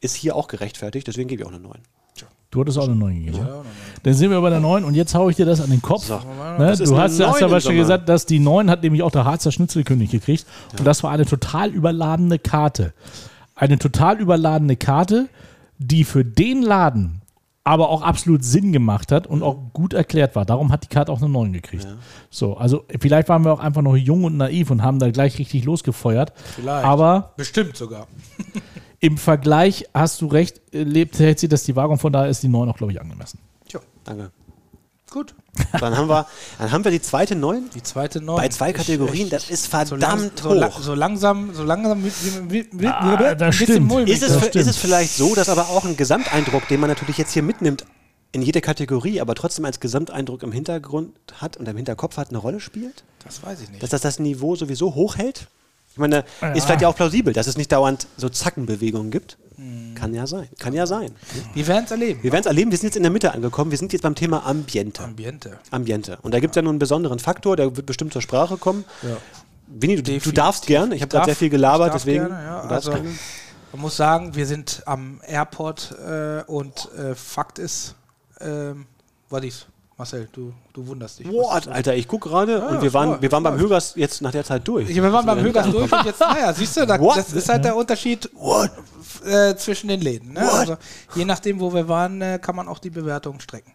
ist 0.00 0.16
hier 0.16 0.34
auch 0.34 0.48
gerechtfertigt, 0.48 1.06
deswegen 1.06 1.28
gebe 1.28 1.42
ich 1.42 1.46
auch 1.48 1.52
eine 1.52 1.60
9. 1.60 1.72
Du 2.50 2.60
hattest 2.60 2.76
auch 2.76 2.84
eine 2.84 2.96
9 2.96 3.24
gegeben. 3.24 3.38
ne? 3.44 3.62
Dann 4.02 4.12
sind 4.12 4.30
wir 4.30 4.38
bei 4.42 4.50
der 4.50 4.60
9 4.60 4.84
und 4.84 4.94
jetzt 4.94 5.14
haue 5.14 5.30
ich 5.30 5.36
dir 5.38 5.46
das 5.46 5.62
an 5.62 5.70
den 5.70 5.80
Kopf. 5.80 6.04
So. 6.04 6.16
Ne? 6.18 6.22
Du 6.58 6.66
hast, 6.66 6.80
ja- 6.80 6.98
hast 6.98 7.18
9 7.18 7.20
ja 7.20 7.46
im 7.46 7.50
beispielsweise 7.50 7.60
Sommer. 7.62 7.78
gesagt, 7.78 8.08
dass 8.10 8.26
die 8.26 8.40
9 8.40 8.68
hat 8.68 8.82
nämlich 8.82 9.02
auch 9.02 9.10
der 9.10 9.24
Harzer 9.24 9.52
Schnitzelkönig 9.52 10.10
gekriegt. 10.10 10.44
Und 10.78 10.84
das 10.84 11.02
war 11.02 11.12
eine 11.12 11.24
total 11.24 11.70
überladene 11.70 12.38
Karte. 12.38 12.92
Eine 13.54 13.78
total 13.78 14.20
überladene 14.20 14.76
Karte, 14.76 15.30
die 15.78 16.04
für 16.04 16.26
den 16.26 16.60
Laden 16.60 17.21
aber 17.64 17.90
auch 17.90 18.02
absolut 18.02 18.44
Sinn 18.44 18.72
gemacht 18.72 19.12
hat 19.12 19.26
und 19.26 19.42
auch 19.42 19.56
gut 19.72 19.94
erklärt 19.94 20.34
war. 20.34 20.44
Darum 20.44 20.72
hat 20.72 20.84
die 20.84 20.88
Karte 20.88 21.12
auch 21.12 21.20
eine 21.20 21.28
9 21.28 21.52
gekriegt. 21.52 21.86
So, 22.28 22.56
also 22.56 22.84
vielleicht 22.98 23.28
waren 23.28 23.44
wir 23.44 23.52
auch 23.52 23.60
einfach 23.60 23.82
noch 23.82 23.96
jung 23.96 24.24
und 24.24 24.36
naiv 24.36 24.70
und 24.70 24.82
haben 24.82 24.98
da 24.98 25.10
gleich 25.10 25.38
richtig 25.38 25.64
losgefeuert. 25.64 26.32
Vielleicht. 26.56 26.84
Aber 26.84 27.32
Bestimmt 27.36 27.76
sogar. 27.76 28.08
im 29.00 29.16
Vergleich 29.16 29.86
hast 29.94 30.22
du 30.22 30.26
recht, 30.26 30.60
äh, 30.74 30.82
lebt, 30.82 31.18
hält 31.18 31.38
sie 31.38 31.48
das 31.48 31.64
die 31.64 31.76
Waage 31.76 31.92
und 31.92 31.98
von 31.98 32.12
daher 32.12 32.28
ist 32.28 32.42
die 32.42 32.48
9 32.48 32.68
auch, 32.68 32.76
glaube 32.76 32.92
ich, 32.92 33.00
angemessen. 33.00 33.38
Tja, 33.68 33.80
Danke. 34.04 34.30
Gut. 35.12 35.34
Dann 35.78 35.96
haben 35.96 36.08
wir, 36.08 36.26
dann 36.58 36.72
haben 36.72 36.84
wir 36.84 36.90
die 36.90 37.00
zweite 37.02 37.34
9 37.36 37.70
Die 37.74 37.82
zweite 37.82 38.20
neun. 38.20 38.36
bei 38.36 38.48
zwei 38.48 38.72
Kategorien. 38.72 39.26
ich- 39.26 39.30
Das 39.30 39.50
ist 39.50 39.70
lang, 39.72 39.86
verdammt 39.86 40.38
so, 40.40 40.52
la- 40.54 40.68
hoch. 40.68 40.80
so 40.80 40.94
langsam, 40.94 41.54
so 41.54 41.62
langsam 41.62 42.02
wird, 42.02 42.50
wird, 42.50 42.78
wird, 42.80 42.92
Ah, 42.92 43.34
das 43.34 43.54
stimmt. 43.56 43.92
Ist 44.08 44.22
es, 44.22 44.32
Das 44.32 44.42
ist 44.42 44.48
stimmt. 44.48 44.66
es 44.66 44.76
vielleicht 44.76 45.14
so, 45.16 45.34
dass 45.34 45.48
aber 45.48 45.68
auch 45.68 45.84
ein 45.84 45.96
Gesamteindruck, 45.96 46.66
den 46.68 46.80
man 46.80 46.88
natürlich 46.88 47.18
jetzt 47.18 47.32
hier 47.32 47.42
mitnimmt, 47.42 47.84
in 48.32 48.40
jede 48.42 48.62
Kategorie, 48.62 49.20
aber 49.20 49.34
trotzdem 49.34 49.66
als 49.66 49.78
Gesamteindruck 49.78 50.42
im 50.42 50.52
Hintergrund 50.52 51.14
hat 51.34 51.58
und 51.58 51.68
im 51.68 51.76
Hinterkopf 51.76 52.16
hat, 52.16 52.30
eine 52.30 52.38
Rolle 52.38 52.60
spielt? 52.60 53.04
Das 53.24 53.42
weiß 53.42 53.60
ich 53.60 53.68
nicht. 53.70 53.82
Dass 53.82 53.90
das 53.90 54.00
das 54.00 54.18
Niveau 54.18 54.56
sowieso 54.56 54.94
hochhält? 54.94 55.48
Ich 55.92 55.98
meine, 55.98 56.24
ist 56.54 56.64
vielleicht 56.64 56.80
ja 56.80 56.88
auch 56.88 56.96
plausibel, 56.96 57.34
dass 57.34 57.46
es 57.46 57.58
nicht 57.58 57.70
dauernd 57.70 58.06
so 58.16 58.30
Zackenbewegungen 58.30 59.10
gibt. 59.10 59.36
Hm. 59.56 59.94
Kann 59.94 60.14
ja 60.14 60.26
sein. 60.26 60.48
Kann 60.58 60.72
ja 60.72 60.86
sein. 60.86 61.12
Wir 61.52 61.66
werden 61.66 61.84
es 61.84 61.90
erleben. 61.90 62.22
Wir 62.22 62.32
werden 62.32 62.40
es 62.40 62.46
erleben, 62.46 62.70
wir 62.70 62.78
sind 62.78 62.88
jetzt 62.88 62.96
in 62.96 63.02
der 63.02 63.12
Mitte 63.12 63.32
angekommen. 63.32 63.70
Wir 63.70 63.78
sind 63.78 63.92
jetzt 63.92 64.02
beim 64.02 64.14
Thema 64.14 64.46
Ambiente. 64.46 65.04
Ambiente. 65.04 65.58
Ambiente. 65.70 66.18
Und 66.22 66.32
da 66.32 66.40
gibt 66.40 66.52
es 66.52 66.56
ja 66.56 66.62
nun 66.62 66.70
einen 66.70 66.78
besonderen 66.78 67.18
Faktor, 67.18 67.56
der 67.56 67.76
wird 67.76 67.84
bestimmt 67.84 68.12
zur 68.12 68.22
Sprache 68.22 68.56
kommen. 68.56 68.84
Ja. 69.02 69.18
Winnie, 69.66 70.02
du, 70.02 70.18
du 70.18 70.32
darfst 70.32 70.66
gern. 70.66 70.92
Ich 70.92 71.02
habe 71.02 71.10
gerade 71.10 71.26
sehr 71.26 71.36
viel 71.36 71.50
gelabert, 71.50 71.88
ich 71.88 71.92
darf 71.92 72.02
deswegen. 72.04 72.26
Gerne, 72.26 72.42
ja. 72.42 72.60
also, 72.60 72.92
gerne. 72.92 73.10
man 73.72 73.80
muss 73.80 73.96
sagen, 73.96 74.34
wir 74.34 74.46
sind 74.46 74.82
am 74.86 75.20
Airport 75.26 75.94
äh, 75.98 76.42
und 76.46 76.88
äh, 76.96 77.14
Fakt 77.14 77.58
ist, 77.58 77.94
ähm, 78.40 78.86
was 79.28 79.44
ist? 79.44 79.66
Marcel, 79.96 80.28
du, 80.32 80.52
du 80.72 80.86
wunderst 80.86 81.18
dich. 81.18 81.28
Boah, 81.28 81.60
Alter, 81.70 81.94
ich 81.94 82.08
gucke 82.08 82.28
gerade 82.28 82.60
und 82.60 82.74
Ja, 82.76 82.82
wir 82.82 82.94
waren, 82.94 83.20
wir 83.20 83.30
waren 83.30 83.42
beim. 83.42 83.58
Högers 83.58 83.92
jetzt 83.94 84.22
nach 84.22 84.32
der 84.32 84.44
Zeit 84.44 84.66
durch. 84.66 84.88
Ja, 84.88 85.02
wir 85.02 85.12
waren 85.12 85.26
beim 85.26 85.40
Högers 85.40 85.70
durch 85.70 85.92
und 85.92 86.04
jetzt, 86.04 86.20
naja, 86.20 86.52
siehst 86.52 86.76
du, 86.76 86.86
da, 86.86 86.98
das 86.98 87.32
ist 87.32 87.48
halt 87.48 87.64
der 87.64 87.76
Unterschied 87.76 88.28
äh, 89.24 89.54
zwischen 89.54 89.88
den 89.88 90.00
Läden. 90.00 90.32
Ne? 90.32 90.50
Also, 90.50 90.76
je 91.14 91.24
nachdem, 91.24 91.60
wo 91.60 91.72
wir 91.74 91.88
waren, 91.88 92.22
äh, 92.22 92.38
kann 92.40 92.56
man 92.56 92.68
auch 92.68 92.78
die 92.78 92.90
Bewertung 92.90 93.38
strecken. 93.40 93.72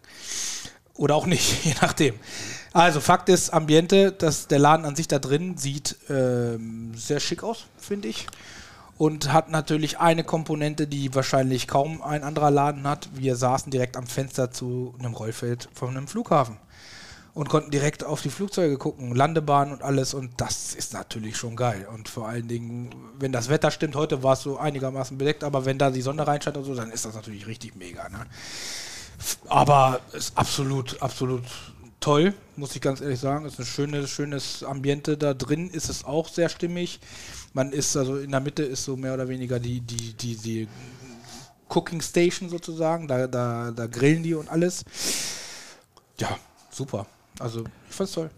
Oder 0.96 1.14
auch 1.14 1.26
nicht, 1.26 1.64
je 1.64 1.74
nachdem. 1.80 2.16
Also, 2.72 3.00
Fakt 3.00 3.28
ist, 3.28 3.50
Ambiente, 3.50 4.12
dass 4.12 4.48
der 4.48 4.58
Laden 4.58 4.84
an 4.84 4.96
sich 4.96 5.06
da 5.06 5.20
drin 5.20 5.56
sieht 5.56 5.96
ähm, 6.10 6.92
sehr 6.96 7.20
schick 7.20 7.44
aus, 7.44 7.66
finde 7.78 8.08
ich. 8.08 8.26
Und 8.98 9.32
hat 9.32 9.48
natürlich 9.48 10.00
eine 10.00 10.24
Komponente, 10.24 10.86
die 10.86 11.14
wahrscheinlich 11.14 11.68
kaum 11.68 12.02
ein 12.02 12.24
anderer 12.24 12.50
Laden 12.50 12.86
hat. 12.86 13.08
Wir 13.14 13.36
saßen 13.36 13.70
direkt 13.70 13.96
am 13.96 14.06
Fenster 14.06 14.50
zu 14.50 14.94
einem 14.98 15.14
Rollfeld 15.14 15.68
von 15.72 15.90
einem 15.90 16.08
Flughafen 16.08 16.58
und 17.38 17.48
konnten 17.48 17.70
direkt 17.70 18.02
auf 18.02 18.20
die 18.20 18.30
Flugzeuge 18.30 18.78
gucken, 18.78 19.14
Landebahn 19.14 19.70
und 19.70 19.82
alles 19.82 20.12
und 20.12 20.32
das 20.38 20.74
ist 20.74 20.92
natürlich 20.92 21.36
schon 21.36 21.54
geil. 21.54 21.86
Und 21.94 22.08
vor 22.08 22.26
allen 22.26 22.48
Dingen, 22.48 22.90
wenn 23.16 23.30
das 23.30 23.48
Wetter 23.48 23.70
stimmt, 23.70 23.94
heute 23.94 24.24
war 24.24 24.32
es 24.32 24.42
so 24.42 24.58
einigermaßen 24.58 25.16
bedeckt, 25.16 25.44
aber 25.44 25.64
wenn 25.64 25.78
da 25.78 25.92
die 25.92 26.02
Sonne 26.02 26.26
reinscheint 26.26 26.56
und 26.56 26.64
so, 26.64 26.74
dann 26.74 26.90
ist 26.90 27.04
das 27.04 27.14
natürlich 27.14 27.46
richtig 27.46 27.76
mega. 27.76 28.08
Ne? 28.08 28.26
Aber 29.48 30.00
ist 30.12 30.36
absolut, 30.36 31.00
absolut 31.00 31.44
toll, 32.00 32.34
muss 32.56 32.74
ich 32.74 32.82
ganz 32.82 33.00
ehrlich 33.00 33.20
sagen. 33.20 33.44
Ist 33.44 33.60
ein 33.60 33.66
schönes, 33.66 34.10
schönes 34.10 34.64
Ambiente 34.64 35.16
da 35.16 35.32
drin, 35.32 35.70
ist 35.70 35.90
es 35.90 36.04
auch 36.04 36.28
sehr 36.28 36.48
stimmig. 36.48 36.98
Man 37.54 37.72
ist 37.72 37.96
also 37.96 38.18
in 38.18 38.30
der 38.30 38.40
Mitte 38.40 38.62
ist 38.62 38.84
so 38.84 38.96
mehr 38.96 39.14
oder 39.14 39.28
weniger 39.28 39.58
die, 39.58 39.80
die, 39.80 40.12
die, 40.14 40.36
die 40.36 40.68
Cooking 41.68 42.00
Station 42.00 42.48
sozusagen. 42.48 43.08
Da, 43.08 43.26
da, 43.26 43.70
da 43.70 43.86
grillen 43.86 44.22
die 44.22 44.34
und 44.34 44.48
alles. 44.48 44.84
Ja, 46.18 46.36
super. 46.70 47.06
Also 47.38 47.64
ich 47.88 47.94
fand's 47.94 48.12
toll. 48.12 48.30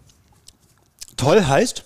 Toll 1.17 1.43
heißt? 1.43 1.83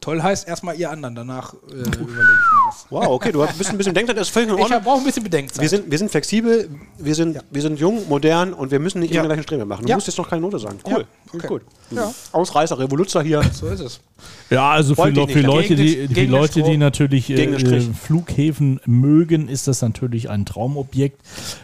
Toll 0.00 0.22
heißt 0.22 0.46
erstmal 0.46 0.76
ihr 0.78 0.88
anderen, 0.90 1.16
danach 1.16 1.52
äh, 1.54 1.72
überlege 1.72 1.90
ich 1.90 2.06
mir 2.06 2.68
was. 2.68 2.86
Wow, 2.90 3.06
okay, 3.08 3.32
du 3.32 3.42
hast- 3.42 3.58
ein 3.68 3.76
bisschen 3.76 3.92
Denkzeit, 3.94 4.16
das 4.16 4.28
ist 4.28 4.32
völlig 4.32 4.50
in 4.50 4.54
Ich 4.58 4.62
Ordnung. 4.62 4.82
brauche 4.84 4.98
ein 5.00 5.04
bisschen 5.04 5.24
Bedenkzeit. 5.24 5.60
Wir 5.60 5.68
sind, 5.68 5.90
wir 5.90 5.98
sind 5.98 6.10
flexibel, 6.12 6.70
wir 6.96 7.14
sind, 7.16 7.40
wir 7.50 7.62
sind 7.62 7.80
jung, 7.80 8.08
modern 8.08 8.52
und 8.52 8.70
wir 8.70 8.78
müssen 8.78 9.00
nicht 9.00 9.12
Ja. 9.12 9.20
immer 9.20 9.28
gleichen 9.28 9.42
Streben 9.42 9.66
machen. 9.66 9.82
Du 9.84 9.88
Ja. 9.88 9.96
musst 9.96 10.06
jetzt 10.06 10.16
noch 10.18 10.28
keine 10.28 10.42
Note 10.42 10.60
sagen. 10.60 10.78
Cool, 10.86 11.00
Ja, 11.00 11.34
okay. 11.34 11.46
gut. 11.48 11.62
Ja. 11.90 12.14
Ausreißer, 12.30 12.78
Revoluzer 12.78 13.20
hier. 13.22 13.42
so 13.52 13.66
ist 13.66 13.80
es. 13.80 14.00
Ja, 14.50 14.70
also 14.70 14.94
für, 14.94 15.10
Le- 15.10 15.28
für. 15.28 15.40
Leute, 15.40 15.74
die, 15.76 15.84
die 15.84 16.14
gegen 16.14 16.14
den 16.14 16.30
Leute, 16.30 16.54
die 16.54 16.60
Strom. 16.60 16.78
natürlich 16.78 17.30
äh, 17.30 17.44
äh, 17.44 17.80
Flughäfen 17.80 18.80
mögen, 18.86 19.48
ist 19.48 19.66
das 19.68 19.82
natürlich 19.82 20.30
ein 20.30 20.46
Traumobjekt. 20.46 21.20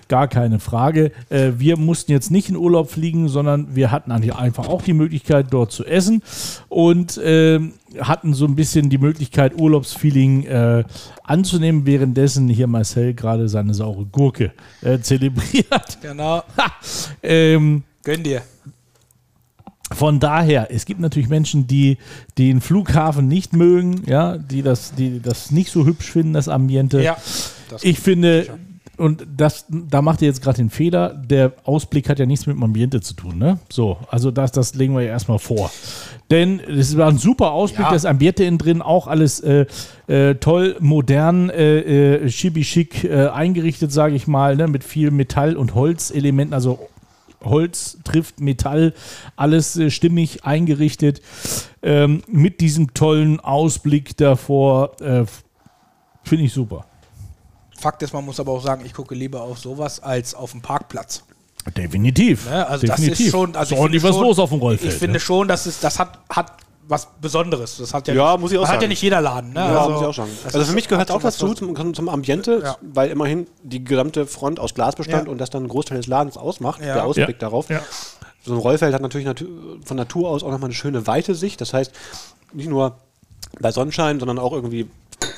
Gar 0.09 0.29
keine 0.29 0.59
Frage. 0.59 1.13
Äh, 1.31 1.53
wir 1.59 1.77
mussten 1.77 2.13
jetzt 2.13 2.31
nicht 2.31 2.49
in 2.49 2.57
Urlaub 2.57 2.91
fliegen, 2.91 3.29
sondern 3.29 3.75
wir 3.75 3.91
hatten 3.91 4.11
eigentlich 4.11 4.35
einfach 4.35 4.69
auch 4.69 4.83
die 4.83 4.93
Möglichkeit, 4.93 5.47
dort 5.51 5.73
zu 5.73 5.85
essen 5.85 6.23
und 6.69 7.21
ähm, 7.23 7.75
hatten 8.01 8.35
so 8.35 8.47
ein 8.47 8.57
bisschen 8.57 8.91
die 8.91 8.99
Möglichkeit, 8.99 9.55
Urlaubsfeeling 9.59 10.45
äh, 10.47 10.85
anzunehmen, 11.25 11.87
währenddessen 11.87 12.49
hier 12.49 12.67
Marcel 12.67 13.15
gerade 13.15 13.49
seine 13.49 13.75
saure 13.75 14.07
Gurke 14.07 14.53
äh, 14.83 14.99
zelebriert. 14.99 15.99
Genau. 16.03 16.43
ähm, 17.23 17.85
Gönn 18.03 18.23
dir. 18.23 18.43
Von 19.95 20.21
daher, 20.21 20.69
es 20.71 20.85
gibt 20.85 21.01
natürlich 21.01 21.29
Menschen, 21.29 21.67
die 21.67 21.99
den 22.39 22.61
Flughafen 22.61 23.29
nicht 23.29 23.55
mögen, 23.55 24.03
ja, 24.07 24.39
die 24.39 24.63
das, 24.63 24.95
die 24.95 25.21
das 25.21 25.51
nicht 25.51 25.71
so 25.71 25.85
hübsch 25.87 26.11
finden, 26.11 26.33
das 26.33 26.49
Ambiente. 26.49 27.03
Ja. 27.03 27.17
Das 27.71 27.85
Ich 27.85 27.99
finde, 27.99 28.47
und 28.99 29.27
das, 29.37 29.65
da 29.69 30.03
macht 30.03 30.21
ihr 30.23 30.29
jetzt 30.29 30.43
gerade 30.43 30.59
den 30.59 30.71
Fehler, 30.71 31.09
der 31.11 31.55
Ausblick 31.65 32.09
hat 32.09 32.19
ja 32.19 32.27
nichts 32.27 32.47
mit 32.47 32.57
dem 32.57 32.63
Ambiente 32.63 33.01
zu 33.01 33.15
tun, 33.15 33.39
ne? 33.39 33.59
So, 33.71 33.97
also 34.09 34.31
das, 34.31 34.53
das 34.53 34.75
legen 34.75 34.95
wir 34.95 35.03
ja 35.03 35.09
erstmal 35.09 35.39
vor. 35.39 35.71
Denn 36.31 36.61
es 36.61 36.97
war 36.97 37.09
ein 37.09 37.19
super 37.19 37.53
Ausblick, 37.53 37.87
Ja. 37.87 37.93
das 37.93 38.05
Ambiente 38.05 38.45
innen 38.45 38.59
drin, 38.59 38.83
auch 38.83 39.07
alles 39.07 39.41
äh, 39.41 39.67
äh, 40.07 40.35
toll, 40.37 40.77
modern, 40.81 41.51
äh, 41.51 42.25
äh, 42.27 42.31
schick 42.31 43.05
äh, 43.05 43.29
eingerichtet, 43.29 43.93
sage 43.93 44.15
ich 44.15 44.27
mal, 44.27 44.57
ne? 44.57 44.69
mit 44.69 44.85
viel 44.85 45.11
Metall- 45.11 45.57
und 45.57 45.75
Holzelementen, 45.75 46.55
also 46.55 46.79
Holz 47.45 47.99
trifft 48.05 48.41
Metall, 48.41 48.95
alles 49.37 49.77
äh, 49.77 49.91
stimmig 49.91 50.45
eingerichtet, 50.45 51.21
ähm, 51.83 52.23
mit 52.27 52.61
diesem 52.61 52.95
tollen 52.95 53.41
Ausblick 53.41 54.17
davor, 54.17 55.01
äh, 55.01 55.25
finde 56.25 56.45
ich 56.45 56.53
super. 56.53 56.87
Fakt 57.79 58.03
ist, 58.03 58.13
man 58.13 58.25
muss 58.25 58.39
aber 58.39 58.53
auch 58.53 58.63
sagen, 58.63 58.85
ich 58.87 58.95
gucke 58.95 59.15
lieber 59.15 59.43
auf 59.43 59.59
sowas 59.59 60.01
als 60.01 60.35
auf 60.35 60.53
dem 60.53 60.61
Parkplatz. 60.61 61.25
Definitiv. 61.77 62.49
Ne? 62.49 62.67
Also 62.67 62.87
Definitiv. 62.87 63.11
das 63.11 63.21
ist 63.21 63.31
schon, 63.31 63.57
also 63.57 63.63
ist 63.63 63.73
ich 63.73 63.79
ordentlich 63.79 64.03
finde 64.03 64.15
was 64.15 64.19
schon, 64.19 64.29
los 64.29 64.39
auf 64.39 64.51
dem 64.51 64.59
Rollfeld. 64.59 64.93
Ich 64.93 64.99
finde 64.99 65.15
ne? 65.15 65.21
schon, 65.21 65.49
dass 65.49 65.67
es, 65.67 65.81
das 65.81 65.99
hat, 65.99 66.19
hat 66.29 66.53
was 66.89 67.09
Besonderes. 67.21 67.77
Das 67.79 67.95
hat 67.95 68.09
ja, 68.09 68.15
Ja, 68.15 68.33
nicht, 68.33 68.41
muss 68.41 68.53
ich 68.53 68.59
auch 68.59 68.63
das 68.63 68.71
hat 68.71 68.75
sagen. 68.77 68.83
ja 68.85 68.89
nicht 68.89 69.03
jeder 69.03 69.21
Laden. 69.21 69.53
Ne? 69.53 69.61
Ja, 69.61 69.79
also, 69.81 69.91
muss 69.91 70.01
ich 70.01 70.07
auch 70.09 70.15
sagen. 70.15 70.31
Also 70.45 70.65
für 70.65 70.73
mich 70.73 70.89
gehört 70.89 71.11
auch 71.11 71.23
was 71.23 71.37
dazu, 71.39 71.55
zum, 71.55 71.95
zum 71.95 72.09
Ambiente, 72.09 72.61
Ja. 72.65 72.77
weil 72.81 73.11
immerhin 73.11 73.47
die 73.63 73.83
gesamte 73.85 74.27
Front 74.27 74.59
aus 74.61 74.75
Glas 74.75 74.97
bestand 74.97 75.27
Ja. 75.27 75.31
und 75.33 75.39
das 75.39 75.51
dann 75.51 75.63
einen 75.63 75.69
Großteil 75.69 75.99
des 75.99 76.07
Ladens 76.07 76.37
ausmacht, 76.37 76.81
Ja. 76.81 76.95
der 76.95 77.05
Ausblick 77.05 77.29
Ja. 77.29 77.39
darauf. 77.39 77.69
Ja. 77.71 77.81
So 78.45 78.53
ein 78.55 78.59
Rollfeld 78.59 78.93
hat 78.95 79.01
natürlich 79.03 79.27
natu 79.27 79.47
von 79.85 79.97
Natur 79.97 80.29
aus 80.29 80.43
auch 80.43 80.51
nochmal 80.51 80.67
eine 80.69 80.75
schöne 80.75 81.07
weite 81.07 81.35
Sicht. 81.37 81.61
Das 81.61 81.73
heißt, 81.73 81.93
nicht 82.53 82.69
nur 82.69 82.97
bei 83.61 83.71
Sonnenschein, 83.71 84.19
sondern 84.19 84.39
auch 84.41 84.53
irgendwie, 84.53 84.89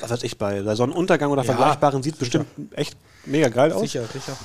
was 0.01 0.09
weiß 0.09 0.23
ich, 0.23 0.37
bei, 0.39 0.63
bei 0.63 0.73
Sonnenuntergang 0.75 1.29
oder 1.31 1.43
Ja, 1.43 1.53
Vergleichbaren 1.53 2.01
sieht 2.01 2.13
es 2.15 2.19
bestimmt 2.19 2.47
echt 2.75 2.97
mega 3.25 3.49
geil 3.49 3.71
aus. 3.71 3.81
Sicher, 3.81 4.03
sicher. 4.11 4.35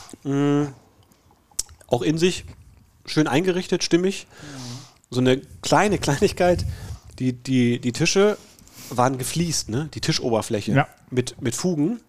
Auch 1.87 2.03
in 2.03 2.19
sich 2.19 2.45
schön 3.07 3.27
eingerichtet, 3.27 3.83
stimmig. 3.83 4.27
So 5.11 5.21
eine 5.21 5.39
kleine 5.63 5.99
Kleinigkeit, 5.99 6.65
die, 7.21 7.33
die, 7.35 7.79
die 7.79 7.93
Tische 7.93 8.37
waren 8.93 9.19
gefliest, 9.19 9.69
ne? 9.69 9.89
Die 9.95 10.01
Tischoberfläche 10.01 10.73
Ja. 10.73 10.89
mit, 11.11 11.41
mit 11.41 11.55
Fugen. 11.55 12.01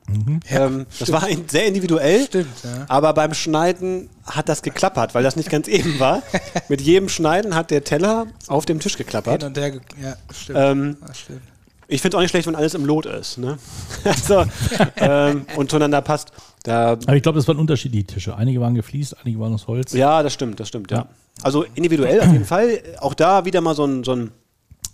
ähm, 0.50 0.88
das 1.00 1.12
war 1.12 1.24
ein, 1.24 1.44
sehr 1.48 1.68
individuell. 1.68 2.26
Stimmt, 2.26 2.48
ja. 2.64 2.86
Aber 2.88 3.14
beim 3.14 3.36
Schneiden 3.36 4.10
hat 4.26 4.50
das 4.50 4.64
geklappert, 4.64 5.14
weil 5.14 5.22
das 5.22 5.36
nicht 5.36 5.50
ganz 5.52 5.68
eben 5.68 6.00
war. 6.00 6.24
mit 6.70 6.82
jedem 6.82 7.08
Schneiden 7.08 7.54
hat 7.54 7.70
der 7.70 7.84
Teller 7.84 8.26
auf 8.48 8.66
dem 8.66 8.80
Tisch 8.80 8.96
Hin 8.96 9.06
geklappert. 9.06 9.44
und 9.44 9.58
her, 9.58 9.74
ja, 10.02 10.16
stimmt. 10.34 10.58
Ähm, 10.60 10.98
stimmt. 11.14 11.42
ich 11.88 12.02
finde 12.02 12.16
es 12.16 12.18
auch 12.18 12.22
nicht 12.22 12.32
schlecht, 12.32 12.48
wenn 12.48 12.56
alles 12.56 12.74
im 12.74 12.86
Lot 12.86 13.06
ist. 13.06 13.38
Ne? 13.38 13.60
also, 14.04 14.46
ähm, 14.96 15.46
und 15.58 15.70
zueinander 15.70 16.02
passt. 16.02 16.32
Da 16.64 16.94
Aber 16.94 17.16
ich 17.16 17.22
glaube, 17.22 17.38
das 17.38 17.48
waren 17.48 17.58
unterschiedliche 17.58 18.06
Tische. 18.08 18.36
Einige 18.36 18.60
waren 18.60 18.74
gefliest, 18.74 19.18
einige 19.24 19.40
waren 19.40 19.54
aus 19.54 19.68
Holz. 19.68 19.94
Ja, 19.94 20.24
das 20.24 20.34
stimmt, 20.34 20.60
das 20.60 20.68
stimmt, 20.68 20.90
ja. 20.90 20.98
Ja. 20.98 21.08
Also 21.44 21.64
individuell 21.76 22.22
auf 22.22 22.32
jeden 22.32 22.46
Fall. 22.46 22.82
Auch 23.00 23.14
da 23.14 23.46
wieder 23.46 23.62
mal 23.62 23.76
so 23.76 23.86
ein, 23.86 24.04
so 24.04 24.14
ein 24.14 24.32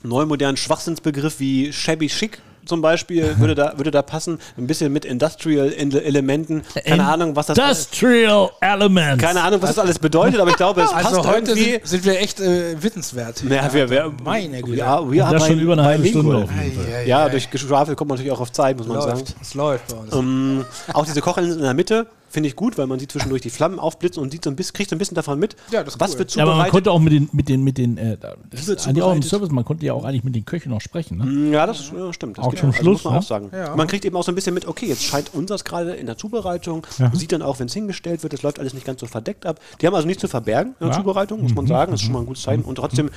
neumodernen 0.03 0.57
Schwachsinnsbegriff 0.57 1.39
wie 1.39 1.71
shabby 1.73 2.07
chic 2.07 2.41
zum 2.65 2.81
Beispiel 2.81 3.39
würde 3.39 3.55
da, 3.55 3.73
würde 3.77 3.91
da 3.91 4.01
passen. 4.01 4.39
Ein 4.57 4.67
bisschen 4.67 4.91
mit 4.91 5.05
Industrial 5.05 5.69
Ele- 5.69 6.01
Elementen. 6.03 6.63
Keine 6.85 7.05
Ahnung, 7.07 7.33
was 7.33 7.45
das 7.45 7.57
Industrial 7.57 8.49
Elements. 8.59 9.23
keine 9.23 9.41
Ahnung, 9.41 9.61
was 9.61 9.69
das 9.75 9.79
alles 9.79 9.97
bedeutet, 9.99 10.41
aber 10.41 10.49
ich 10.49 10.57
glaube, 10.57 10.81
es 10.81 10.91
passt 10.91 11.05
Also 11.05 11.25
heute 11.25 11.51
irgendwie. 11.51 11.71
sind, 11.71 11.87
sind 11.87 12.05
wir 12.05 12.19
echt 12.19 12.41
äh, 12.41 12.75
wissenswert. 12.83 13.41
Ja, 13.49 13.73
wir, 13.73 13.89
wir, 13.89 14.13
Meine 14.21 14.61
Güte. 14.61 14.83
Und 14.85 15.19
are 15.21 15.33
das 15.33 15.47
schon 15.47 15.59
über 15.61 15.73
eine 15.73 15.83
halbe. 15.83 16.05
Stunde 16.07 16.35
auf 16.35 16.51
jeden 16.51 16.73
Fall. 16.83 17.07
Ja, 17.07 17.29
durch 17.29 17.49
Geschwafel 17.49 17.95
kommt 17.95 18.09
man 18.09 18.17
natürlich 18.17 18.33
auch 18.33 18.41
auf 18.41 18.51
Zeit, 18.51 18.77
muss 18.77 18.87
man 18.87 19.01
sagen. 19.01 19.19
läuft. 19.19 19.35
Es 19.41 19.53
läuft 19.53 19.87
bei 19.87 19.95
uns. 20.01 20.13
Ähm, 20.13 20.65
auch 20.91 21.05
diese 21.05 21.21
Kochlinsen 21.21 21.59
in 21.59 21.63
der 21.63 21.73
Mitte 21.73 22.07
finde 22.29 22.49
ich 22.49 22.55
gut, 22.55 22.77
weil 22.77 22.87
man 22.87 22.99
sieht 22.99 23.11
zwischendurch 23.11 23.41
die 23.41 23.49
Flammen 23.49 23.79
aufblitzen 23.79 24.21
und 24.21 24.31
sieht 24.31 24.43
so 24.43 24.49
ein 24.49 24.55
bisschen, 24.55 24.73
kriegt 24.73 24.89
so 24.89 24.95
ein 24.95 24.99
bisschen 24.99 25.15
davon 25.15 25.39
mit, 25.39 25.55
Ja, 25.71 25.83
das 25.83 25.95
ist 25.95 25.99
was 25.99 26.11
cool. 26.13 26.19
wird 26.19 26.35
Ja, 26.35 26.43
aber 26.43 26.51
man 26.51 26.55
zubereitet. 26.65 26.71
konnte 26.73 26.91
auch 26.91 26.99
mit 26.99 27.13
den, 27.13 27.29
mit 27.31 27.49
den, 27.49 27.63
mit 27.63 27.77
den, 27.77 27.97
äh, 27.97 28.17
das 28.51 28.67
ist 28.67 28.87
eigentlich 28.87 29.03
auch 29.03 29.13
im 29.13 29.21
zubereitet? 29.21 29.23
Service, 29.29 29.49
man 29.51 29.65
konnte 29.65 29.85
ja 29.85 29.93
auch 29.93 30.03
eigentlich 30.03 30.23
mit 30.23 30.35
den 30.35 30.45
Köchen 30.45 30.69
noch 30.71 30.81
sprechen. 30.81 31.17
Ne? 31.17 31.51
Ja, 31.53 31.65
das 31.65 31.91
ja, 31.97 32.11
stimmt. 32.13 32.37
Das 32.37 32.45
Auch 32.45 32.49
geht 32.51 32.59
zum 32.59 32.69
Also 32.69 32.81
Schluss, 32.81 32.93
muss 32.95 33.03
man 33.05 33.13
ne? 33.13 33.19
auch 33.19 33.23
sagen. 33.23 33.49
Ja. 33.53 33.75
Man 33.75 33.87
kriegt 33.87 34.03
eben 34.05 34.15
auch 34.17 34.23
so 34.23 34.31
ein 34.31 34.35
bisschen 34.35 34.53
mit, 34.53 34.67
okay, 34.67 34.87
jetzt 34.87 35.03
scheint 35.03 35.33
unseres 35.33 35.63
gerade 35.63 35.93
in 35.95 36.05
der 36.05 36.17
Zubereitung. 36.17 36.85
Man 36.99 37.15
sieht 37.15 37.31
dann 37.31 37.41
auch, 37.41 37.59
wenn 37.59 37.67
es 37.67 37.73
hingestellt 37.73 38.23
wird, 38.23 38.33
es 38.33 38.41
läuft 38.43 38.59
alles 38.59 38.73
nicht 38.73 38.85
ganz 38.85 38.99
so 38.99 39.05
verdeckt 39.07 39.45
ab. 39.45 39.59
Die 39.81 39.87
haben 39.87 39.95
also 39.95 40.07
nichts 40.07 40.21
zu 40.21 40.27
verbergen 40.27 40.71
in 40.79 40.87
der 40.87 40.89
Ja. 40.89 41.01
Zubereitung, 41.01 41.41
muss 41.41 41.55
man 41.55 41.65
sagen. 41.67 41.91
Das 41.91 42.01
ist 42.01 42.05
schon 42.05 42.13
mal 42.13 42.19
ein 42.19 42.25
gutes 42.25 42.43
Zeichen. 42.43 42.63
Und 42.63 42.75
trotzdem 42.75 43.09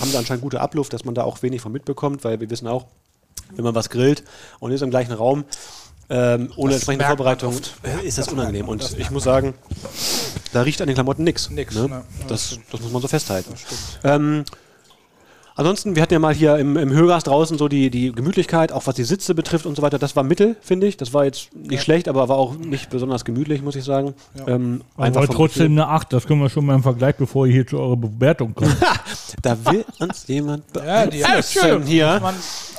haben 0.00 0.10
sie 0.10 0.16
anscheinend 0.16 0.42
gute 0.42 0.60
Abluft, 0.60 0.92
dass 0.92 1.04
man 1.04 1.14
da 1.14 1.24
auch 1.24 1.42
wenig 1.42 1.60
von 1.60 1.72
mitbekommt, 1.72 2.24
weil 2.24 2.40
wir 2.40 2.48
wissen 2.50 2.68
auch, 2.68 2.86
wenn 3.54 3.64
man 3.64 3.74
was 3.74 3.90
grillt 3.90 4.24
und 4.60 4.70
ist 4.72 4.82
im 4.82 4.90
gleichen 4.90 5.12
Raum, 5.12 5.44
ähm, 6.12 6.52
ohne 6.56 6.74
entsprechende 6.74 7.06
Vorbereitung, 7.06 7.58
ist 8.04 8.18
das 8.18 8.28
unangenehm. 8.28 8.68
Und 8.68 8.98
ich 8.98 9.10
muss 9.10 9.24
sagen, 9.24 9.54
da 10.52 10.60
riecht 10.60 10.80
an 10.82 10.86
den 10.86 10.94
Klamotten 10.94 11.24
nichts. 11.24 11.48
Nix, 11.50 11.74
Ne? 11.74 11.88
ne? 11.88 12.02
Das 12.28 12.50
Das, 12.50 12.58
das 12.70 12.80
muss 12.82 12.92
man 12.92 13.00
so 13.00 13.08
festhalten. 13.08 13.54
Ähm, 14.04 14.44
Ansonsten, 15.54 15.96
wir 15.96 16.02
hatten 16.02 16.14
ja 16.14 16.18
mal 16.18 16.34
hier 16.34 16.56
im, 16.56 16.76
im 16.76 16.90
Höhegast 16.90 17.26
draußen 17.26 17.58
so 17.58 17.68
die, 17.68 17.90
die 17.90 18.12
Gemütlichkeit, 18.12 18.72
auch 18.72 18.86
was 18.86 18.94
die 18.94 19.04
Sitze 19.04 19.34
betrifft 19.34 19.66
und 19.66 19.76
so 19.76 19.82
weiter. 19.82 19.98
Das 19.98 20.16
war 20.16 20.22
Mittel, 20.22 20.56
finde 20.62 20.86
ich. 20.86 20.96
Das 20.96 21.12
war 21.12 21.24
jetzt 21.24 21.48
nicht 21.54 21.82
schlecht, 21.82 22.08
aber 22.08 22.28
war 22.28 22.36
auch 22.36 22.56
nicht 22.56 22.88
besonders 22.90 23.24
gemütlich, 23.24 23.62
muss 23.62 23.76
ich 23.76 23.84
sagen. 23.84 24.14
Ähm, 24.46 24.82
Aber 24.96 25.26
trotzdem 25.28 25.72
eine 25.72 25.88
8, 25.88 26.12
das 26.12 26.26
können 26.26 26.40
wir 26.40 26.48
schon 26.48 26.64
mal 26.66 26.74
im 26.74 26.82
Vergleich, 26.82 27.16
bevor 27.16 27.46
ihr 27.46 27.52
hier 27.52 27.66
zu 27.66 27.78
eurer 27.78 27.96
Bewertung 27.96 28.54
kommt. 28.54 28.70
Gefühl. 28.70 28.88
Da 29.40 29.56
will 29.64 29.84
uns 29.98 30.26
jemand 30.28 30.62
Ja, 30.76 31.06
die 31.06 31.18
beeinflussen 31.18 31.82
hier. 31.86 32.20
Man, 32.22 32.34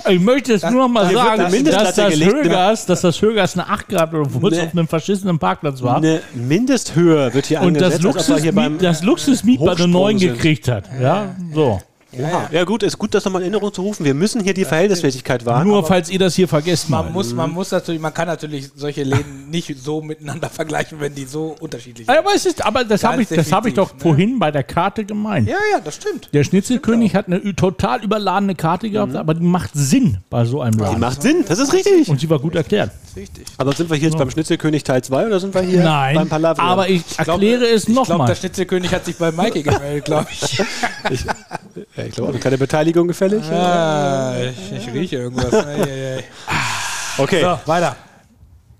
ich 0.07 0.19
möchte 0.19 0.53
jetzt 0.53 0.69
nur 0.69 0.83
noch 0.83 0.87
mal 0.87 1.07
hier 1.07 1.17
sagen, 1.17 1.65
dass 1.65 1.95
das, 1.95 2.11
gelegt, 2.11 2.31
Högers, 2.33 2.85
dass 2.85 3.01
das 3.01 3.21
Högers 3.21 3.53
eine 3.57 3.67
8 3.67 3.89
gehabt 3.89 4.13
hat, 4.13 4.19
obwohl 4.19 4.51
es 4.53 4.59
Nee. 4.59 4.65
auf 4.67 4.71
einem 4.71 4.87
verschissenen 4.87 5.39
Parkplatz 5.39 5.81
war. 5.81 5.97
Eine 5.97 6.21
Mindesthöhe 6.33 7.33
wird 7.33 7.47
hier 7.47 7.61
Und 7.61 7.73
das 7.81 7.95
angesetzt, 7.95 8.43
hier 8.43 8.51
Luxusmiet, 8.53 8.83
das 8.83 9.03
Luxusmiet 9.03 9.59
bei 9.59 9.65
der 9.65 9.73
Hochsprung 9.73 9.91
9 9.91 10.19
sind. 10.19 10.33
gekriegt 10.33 10.67
hat. 10.67 10.85
Ja, 11.01 11.35
so. 11.53 11.81
Oha. 12.19 12.49
Ja 12.51 12.63
gut, 12.63 12.83
ist 12.83 12.97
gut, 12.97 13.13
das 13.13 13.25
nochmal 13.25 13.41
in 13.41 13.51
Erinnerung 13.51 13.73
zu 13.73 13.81
rufen. 13.81 14.05
Wir 14.05 14.13
müssen 14.13 14.41
hier 14.43 14.53
die 14.53 14.65
Verhältnismäßigkeit 14.65 15.45
wahren. 15.45 15.67
Nur 15.67 15.85
falls 15.85 16.09
ihr 16.09 16.19
das 16.19 16.35
hier 16.35 16.47
vergesst 16.47 16.89
man, 16.89 17.05
mal. 17.05 17.11
muss, 17.11 17.33
man 17.33 17.51
muss 17.51 17.71
natürlich, 17.71 17.99
man 18.01 18.13
kann 18.13 18.27
natürlich 18.27 18.69
solche 18.75 19.03
Läden 19.03 19.49
nicht 19.49 19.75
so 19.81 20.01
miteinander 20.01 20.49
vergleichen, 20.49 20.99
wenn 20.99 21.13
die 21.15 21.25
so 21.25 21.55
unterschiedlich 21.59 22.07
Ja, 22.07 22.13
sind. 22.15 22.25
Aber, 22.25 22.35
es 22.35 22.45
ist, 22.45 22.65
aber 22.65 22.83
das 22.83 23.03
habe 23.03 23.21
ich, 23.21 23.27
das 23.29 23.51
hab 23.51 23.65
ich 23.65 23.73
doch 23.73 23.93
ne? 23.93 23.99
vorhin 23.99 24.39
bei 24.39 24.51
der 24.51 24.63
Karte 24.63 25.05
gemeint. 25.05 25.47
Ja, 25.47 25.57
ja, 25.71 25.79
das 25.79 25.95
stimmt. 25.95 26.29
Der 26.33 26.43
Schnitzelkönig 26.43 27.15
hat 27.15 27.27
eine 27.27 27.55
total 27.55 28.03
überladene 28.03 28.55
Karte 28.55 28.89
gehabt, 28.89 29.15
aber 29.15 29.33
die 29.33 29.43
macht 29.43 29.71
Sinn 29.73 30.17
bei 30.29 30.45
so 30.45 30.61
einem 30.61 30.77
Die 30.77 30.83
Laden. 30.83 30.99
macht 30.99 31.21
Sinn, 31.21 31.43
das 31.47 31.59
ist 31.59 31.73
richtig. 31.73 32.09
Und 32.09 32.19
sie 32.19 32.29
war 32.29 32.39
gut 32.39 32.55
erklärt. 32.55 32.91
Richtig. 33.15 33.45
Aber 33.57 33.73
sind 33.73 33.89
wir 33.89 33.97
hier 33.97 34.09
jetzt 34.09 34.17
beim 34.17 34.29
Schnitzelkönig 34.31 34.83
Teil 34.83 35.03
2 35.03 35.27
oder 35.27 35.39
sind 35.39 35.53
wir 35.53 35.61
hier 35.61 35.83
Nein, 35.83 36.15
beim 36.15 36.29
Palaver? 36.29 36.61
aber 36.63 36.89
ich 36.89 37.03
erkläre 37.17 37.65
es 37.65 37.87
Ich 37.87 37.93
glaube, 37.93 38.07
der 38.07 38.17
nochmal. 38.17 38.35
Schnitzelkönig 38.35 38.91
hat 38.93 39.05
sich 39.05 39.17
bei 39.17 39.31
Maike 39.31 39.61
gemeldet, 39.61 40.05
glaube 40.05 40.27
ich. 40.31 40.57
ja, 42.03 42.09
ich 42.09 42.15
glaube, 42.15 42.39
keine 42.39 42.57
Beteiligung 42.57 43.07
gefällig. 43.07 43.43
ah, 43.51 44.35
ich, 44.41 44.71
ich 44.87 44.93
rieche 44.93 45.17
irgendwas. 45.17 45.51
Okay. 47.17 47.41
So, 47.41 47.59
weiter. 47.67 47.95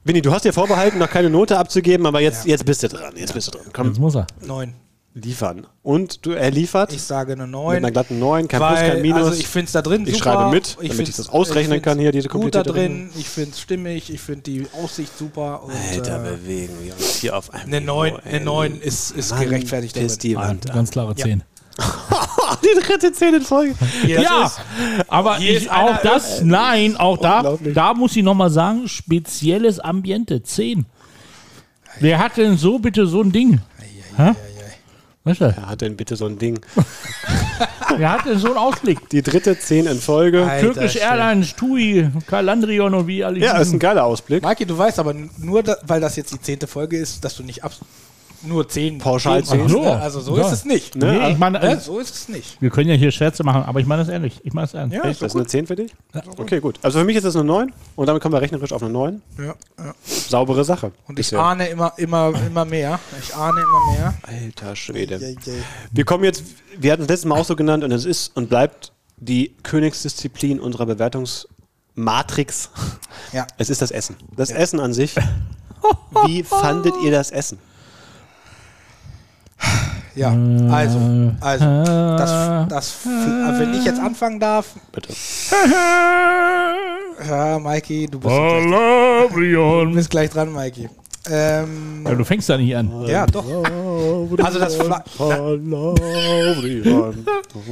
Winnie, 0.03 0.21
du 0.21 0.31
hast 0.31 0.43
dir 0.43 0.53
vorbehalten, 0.53 0.97
noch 0.97 1.09
keine 1.09 1.29
Note 1.29 1.57
abzugeben, 1.57 2.05
aber 2.05 2.19
jetzt, 2.19 2.45
jetzt 2.45 2.65
bist 2.65 2.83
du 2.83 2.89
dran. 2.89 3.13
Jetzt 3.15 3.33
bist 3.33 3.47
du 3.47 3.51
dran. 3.51 3.67
Komm. 3.71 3.87
Jetzt 3.87 3.99
muss 3.99 4.15
er. 4.15 4.25
Neun. 4.45 4.73
liefern. 5.13 5.67
Und 5.83 6.25
du, 6.25 6.31
er 6.31 6.49
liefert 6.49 6.91
Ich 6.91 7.03
sage 7.03 7.33
eine 7.33 7.43
mit 7.43 7.51
9. 7.51 7.77
einer 7.77 7.91
glatten 7.91 8.17
9, 8.19 8.47
kein 8.47 8.59
Plus, 8.59 8.71
weil, 8.71 8.91
kein 8.93 9.01
Minus. 9.03 9.27
Also 9.27 9.39
ich 9.39 9.47
finde 9.47 9.67
es 9.67 9.71
da 9.73 9.81
drin 9.83 10.07
Ich 10.07 10.17
super. 10.17 10.23
schreibe 10.33 10.49
mit, 10.49 10.75
damit 10.81 11.07
ich 11.09 11.15
das 11.15 11.29
ausrechnen 11.29 11.73
find's 11.73 11.85
kann 11.85 11.99
hier, 11.99 12.11
diese 12.11 12.27
gut 12.27 12.55
da 12.55 12.63
komplizierte 12.63 12.89
drin. 12.89 13.11
Ich 13.17 13.29
finde 13.29 13.51
es 13.51 13.61
stimmig. 13.61 14.11
Ich 14.11 14.19
finde 14.19 14.41
die 14.41 14.67
Aussicht 14.73 15.15
super. 15.17 15.63
Und, 15.63 15.73
Alter, 15.91 16.25
äh, 16.25 16.29
bewegen 16.31 16.73
wir 16.81 16.93
uns 16.93 17.15
hier 17.17 17.37
auf 17.37 17.53
einem 17.53 17.67
eine 17.67 17.81
9, 17.81 18.11
Niveau, 18.13 18.21
ey. 18.25 18.35
eine 18.35 18.45
9 18.45 18.81
ist, 18.81 19.11
ist 19.11 19.29
Mann, 19.31 19.41
gerechtfertigt. 19.43 19.95
darin. 19.95 20.17
die 20.21 20.35
Wand 20.35 20.69
an. 20.69 20.75
ganz 20.75 20.89
klare 20.91 21.13
Ja. 21.15 21.25
10. 21.77 21.85
die 22.63 22.81
dritte 22.81 23.13
Szene 23.13 23.37
in 23.37 23.43
Folge. 23.43 23.75
Das 24.01 24.09
Ja, 24.09 24.51
aber 25.07 25.39
ich, 25.39 25.69
auch 25.71 25.97
das, 26.01 26.41
nein, 26.41 26.97
auch 26.97 27.17
da, 27.17 27.57
da 27.73 27.93
muss 27.93 28.15
ich 28.15 28.23
nochmal 28.23 28.49
sagen, 28.49 28.87
spezielles 28.87 29.79
Ambiente, 29.79 30.43
10. 30.43 30.85
Wer 31.99 32.19
hat 32.19 32.37
denn 32.37 32.57
so 32.57 32.79
bitte 32.79 33.05
so 33.05 33.21
ein 33.21 33.31
Ding? 33.31 33.61
Hä? 34.17 34.33
Weißt 35.25 35.39
du, 35.39 35.45
Er 35.45 35.67
hat 35.69 35.81
denn 35.81 35.95
bitte 35.95 36.17
so 36.17 36.25
ein 36.25 36.37
Ding. 36.37 36.59
wer 37.97 38.11
hat 38.11 38.25
denn 38.25 38.37
so 38.37 38.47
einen 38.47 38.57
Ausblick? 38.57 39.07
Die 39.09 39.21
dritte 39.21 39.57
10 39.57 39.85
in 39.85 39.99
Folge. 39.99 40.45
Alter, 40.45 40.73
Turkish 40.73 40.93
schön. 40.93 41.01
Airlines, 41.01 41.55
TUI, 41.55 42.09
Kalandrion 42.27 42.93
und 42.93 43.07
wie 43.07 43.23
alle 43.23 43.39
Ja, 43.39 43.57
ist 43.57 43.71
ein 43.71 43.79
geiler 43.79 44.03
Ausblick. 44.03 44.43
Maiki, 44.43 44.65
du 44.65 44.77
weißt 44.77 44.99
aber 44.99 45.13
nur, 45.37 45.63
da, 45.63 45.77
weil 45.87 46.01
das 46.01 46.17
jetzt 46.17 46.33
die 46.33 46.41
zehnte 46.41 46.67
Folge 46.67 46.97
ist, 46.97 47.23
dass 47.23 47.37
du 47.37 47.43
nicht 47.43 47.63
ab, 47.63 47.71
nur 48.45 48.67
10 48.67 48.97
Pauschal 48.97 49.43
zehn 49.43 49.59
zehn. 49.61 49.69
so. 49.69 49.81
ne? 49.81 49.99
Also 50.01 50.19
so 50.19 50.37
Ja. 50.37 50.45
ist 50.47 50.51
es 50.51 50.65
nicht. 50.65 50.95
Ne? 50.95 51.11
Nee, 51.19 51.31
ich 51.31 51.37
meine, 51.37 51.59
Ne? 51.59 51.71
äh, 51.73 51.79
So 51.79 51.99
ist 51.99 52.13
es 52.13 52.29
nicht. 52.29 52.61
wir 52.61 52.69
können 52.69 52.89
ja 52.89 52.95
hier 52.95 53.11
Scherze 53.11 53.43
machen, 53.43 53.63
aber 53.63 53.79
ich 53.79 53.85
meine 53.85 54.01
das 54.03 54.09
ehrlich. 54.09 54.41
Ich 54.43 54.53
meine 54.53 54.67
das 54.67 54.73
ernst. 54.73 54.95
Ja, 54.95 55.03
Echt? 55.03 55.21
Das 55.21 55.31
ist 55.33 55.35
eine 55.35 55.45
10 55.47 55.67
für 55.67 55.75
dich? 55.75 55.93
Okay, 56.37 56.59
gut. 56.59 56.79
Also 56.81 56.99
für 56.99 57.05
mich 57.05 57.15
ist 57.15 57.23
das 57.25 57.35
eine 57.35 57.45
9 57.45 57.71
und 57.95 58.05
damit 58.07 58.21
kommen 58.21 58.33
wir 58.33 58.41
rechnerisch 58.41 58.71
auf 58.73 58.83
eine 58.83 58.91
9. 58.91 59.21
Ja, 59.37 59.45
ja. 59.45 59.93
Saubere 60.05 60.63
Sache. 60.65 60.87
Und 61.07 61.19
ich 61.19 61.27
Bisher. 61.27 61.39
ahne 61.39 61.67
immer, 61.67 61.93
immer, 61.97 62.33
immer 62.47 62.65
mehr. 62.65 62.99
Ich 63.21 63.33
ahne 63.35 63.61
immer 63.61 63.91
mehr. 63.97 64.13
Alter 64.23 64.75
Schwede. 64.75 65.19
Wir 65.91 66.05
kommen 66.05 66.23
jetzt, 66.23 66.43
wir 66.77 66.91
hatten 66.91 67.03
es 67.03 67.07
letztes 67.09 67.25
Mal 67.25 67.39
auch 67.39 67.45
so 67.45 67.55
genannt 67.55 67.83
und 67.83 67.91
es 67.91 68.05
ist 68.05 68.35
und 68.35 68.49
bleibt 68.49 68.91
die 69.17 69.55
Königsdisziplin 69.63 70.59
unserer 70.59 70.85
Bewertungsmatrix. 70.85 72.69
Ja. 73.31 73.47
Es 73.57 73.69
ist 73.69 73.81
das 73.81 73.91
Essen. 73.91 74.15
Das 74.35 74.49
Essen 74.51 74.79
an 74.79 74.93
sich. 74.93 75.15
Wie 76.25 76.43
fandet 76.43 76.93
ihr 77.03 77.11
das 77.11 77.31
Essen? 77.31 77.57
Ja, 80.15 80.29
also, 80.69 80.99
also, 81.41 81.65
das, 81.65 82.67
das, 82.69 83.05
äh, 83.05 83.59
wenn 83.59 83.73
ich 83.73 83.83
jetzt 83.83 83.99
anfangen 83.99 84.39
darf, 84.39 84.75
Bitte. 84.91 85.11
ja, 87.27 87.57
Maiki, 87.57 88.05
du 88.05 88.19
bist, 88.19 88.31
gleich, 88.31 88.63
du 89.31 89.91
bist 89.91 90.09
gleich 90.11 90.29
dran, 90.29 90.51
Maiki. 90.51 90.87
Ähm, 91.29 92.03
Ja, 92.05 92.15
du 92.15 92.23
fängst 92.25 92.49
da 92.49 92.57
nicht 92.57 92.75
an. 92.75 92.91
ja, 93.07 93.25
doch. 93.25 93.45
Also 94.43 94.59
das 94.59 94.75
Fle 94.75 95.03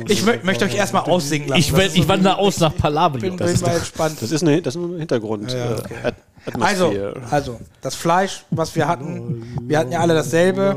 Ich 0.07 0.25
mö 0.25 0.33
möchte 0.43 0.65
euch 0.65 0.75
erstmal 0.75 1.03
aussingen 1.03 1.49
lassen. 1.49 1.59
Ich, 1.59 1.73
ist 1.73 1.95
ich 1.95 2.03
so 2.03 2.07
wandere 2.07 2.37
aus 2.37 2.59
nach 2.59 2.73
Ich 2.73 2.81
Palabrio. 2.81 3.21
bin, 3.21 3.35
bin 3.37 3.59
mal 3.61 3.75
entspannt. 3.75 4.21
Das 4.21 4.31
ist, 4.31 4.41
eine, 4.41 4.61
das 4.61 4.75
ist 4.75 4.81
ein 4.81 4.97
Hintergrund. 4.99 5.51
Ja, 5.51 5.71
okay. 5.77 5.93
äh, 6.03 6.07
At 6.07 6.61
Also, 6.61 6.93
also, 7.29 7.59
das 7.81 7.95
Fleisch, 7.95 8.45
was 8.49 8.75
wir 8.75 8.87
hatten, 8.87 9.43
wir 9.61 9.77
hatten 9.77 9.91
ja 9.91 9.99
alle 9.99 10.13
dasselbe. 10.15 10.75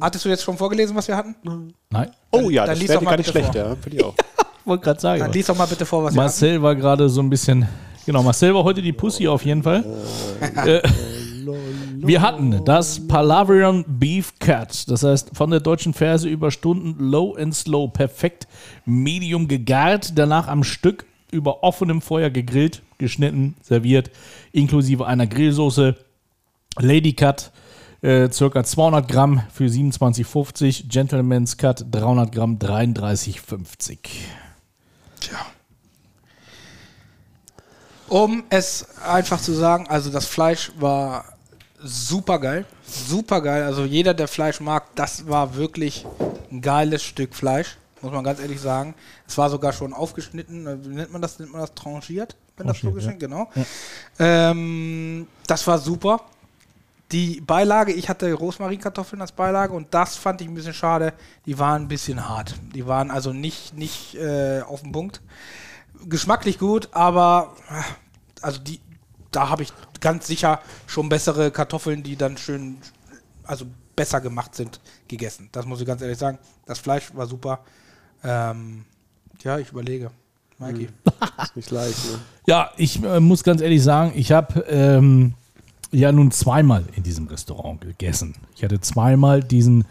Hattest 0.00 0.24
du 0.24 0.28
jetzt 0.28 0.42
schon 0.42 0.56
vorgelesen, 0.56 0.96
was 0.96 1.06
wir 1.06 1.16
hatten? 1.16 1.34
Nein, 1.90 2.10
oh 2.32 2.50
ja, 2.50 2.66
dann 2.66 2.78
das 2.78 2.88
wäre 2.88 3.04
gar 3.04 3.16
nicht 3.16 3.30
schlecht, 3.30 3.52
vor. 3.52 3.56
ja. 3.56 3.76
Finde 3.80 3.98
ich 3.98 4.04
auch. 4.04 4.14
ich 4.60 4.66
wollte 4.66 4.84
gerade 4.84 5.00
sagen. 5.00 5.20
Dann 5.20 5.32
lies 5.32 5.46
doch 5.46 5.56
mal 5.56 5.66
bitte 5.66 5.86
vor, 5.86 6.02
was 6.04 6.14
wir 6.14 6.20
hatten. 6.22 6.26
Marcel 6.26 6.62
war 6.62 6.74
gerade 6.74 7.08
so 7.08 7.20
ein 7.20 7.30
bisschen. 7.30 7.68
Genau, 8.06 8.22
Marcel 8.22 8.54
war 8.54 8.64
heute 8.64 8.82
die 8.82 8.92
Pussy 8.92 9.28
auf 9.28 9.44
jeden 9.44 9.62
Fall. 9.62 9.84
äh, 10.66 10.80
wir 11.96 12.22
hatten 12.22 12.64
das 12.64 13.06
Palavrion 13.06 13.84
Beef 13.86 14.38
Cat. 14.38 14.88
Das 14.90 15.02
heißt, 15.02 15.30
von 15.34 15.50
der 15.50 15.60
deutschen 15.60 15.94
Ferse 15.94 16.28
über 16.28 16.50
Stunden 16.50 16.96
low 16.98 17.34
and 17.34 17.54
slow, 17.54 17.88
perfekt 17.88 18.46
medium 18.84 19.48
gegart, 19.48 20.18
danach 20.18 20.48
am 20.48 20.64
Stück 20.64 21.06
über 21.30 21.62
offenem 21.62 22.00
Feuer 22.00 22.30
gegrillt, 22.30 22.82
geschnitten, 22.98 23.54
serviert, 23.62 24.10
inklusive 24.52 25.06
einer 25.06 25.26
Grillsoße. 25.26 25.96
Lady 26.78 27.12
Cut, 27.12 27.50
äh, 28.02 28.30
circa 28.30 28.64
200 28.64 29.08
Gramm 29.08 29.42
für 29.52 29.66
27,50. 29.66 30.88
Gentleman's 30.88 31.56
Cut, 31.56 31.84
300 31.90 32.32
Gramm, 32.32 32.58
33,50. 32.58 33.98
Tja. 35.20 35.38
Um 38.08 38.42
es 38.50 38.86
einfach 39.06 39.40
zu 39.40 39.52
sagen, 39.52 39.86
also 39.88 40.10
das 40.10 40.26
Fleisch 40.26 40.72
war 40.78 41.24
super 41.82 42.38
geil. 42.38 42.64
Super 42.84 43.40
geil. 43.40 43.62
Also 43.64 43.84
jeder, 43.84 44.14
der 44.14 44.28
Fleisch 44.28 44.60
mag, 44.60 44.94
das 44.94 45.28
war 45.28 45.54
wirklich 45.54 46.06
ein 46.50 46.60
geiles 46.60 47.02
Stück 47.02 47.34
Fleisch. 47.34 47.76
Muss 48.02 48.12
man 48.12 48.24
ganz 48.24 48.40
ehrlich 48.40 48.60
sagen. 48.60 48.94
Es 49.28 49.36
war 49.36 49.50
sogar 49.50 49.72
schon 49.72 49.92
aufgeschnitten. 49.92 50.66
äh, 50.66 50.84
Wie 50.84 50.94
nennt 50.94 51.12
man 51.12 51.20
das? 51.20 51.38
Nennt 51.38 51.52
man 51.52 51.60
das 51.60 51.74
tranchiert? 51.74 52.34
Wenn 52.56 52.66
das 52.66 52.78
so 52.78 52.92
geschnitten, 52.92 53.18
genau. 53.18 53.50
Ähm, 54.18 55.26
das 55.46 55.66
war 55.66 55.78
super. 55.78 56.22
Die 57.12 57.40
Beilage, 57.40 57.92
ich 57.92 58.08
hatte 58.08 58.32
Rosmarinkartoffeln 58.32 59.20
als 59.20 59.32
Beilage 59.32 59.72
und 59.72 59.92
das 59.92 60.16
fand 60.16 60.40
ich 60.40 60.48
ein 60.48 60.54
bisschen 60.54 60.74
schade. 60.74 61.12
Die 61.44 61.58
waren 61.58 61.82
ein 61.82 61.88
bisschen 61.88 62.28
hart. 62.28 62.54
Die 62.74 62.86
waren 62.86 63.10
also 63.10 63.32
nicht, 63.32 63.76
nicht 63.76 64.14
äh, 64.14 64.60
auf 64.62 64.82
den 64.82 64.92
Punkt. 64.92 65.20
Geschmacklich 66.08 66.58
gut, 66.58 66.88
aber 66.92 67.54
äh, 67.68 67.82
also 68.42 68.60
die, 68.60 68.80
da 69.30 69.48
habe 69.48 69.62
ich 69.62 69.72
ganz 70.00 70.26
sicher 70.26 70.60
schon 70.86 71.08
bessere 71.08 71.50
Kartoffeln, 71.50 72.02
die 72.02 72.16
dann 72.16 72.36
schön, 72.36 72.78
also 73.44 73.66
besser 73.96 74.20
gemacht 74.20 74.54
sind, 74.54 74.80
gegessen. 75.08 75.48
Das 75.52 75.66
muss 75.66 75.80
ich 75.80 75.86
ganz 75.86 76.02
ehrlich 76.02 76.18
sagen. 76.18 76.38
Das 76.66 76.78
Fleisch 76.78 77.14
war 77.14 77.26
super. 77.26 77.60
Ähm, 78.24 78.84
ja, 79.42 79.58
ich 79.58 79.70
überlege. 79.70 80.10
Mikey. 80.58 80.88
Ist 81.42 81.56
nicht 81.56 81.70
leicht, 81.70 82.04
ne? 82.10 82.18
Ja, 82.46 82.70
ich 82.76 83.02
äh, 83.02 83.20
muss 83.20 83.42
ganz 83.42 83.60
ehrlich 83.60 83.82
sagen, 83.82 84.12
ich 84.14 84.30
habe 84.32 84.60
ähm, 84.68 85.34
ja 85.90 86.12
nun 86.12 86.30
zweimal 86.30 86.84
in 86.94 87.02
diesem 87.02 87.26
Restaurant 87.28 87.80
gegessen. 87.80 88.34
Ich 88.54 88.62
hatte 88.62 88.80
zweimal 88.80 89.42
diesen 89.42 89.84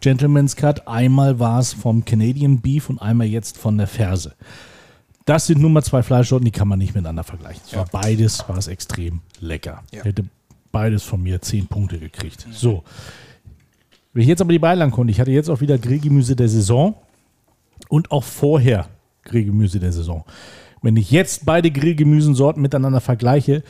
Gentleman's 0.00 0.56
Cut. 0.56 0.88
Einmal 0.88 1.38
war 1.38 1.60
es 1.60 1.72
vom 1.72 2.04
Canadian 2.04 2.60
Beef 2.60 2.90
und 2.90 3.00
einmal 3.00 3.28
jetzt 3.28 3.58
von 3.58 3.78
der 3.78 3.86
Ferse. 3.86 4.34
Das 5.28 5.46
sind 5.46 5.60
nun 5.60 5.74
mal 5.74 5.82
zwei 5.82 6.02
Fleischsorten, 6.02 6.44
die 6.46 6.50
kann 6.50 6.68
man 6.68 6.78
nicht 6.78 6.94
miteinander 6.94 7.22
vergleichen. 7.22 7.60
Es 7.66 7.76
war 7.76 7.84
beides, 7.92 8.48
war 8.48 8.56
es 8.56 8.66
extrem 8.66 9.20
lecker. 9.40 9.82
Ja. 9.92 10.04
Hätte 10.04 10.24
beides 10.72 11.02
von 11.02 11.22
mir 11.22 11.42
zehn 11.42 11.66
Punkte 11.66 11.98
gekriegt. 11.98 12.46
So. 12.50 12.82
Wenn 14.14 14.22
ich 14.22 14.28
jetzt 14.28 14.40
aber 14.40 14.52
die 14.52 14.58
Beilagen 14.58 14.90
konnte, 14.90 15.10
ich 15.10 15.20
hatte 15.20 15.30
jetzt 15.30 15.50
auch 15.50 15.60
wieder 15.60 15.76
Grillgemüse 15.76 16.34
der 16.34 16.48
Saison 16.48 16.94
und 17.90 18.10
auch 18.10 18.24
vorher 18.24 18.86
Grillgemüse 19.24 19.78
der 19.80 19.92
Saison. 19.92 20.24
Wenn 20.80 20.96
ich 20.96 21.10
jetzt 21.10 21.44
beide 21.44 21.70
Grillgemüsensorten 21.70 22.62
miteinander 22.62 23.00
vergleiche, 23.02 23.62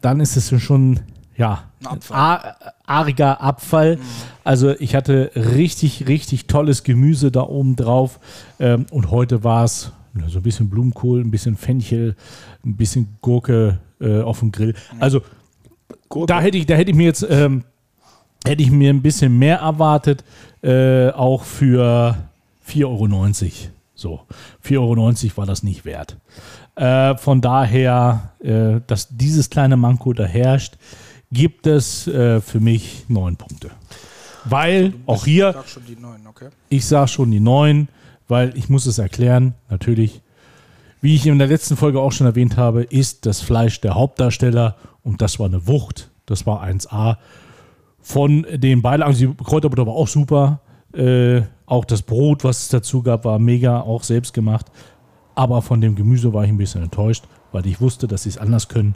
dann 0.00 0.18
ist 0.18 0.36
es 0.36 0.60
schon 0.60 0.98
ja, 1.36 1.64
Ein 1.80 1.86
Abfall. 1.86 2.16
ar- 2.18 2.56
arger 2.86 3.40
Abfall. 3.40 3.98
Also 4.42 4.70
ich 4.80 4.94
hatte 4.96 5.30
richtig, 5.36 6.08
richtig 6.08 6.46
tolles 6.48 6.82
Gemüse 6.82 7.30
da 7.30 7.42
oben 7.42 7.76
drauf. 7.76 8.18
Ähm, 8.58 8.86
und 8.90 9.10
heute 9.12 9.44
war 9.44 9.64
es 9.64 9.92
so 10.28 10.38
ein 10.38 10.42
bisschen 10.42 10.70
Blumenkohl, 10.70 11.20
ein 11.20 11.30
bisschen 11.30 11.56
Fenchel, 11.56 12.16
ein 12.64 12.76
bisschen 12.76 13.16
Gurke 13.20 13.80
äh, 14.00 14.20
auf 14.20 14.40
dem 14.40 14.52
Grill. 14.52 14.74
Also 15.00 15.22
da 16.26 16.40
hätte 16.40 16.58
ich, 16.58 16.66
da 16.66 16.74
hätte 16.74 16.90
ich 16.90 16.96
mir 16.96 17.06
jetzt 17.06 17.26
ähm, 17.28 17.64
hätte 18.44 18.62
ich 18.62 18.70
mir 18.70 18.90
ein 18.90 19.02
bisschen 19.02 19.38
mehr 19.38 19.58
erwartet, 19.58 20.24
äh, 20.62 21.08
auch 21.10 21.44
für 21.44 22.16
4,90 22.68 22.84
Euro. 22.84 23.32
So, 23.96 24.20
4,90 24.64 24.78
Euro 24.78 25.36
war 25.36 25.46
das 25.46 25.62
nicht 25.62 25.84
wert. 25.84 26.18
Äh, 26.76 27.16
von 27.16 27.40
daher, 27.40 28.32
äh, 28.40 28.80
dass 28.86 29.08
dieses 29.16 29.50
kleine 29.50 29.76
Manko 29.76 30.12
da 30.12 30.24
herrscht, 30.24 30.74
gibt 31.30 31.66
es 31.66 32.06
äh, 32.06 32.40
für 32.40 32.60
mich 32.60 33.04
neun 33.08 33.36
Punkte. 33.36 33.70
Weil 34.44 34.92
auch 35.06 35.24
hier, 35.24 35.52
Sag 35.52 35.68
schon 35.68 35.86
die 35.86 35.96
neun, 35.96 36.26
okay. 36.26 36.48
ich 36.68 36.84
sage 36.84 37.08
schon 37.08 37.30
die 37.30 37.40
neun, 37.40 37.88
weil 38.28 38.56
ich 38.56 38.68
muss 38.68 38.86
es 38.86 38.98
erklären, 38.98 39.54
natürlich. 39.68 40.22
Wie 41.00 41.14
ich 41.14 41.26
in 41.26 41.38
der 41.38 41.48
letzten 41.48 41.76
Folge 41.76 42.00
auch 42.00 42.12
schon 42.12 42.26
erwähnt 42.26 42.56
habe, 42.56 42.82
ist 42.82 43.26
das 43.26 43.40
Fleisch 43.42 43.80
der 43.80 43.94
Hauptdarsteller 43.94 44.76
und 45.02 45.20
das 45.20 45.38
war 45.38 45.46
eine 45.46 45.66
Wucht. 45.66 46.10
Das 46.24 46.46
war 46.46 46.62
1A. 46.64 47.18
Von 48.00 48.46
den 48.50 48.80
Beilagen, 48.80 49.14
die 49.14 49.34
Kräuterbutter 49.34 49.86
war 49.86 49.94
auch 49.94 50.08
super. 50.08 50.60
Äh, 50.94 51.42
auch 51.66 51.84
das 51.84 52.02
Brot, 52.02 52.44
was 52.44 52.62
es 52.62 52.68
dazu 52.68 53.02
gab, 53.02 53.24
war 53.24 53.38
mega, 53.38 53.80
auch 53.80 54.02
selbst 54.02 54.32
gemacht. 54.32 54.66
Aber 55.34 55.62
von 55.62 55.80
dem 55.80 55.94
Gemüse 55.94 56.32
war 56.32 56.44
ich 56.44 56.50
ein 56.50 56.58
bisschen 56.58 56.82
enttäuscht, 56.82 57.24
weil 57.52 57.66
ich 57.66 57.80
wusste, 57.80 58.06
dass 58.06 58.22
sie 58.22 58.28
es 58.30 58.38
anders 58.38 58.68
können. 58.68 58.94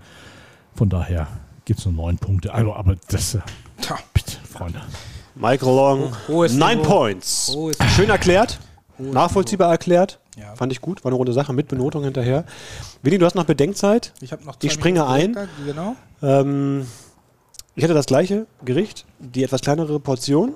Von 0.74 0.88
daher 0.88 1.26
gibt 1.64 1.80
es 1.80 1.86
nur 1.86 1.94
neun 1.94 2.18
Punkte. 2.18 2.54
Also, 2.54 2.74
aber 2.74 2.96
das, 3.08 3.34
äh, 3.34 3.40
Tja. 3.80 3.98
bitte, 4.14 4.32
Freunde. 4.44 4.80
Michael 5.34 5.74
Long, 5.74 6.12
nine 6.28 6.82
points. 6.82 7.56
Schön 7.94 8.10
erklärt, 8.10 8.58
nachvollziehbar 8.98 9.70
erklärt. 9.70 10.20
Ja. 10.36 10.54
Fand 10.54 10.72
ich 10.72 10.80
gut, 10.80 11.04
war 11.04 11.10
eine 11.10 11.16
runde 11.16 11.32
Sache 11.32 11.52
mit 11.52 11.68
Benotung 11.68 12.04
hinterher. 12.04 12.44
Willi, 13.02 13.18
du 13.18 13.26
hast 13.26 13.34
noch 13.34 13.44
Bedenkzeit. 13.44 14.12
Ich 14.20 14.32
habe 14.32 14.44
noch 14.44 14.56
Ich 14.62 14.72
springe 14.72 15.06
ein. 15.06 15.32
Minuten 15.32 15.48
Bedenkzeit, 15.66 15.66
Genau. 15.66 15.96
Ähm, 16.22 16.86
ich 17.74 17.84
hatte 17.84 17.94
das 17.94 18.06
gleiche 18.06 18.46
Gericht, 18.64 19.04
die 19.20 19.44
etwas 19.44 19.60
kleinere 19.60 20.00
Portion. 20.00 20.54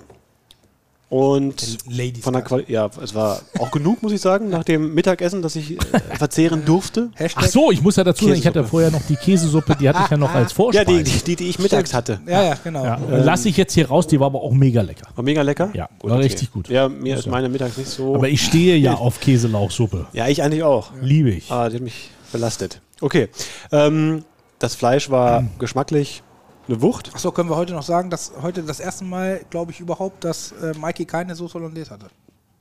Und 1.12 1.76
Ladies 1.90 2.24
von 2.24 2.32
der 2.32 2.40
Quali 2.40 2.64
ja, 2.68 2.88
es 3.02 3.14
war 3.14 3.42
auch 3.58 3.70
genug, 3.70 4.02
muss 4.02 4.12
ich 4.12 4.20
sagen, 4.22 4.48
nach 4.48 4.64
dem 4.64 4.94
Mittagessen, 4.94 5.42
das 5.42 5.56
ich 5.56 5.72
äh, 5.72 5.76
verzehren 6.16 6.64
durfte. 6.64 7.10
Hashtag. 7.16 7.44
Ach 7.44 7.50
so, 7.50 7.70
ich 7.70 7.82
muss 7.82 7.96
ja 7.96 8.04
dazu 8.04 8.24
sagen, 8.24 8.38
ich 8.38 8.46
hatte 8.46 8.64
vorher 8.64 8.90
noch 8.90 9.02
die 9.06 9.16
Käsesuppe, 9.16 9.76
die 9.78 9.90
hatte 9.90 10.00
ich 10.04 10.10
ja 10.10 10.16
noch 10.16 10.32
als 10.34 10.52
Ja, 10.52 10.56
Vorspeise. 10.56 11.02
die, 11.02 11.02
die, 11.02 11.24
die, 11.24 11.36
die 11.36 11.48
ich 11.50 11.58
mittags 11.58 11.92
hatte. 11.92 12.18
Ja, 12.26 12.42
ja, 12.44 12.54
genau. 12.64 12.82
Ja, 12.86 12.98
äh, 13.10 13.22
lasse 13.22 13.50
ich 13.50 13.58
jetzt 13.58 13.74
hier 13.74 13.88
raus, 13.88 14.06
die 14.06 14.18
war 14.20 14.28
aber 14.28 14.40
auch 14.40 14.52
mega 14.54 14.80
lecker. 14.80 15.06
War 15.14 15.22
mega 15.22 15.42
lecker. 15.42 15.68
Ja, 15.74 15.90
war 16.02 16.18
richtig 16.18 16.50
gut. 16.50 16.70
Ja, 16.70 16.88
mir 16.88 17.18
ist 17.18 17.26
meine 17.26 17.50
mittags 17.50 17.76
nicht 17.76 17.90
so. 17.90 18.14
Aber 18.14 18.30
ich 18.30 18.40
stehe 18.42 18.76
ja 18.78 18.94
auf 18.96 19.20
Käselauchsuppe. 19.20 20.06
ja, 20.14 20.28
ich 20.28 20.42
eigentlich 20.42 20.62
auch. 20.62 20.92
Liebe 21.02 21.28
ich. 21.30 21.50
Ah, 21.50 21.68
die 21.68 21.76
hat 21.76 21.82
mich 21.82 22.08
belastet. 22.32 22.80
Okay. 23.02 23.28
Ähm, 23.70 24.24
das 24.58 24.74
Fleisch 24.76 25.10
war 25.10 25.40
Hm. 25.40 25.50
geschmacklich 25.58 26.22
eine 26.68 26.80
Wucht. 26.82 27.10
Achso, 27.14 27.32
können 27.32 27.50
wir 27.50 27.56
heute 27.56 27.72
noch 27.72 27.82
sagen, 27.82 28.10
dass 28.10 28.32
heute 28.40 28.62
das 28.62 28.80
erste 28.80 29.04
Mal, 29.04 29.40
glaube 29.50 29.72
ich, 29.72 29.80
überhaupt, 29.80 30.24
dass 30.24 30.52
äh, 30.52 30.72
Mikey 30.78 31.04
keine 31.04 31.34
Soße 31.34 31.54
Hollandaise 31.54 31.90
hatte. 31.90 32.06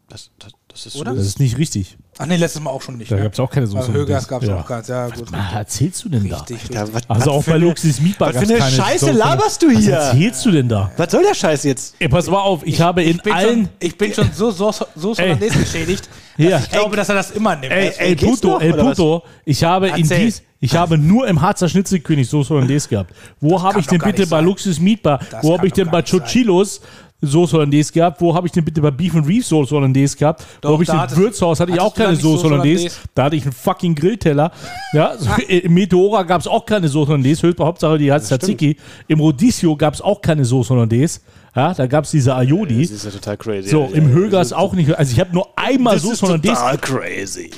Das, 0.10 0.30
das, 0.40 0.52
das 0.68 0.86
ist 0.88 0.96
Oder? 0.98 1.14
Das 1.14 1.26
ist 1.26 1.40
nicht 1.40 1.58
richtig. 1.58 1.98
Ach 2.18 2.26
nee, 2.26 2.36
letztes 2.36 2.62
Mal 2.62 2.70
auch 2.70 2.82
schon 2.82 2.98
nicht. 2.98 3.10
Da 3.10 3.16
ne? 3.16 3.24
gab's 3.24 3.40
auch 3.40 3.50
keine 3.50 3.66
Soße 3.66 3.92
Bei 3.94 3.98
Högers 4.00 4.28
gab 4.28 4.42
es 4.44 4.50
Ja. 4.50 4.60
auch 4.60 4.66
keins. 4.68 4.90
Ja, 4.90 5.08
gut. 5.08 5.32
Was 5.32 5.54
erzählst 5.54 6.04
du 6.04 6.10
denn 6.10 6.28
da? 6.28 6.36
Richtig, 6.36 6.58
richtig. 6.58 6.76
Ja, 6.76 6.82
was, 6.94 7.10
Also 7.10 7.22
was 7.22 7.28
auch 7.30 7.44
bei 7.46 7.56
Luxis 7.58 8.02
Mietbar 8.02 8.34
was 8.34 8.44
für 8.44 8.50
eine 8.50 8.58
keine 8.60 8.72
Scheiße 8.76 9.06
Soße. 9.06 9.18
laberst 9.18 9.62
du 9.64 9.68
Was 9.74 9.78
hier? 9.80 9.94
erzählst 9.96 10.46
du 10.46 10.52
denn 10.52 10.68
da? 10.68 10.92
Was 10.98 11.12
soll 11.12 11.24
der 11.24 11.34
Scheiß 11.34 11.64
jetzt? 11.64 11.96
Ey, 12.00 12.10
pass 12.10 12.28
mal 12.30 12.42
auf, 12.42 12.62
ich, 12.66 12.82
habe 12.82 13.04
in 13.04 13.12
ich 13.16 13.22
bin 13.22 13.32
allen... 13.32 13.60
Schon, 13.66 13.70
ich 13.80 13.98
bin 13.98 14.14
schon 14.14 14.30
so 14.34 14.52
Soße. 14.52 14.86
Hollandaise 15.24 15.58
geschädigt, 15.60 16.10
dass 16.38 16.46
Ja. 16.46 16.60
ich 16.60 16.70
glaube, 16.72 16.98
dass 16.98 17.08
er 17.08 17.16
das 17.16 17.32
immer 17.32 17.56
nimmt. 17.56 17.72
Ey, 17.72 17.94
El 17.98 18.16
Puto, 18.18 18.60
El 18.60 18.74
was? 18.78 18.98
Puto, 18.98 19.24
ich 19.46 19.64
habe 19.64 19.88
in 19.92 20.10
dies, 20.10 20.44
ich 20.62 20.76
habe 20.76 20.98
nur 20.98 21.28
im 21.28 21.42
Harzer 21.42 21.68
Schnitzelkönig 21.68 22.30
Soße 22.30 22.54
Hollandaise 22.54 22.88
gehabt. 22.88 23.14
Wo 23.40 23.62
habe 23.62 23.80
ich 23.80 23.88
denn 23.88 24.00
bitte 24.00 24.22
bei 24.28 24.38
sein. 24.38 24.46
Luxus 24.46 24.80
Mietbar, 24.80 25.20
Das 25.30 25.44
wo 25.44 25.58
habe 25.58 25.68
ich 25.68 25.74
denn 25.74 25.90
bei. 25.90 26.02
Chochilos 26.04 26.82
Soße 27.24 27.54
Hollandaise 27.54 27.92
gehabt? 27.94 28.20
Wo 28.20 28.34
habe 28.34 28.48
ich 28.48 28.54
denn 28.54 28.66
bitte 28.66 28.82
bei 28.82 28.90
Beef 28.90 29.16
and 29.16 29.28
Reef 29.28 29.46
Soße 29.46 29.76
Hollandaise 29.76 30.18
gehabt? 30.18 30.44
Doch, 30.62 30.70
wo 30.70 30.74
habe 30.74 30.84
ich 30.84 30.90
denn 30.90 31.18
Würzhaus? 31.18 31.60
Hatte 31.60 31.72
ich 31.72 31.80
auch 31.80 31.94
keine 31.94 32.16
Soße 32.16 32.44
Hollandaise. 32.46 32.86
Hollandaise? 32.86 33.10
Da 33.14 33.24
hatte 33.26 33.36
ich 33.36 33.44
einen 33.44 33.52
fucking 33.52 33.96
Grillteller. 33.96 34.52
Ja, 34.94 35.18
so, 35.18 35.30
Im 35.48 35.74
Meteora 35.74 36.24
gab 36.24 36.42
es 36.42 36.48
auch 36.48 36.66
keine 36.66 36.90
Soße 36.90 37.10
Hollandaise. 37.10 37.48
Höchste 37.48 37.64
Hauptsache, 37.64 37.98
die 37.98 38.12
hat 38.12 38.26
Tzatziki. 38.26 38.76
Im 39.08 39.22
Rodicio 39.22 39.78
gab 39.78 39.94
es 39.94 40.02
auch 40.02 40.22
keine 40.22 40.44
Soße 40.44 40.70
Hollandaise. 40.74 41.22
Ja, 41.56 41.74
da 41.74 41.88
gab 41.88 42.04
es 42.04 42.12
diese 42.12 42.36
Ayodi. 42.36 42.82
Das 42.82 42.92
ist 42.92 43.06
ja 43.06 43.12
total 43.12 43.38
crazy. 43.38 43.70
So, 43.70 43.90
im 43.94 44.10
Högers 44.10 44.52
auch 44.52 44.74
nicht. 44.74 44.94
Also 44.94 45.14
ich 45.14 45.20
habe 45.20 45.34
nur 45.34 45.48
einmal 45.58 45.94
Das 45.96 46.04
ist 46.04 46.10
Soße 46.10 46.28
Hollandaise 46.28 46.56
total 46.56 46.78
crazy. 46.78 47.50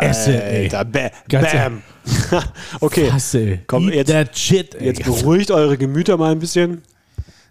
Esse, 0.00 0.42
ey. 0.42 0.64
Alter, 0.64 0.84
ba 0.84 1.10
bam. 1.28 1.82
okay, 2.80 3.10
Hasse, 3.10 3.38
ey. 3.38 3.60
Komm, 3.66 3.88
Eat 3.88 3.94
jetzt- 3.94 4.10
that 4.12 4.36
shit, 4.38 4.74
ey. 4.74 4.86
jetzt 4.88 5.04
beruhigt 5.04 5.50
eure 5.50 5.76
Gemüter 5.76 6.16
mal 6.16 6.32
ein 6.32 6.38
bisschen. 6.38 6.82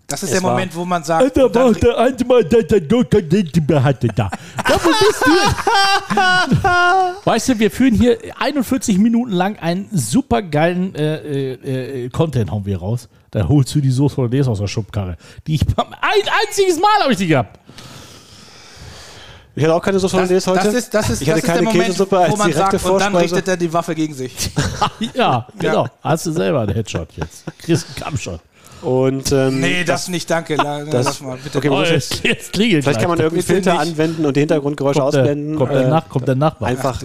das 0.08 0.24
ist 0.24 0.30
es 0.30 0.36
der 0.36 0.44
war- 0.44 0.52
Moment, 0.52 0.76
wo 0.76 0.86
man 0.86 1.04
sagt, 1.04 1.24
Alter, 1.24 1.46
und 1.46 1.56
dann- 1.56 1.66
war 1.66 1.74
der 1.74 1.98
eine 1.98 2.26
Mal, 2.26 2.44
der 2.46 2.64
der 2.64 2.82
Doktor 2.82 3.22
den 3.22 3.52
hatte 3.84 4.08
da. 4.08 4.30
Da 4.68 4.74
wo 4.84 4.90
bist 4.90 5.24
du? 5.26 5.32
Weißt 7.26 7.50
du, 7.50 7.60
wir 7.60 7.70
führen 7.72 7.94
hier 7.94 8.18
41 8.40 8.98
Minuten 8.98 9.32
lang 9.32 9.58
einen 9.60 9.88
super 9.92 10.42
geilen 10.42 10.96
äh, 10.96 11.18
äh, 11.54 12.06
äh, 12.06 12.10
Content 12.10 12.52
hauen 12.52 12.66
wir 12.66 12.78
raus. 12.78 13.10
Da 13.32 13.48
holst 13.48 13.76
du 13.76 13.82
die 13.82 13.92
Soße 13.92 14.16
Hollandaise 14.18 14.50
aus 14.50 14.60
der 14.60 14.68
Schubkarre. 14.68 15.18
Die 15.46 15.56
ich 15.56 15.66
beim 15.66 15.88
ein 15.88 16.30
einziges 16.48 16.80
Mal 16.80 17.02
habe 17.04 17.12
ich 17.12 17.18
die 17.18 17.28
gehabt. 17.28 17.57
Ich 19.58 19.64
hatte 19.64 19.74
auch 19.74 19.82
keine 19.82 19.98
Soße 19.98 20.16
das, 20.16 20.30
Hollandaise 20.30 20.52
heute. 20.52 20.66
das 20.66 20.74
ist, 20.76 20.94
das 20.94 21.10
ist, 21.10 21.22
ich 21.24 21.30
hatte 21.32 21.42
das 21.42 21.44
ist 21.44 21.48
keine 21.48 21.60
der 21.62 21.68
Moment, 21.70 21.86
Käsesuppe 21.88 22.16
wo 22.16 22.22
als 22.22 22.38
man 22.38 22.52
direkte 22.52 22.78
sagt, 22.78 22.86
und 22.86 23.00
dann 23.00 23.12
Vorspeise. 23.12 23.24
richtet 23.36 23.48
er 23.48 23.58
die 23.58 23.74
Waffe 23.74 23.96
gegen 23.96 24.14
sich. 24.14 24.52
Ja, 25.16 25.48
genau. 25.58 25.88
Hast 26.04 26.28
du 26.28 26.32
selber 26.32 26.62
einen 26.62 26.74
Headshot 26.76 27.08
jetzt. 27.16 27.44
Chris 27.60 27.84
Kampfshot. 27.96 28.40
Und 28.82 29.32
ähm, 29.32 29.60
Nee, 29.60 29.84
das, 29.84 30.08
nicht, 30.08 30.30
danke. 30.30 30.56
La, 30.56 30.84
das- 30.86 31.06
lass 31.06 31.22
mal, 31.22 31.38
bitte. 31.44 31.58
okay, 31.58 31.70
Oh, 31.70 31.82
jetzt, 31.82 32.24
jetzt 32.24 32.54
klingelt 32.54 32.84
vielleicht 32.84 33.00
kann 33.00 33.10
man 33.10 33.18
Bitte 33.18 33.42
Filter 33.42 33.72
nicht. 33.74 33.82
anwenden 33.82 34.26
und 34.26 34.36
die 34.36 34.42
Hintergrundgeräusche 34.42 35.00
kommt 35.00 35.14
der, 35.16 35.22
ausblenden. 35.22 35.56
kommt, 35.58 35.72
der 35.72 35.82
äh, 35.82 35.90
Nach, 35.90 36.08
kommt 36.10 36.28
der 36.28 36.36
Nachbar. 36.36 36.70
einfach, 36.70 37.02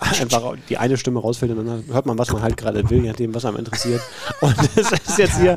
Ach 0.00 0.12
einfach 0.20 0.54
die 0.68 0.76
eine 0.76 0.96
Stimme 0.96 1.20
rausfiltern 1.20 1.58
und 1.58 1.66
dann 1.66 1.84
hört 1.92 2.06
man, 2.06 2.18
was 2.18 2.30
man 2.32 2.42
halt 2.42 2.56
gerade 2.56 2.88
will, 2.90 3.02
je 3.02 3.08
nachdem, 3.08 3.34
was 3.34 3.44
einem 3.44 3.56
interessiert. 3.56 4.00
Und 4.40 4.54
das 4.76 4.92
ist 4.92 5.18
jetzt 5.18 5.38
hier 5.40 5.56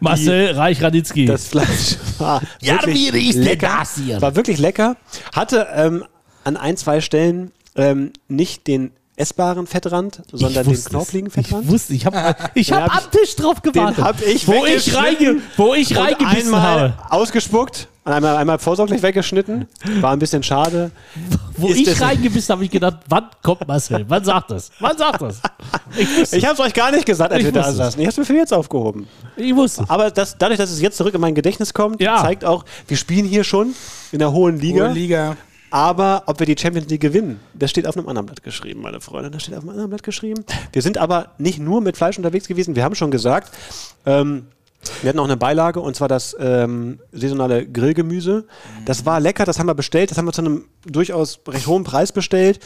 Marcel 0.00 0.52
Reich-Raditzky. 0.52 1.26
das 1.26 1.46
Fleisch 1.48 1.96
war 2.18 2.40
Ja, 2.60 2.74
wirklich 2.74 3.12
wie 3.14 3.28
ist 3.30 3.36
lecker. 3.36 3.76
das 3.80 3.94
hier? 3.96 4.20
War 4.22 4.36
wirklich 4.36 4.58
lecker. 4.58 4.96
Hatte 5.34 5.66
ähm, 5.74 6.04
an 6.44 6.56
ein, 6.56 6.76
zwei 6.76 7.00
Stellen 7.00 7.50
ähm, 7.76 8.12
nicht 8.28 8.66
den 8.66 8.92
essbaren 9.18 9.66
Fettrand, 9.66 10.22
sondern 10.32 10.66
den 10.66 10.84
knaufligen 10.84 11.30
Fettrand. 11.30 11.64
Ich 11.64 11.70
wusste, 11.70 11.92
ich 11.94 12.06
habe 12.06 12.36
ich 12.54 12.72
hab 12.72 12.94
am 12.94 13.10
Tisch 13.10 13.36
drauf 13.36 13.60
gewartet. 13.62 14.04
hab 14.04 14.20
ich 14.24 14.46
wo 14.46 14.64
ich, 14.64 14.94
reinge, 14.94 15.18
weggeschnitten 15.18 15.42
wo 15.56 15.74
ich 15.74 15.96
reingebissen 15.96 16.54
einmal 16.54 16.60
habe. 16.62 16.94
ausgespuckt 17.10 17.88
und 18.04 18.12
einmal, 18.12 18.36
einmal 18.36 18.58
vorsorglich 18.58 19.02
weggeschnitten. 19.02 19.66
War 20.00 20.12
ein 20.12 20.18
bisschen 20.18 20.42
schade. 20.42 20.90
Wo 21.56 21.68
ist 21.68 21.78
ich 21.78 22.00
reingebissen 22.00 22.52
habe, 22.52 22.64
ich 22.64 22.70
gedacht, 22.70 22.98
wann 23.08 23.26
kommt 23.42 23.66
Marcel? 23.66 24.04
Wann 24.08 24.24
sagt 24.24 24.50
das? 24.52 24.70
Wann 24.78 24.96
sagt 24.96 25.20
das? 25.20 25.40
Ich 25.96 26.16
wusste. 26.16 26.36
Ich 26.36 26.44
habe 26.44 26.54
es 26.54 26.60
euch 26.60 26.72
gar 26.72 26.90
nicht 26.92 27.04
gesagt, 27.04 27.32
als 27.32 27.40
Ich 27.40 27.46
wir 27.46 27.52
da 27.52 27.72
saßen. 27.72 28.00
Ich 28.00 28.06
habe 28.06 28.12
es 28.12 28.16
mir 28.16 28.24
für 28.24 28.34
jetzt 28.34 28.54
aufgehoben. 28.54 29.08
Ich 29.36 29.54
wusste. 29.54 29.84
Aber 29.88 30.10
das, 30.10 30.38
dadurch, 30.38 30.58
dass 30.58 30.70
es 30.70 30.80
jetzt 30.80 30.96
zurück 30.96 31.14
in 31.14 31.20
mein 31.20 31.34
Gedächtnis 31.34 31.74
kommt, 31.74 32.00
Ja. 32.00 32.18
zeigt 32.22 32.44
auch, 32.44 32.64
wir 32.86 32.96
spielen 32.96 33.26
hier 33.26 33.42
schon 33.44 33.74
in 34.12 34.20
der 34.20 34.32
hohen 34.32 34.58
Liga. 34.60 34.86
Hohe 34.86 34.92
Liga. 34.92 35.36
Aber 35.70 36.22
ob 36.26 36.38
wir 36.38 36.46
die 36.46 36.56
Champions 36.58 36.88
League 36.88 37.00
gewinnen, 37.00 37.40
das 37.54 37.70
steht 37.70 37.86
auf 37.86 37.96
einem 37.96 38.08
anderen 38.08 38.26
Blatt 38.26 38.42
geschrieben, 38.42 38.80
meine 38.80 39.00
Freunde. 39.00 39.30
Das 39.30 39.42
steht 39.42 39.54
auf 39.54 39.62
einem 39.62 39.70
anderen 39.70 39.90
Blatt 39.90 40.02
geschrieben. 40.02 40.44
Wir 40.72 40.82
sind 40.82 40.98
aber 40.98 41.32
nicht 41.38 41.58
nur 41.58 41.80
mit 41.80 41.96
Fleisch 41.96 42.16
unterwegs 42.16 42.48
gewesen. 42.48 42.74
Wir 42.74 42.84
haben 42.84 42.94
schon 42.94 43.10
gesagt, 43.10 43.52
ähm, 44.06 44.46
wir 45.02 45.08
hatten 45.08 45.18
auch 45.18 45.24
eine 45.24 45.36
Beilage 45.36 45.80
und 45.80 45.96
zwar 45.96 46.08
das 46.08 46.36
ähm, 46.38 47.00
saisonale 47.12 47.66
Grillgemüse. 47.66 48.46
Das 48.84 49.04
war 49.04 49.20
lecker, 49.20 49.44
das 49.44 49.58
haben 49.58 49.66
wir 49.66 49.74
bestellt. 49.74 50.10
Das 50.10 50.18
haben 50.18 50.24
wir 50.24 50.32
zu 50.32 50.40
einem 50.40 50.64
durchaus 50.86 51.40
recht 51.48 51.66
hohen 51.66 51.84
Preis 51.84 52.12
bestellt. 52.12 52.60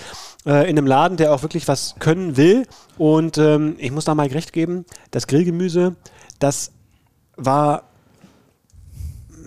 Äh, 0.47 0.71
in 0.71 0.79
einem 0.79 0.87
Laden, 0.87 1.17
der 1.17 1.33
auch 1.33 1.43
wirklich 1.43 1.67
was 1.69 1.97
können 1.99 2.37
will. 2.37 2.67
Und 2.99 3.39
ähm, 3.39 3.77
ich 3.79 3.91
muss 3.91 4.05
da 4.05 4.15
mal 4.15 4.27
recht 4.27 4.53
geben, 4.53 4.85
das 5.11 5.27
Grillgemüse, 5.27 5.97
das 6.39 6.73
war 7.37 7.85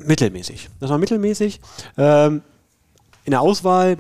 mittelmäßig. 0.06 0.70
Das 0.80 0.90
war 0.90 0.98
mittelmäßig. 0.98 1.62
Ähm, 1.98 2.42
in 3.26 3.32
der 3.32 3.42
Auswahl, 3.42 3.98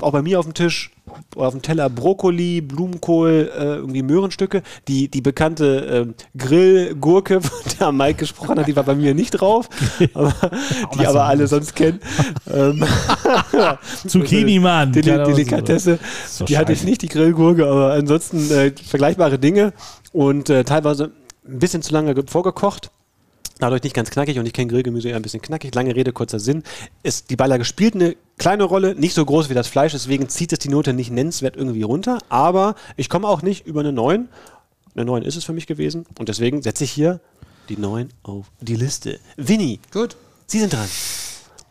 auch 0.00 0.12
bei 0.12 0.22
mir 0.22 0.38
auf 0.38 0.44
dem 0.46 0.54
Tisch, 0.54 0.90
auf 1.36 1.52
dem 1.52 1.62
Teller 1.62 1.88
Brokkoli, 1.88 2.60
Blumenkohl, 2.60 3.50
äh, 3.58 3.62
irgendwie 3.76 4.02
Möhrenstücke. 4.02 4.62
Die, 4.88 5.08
die 5.08 5.22
bekannte 5.22 6.04
ähm, 6.06 6.14
Grillgurke, 6.36 7.40
von 7.40 7.72
der 7.80 7.92
Mike 7.92 8.18
gesprochen 8.18 8.58
hat, 8.58 8.66
die 8.68 8.76
war 8.76 8.84
bei 8.84 8.94
mir 8.94 9.14
nicht 9.14 9.30
drauf, 9.32 9.68
aber, 10.14 10.34
die 10.98 11.06
aber 11.06 11.24
alle 11.24 11.46
sonst 11.46 11.74
kennen. 11.74 12.00
ähm, 12.52 12.84
Zucchini, 14.06 14.58
Mann. 14.58 14.92
Die 14.92 15.10
Ahnung, 15.10 15.26
Delikatesse, 15.34 15.98
so 16.28 16.44
die 16.44 16.58
hatte 16.58 16.72
ich 16.72 16.84
nicht, 16.84 17.02
die 17.02 17.08
Grillgurke, 17.08 17.66
aber 17.66 17.92
ansonsten 17.94 18.50
äh, 18.50 18.72
vergleichbare 18.72 19.38
Dinge 19.38 19.72
und 20.12 20.50
äh, 20.50 20.64
teilweise 20.64 21.12
ein 21.46 21.58
bisschen 21.58 21.82
zu 21.82 21.92
lange 21.92 22.14
ge- 22.14 22.24
vorgekocht. 22.26 22.90
Dadurch 23.58 23.82
nicht 23.82 23.94
ganz 23.94 24.10
knackig 24.10 24.38
und 24.38 24.46
ich 24.46 24.52
kenne 24.52 24.68
Grillgemüse 24.70 25.08
eher 25.08 25.16
ein 25.16 25.22
bisschen 25.22 25.42
knackig. 25.42 25.74
Lange 25.74 25.94
Rede, 25.96 26.12
kurzer 26.12 26.38
Sinn. 26.38 26.62
Ist, 27.02 27.30
die 27.30 27.36
Beilage 27.36 27.64
spielt 27.64 27.94
eine 27.94 28.16
kleine 28.38 28.64
Rolle, 28.64 28.94
nicht 28.94 29.14
so 29.14 29.24
groß 29.24 29.48
wie 29.50 29.54
das 29.54 29.66
Fleisch, 29.66 29.92
deswegen 29.92 30.28
zieht 30.28 30.52
es 30.52 30.60
die 30.60 30.68
Note 30.68 30.92
nicht 30.92 31.10
nennenswert 31.10 31.56
irgendwie 31.56 31.82
runter. 31.82 32.18
Aber 32.28 32.76
ich 32.96 33.08
komme 33.08 33.26
auch 33.26 33.42
nicht 33.42 33.66
über 33.66 33.80
eine 33.80 33.92
9. 33.92 34.28
Eine 34.94 35.04
9 35.04 35.22
ist 35.22 35.36
es 35.36 35.44
für 35.44 35.52
mich 35.52 35.66
gewesen 35.66 36.06
und 36.18 36.28
deswegen 36.28 36.62
setze 36.62 36.84
ich 36.84 36.90
hier 36.92 37.20
die 37.68 37.76
9 37.76 38.10
auf 38.22 38.46
die 38.60 38.76
Liste. 38.76 39.18
Winnie, 39.36 39.80
Gut. 39.92 40.16
Sie 40.46 40.60
sind 40.60 40.72
dran. 40.72 40.88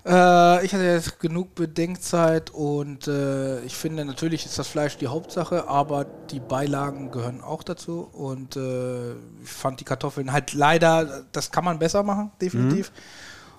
Äh, 0.08 0.66
ich 0.66 0.74
hatte 0.74 0.86
jetzt 0.86 1.20
genug 1.20 1.54
Bedenkzeit 1.56 2.50
und 2.52 3.08
äh, 3.08 3.62
ich 3.64 3.76
finde, 3.76 4.06
natürlich 4.06 4.46
ist 4.46 4.58
das 4.58 4.68
Fleisch 4.68 4.98
die 4.98 5.08
Hauptsache, 5.08 5.68
aber 5.68 6.06
die 6.06 6.40
Beilagen 6.40 7.12
gehören 7.12 7.42
auch 7.42 7.62
dazu. 7.62 8.08
Und 8.14 8.56
äh, 8.56 9.12
ich 9.12 9.50
fand 9.50 9.82
die 9.82 9.84
Kartoffeln 9.84 10.32
halt 10.32 10.54
leider, 10.54 11.26
das 11.34 11.52
kann 11.52 11.66
man 11.66 11.78
besser 11.78 12.04
machen, 12.04 12.32
definitiv. 12.42 12.92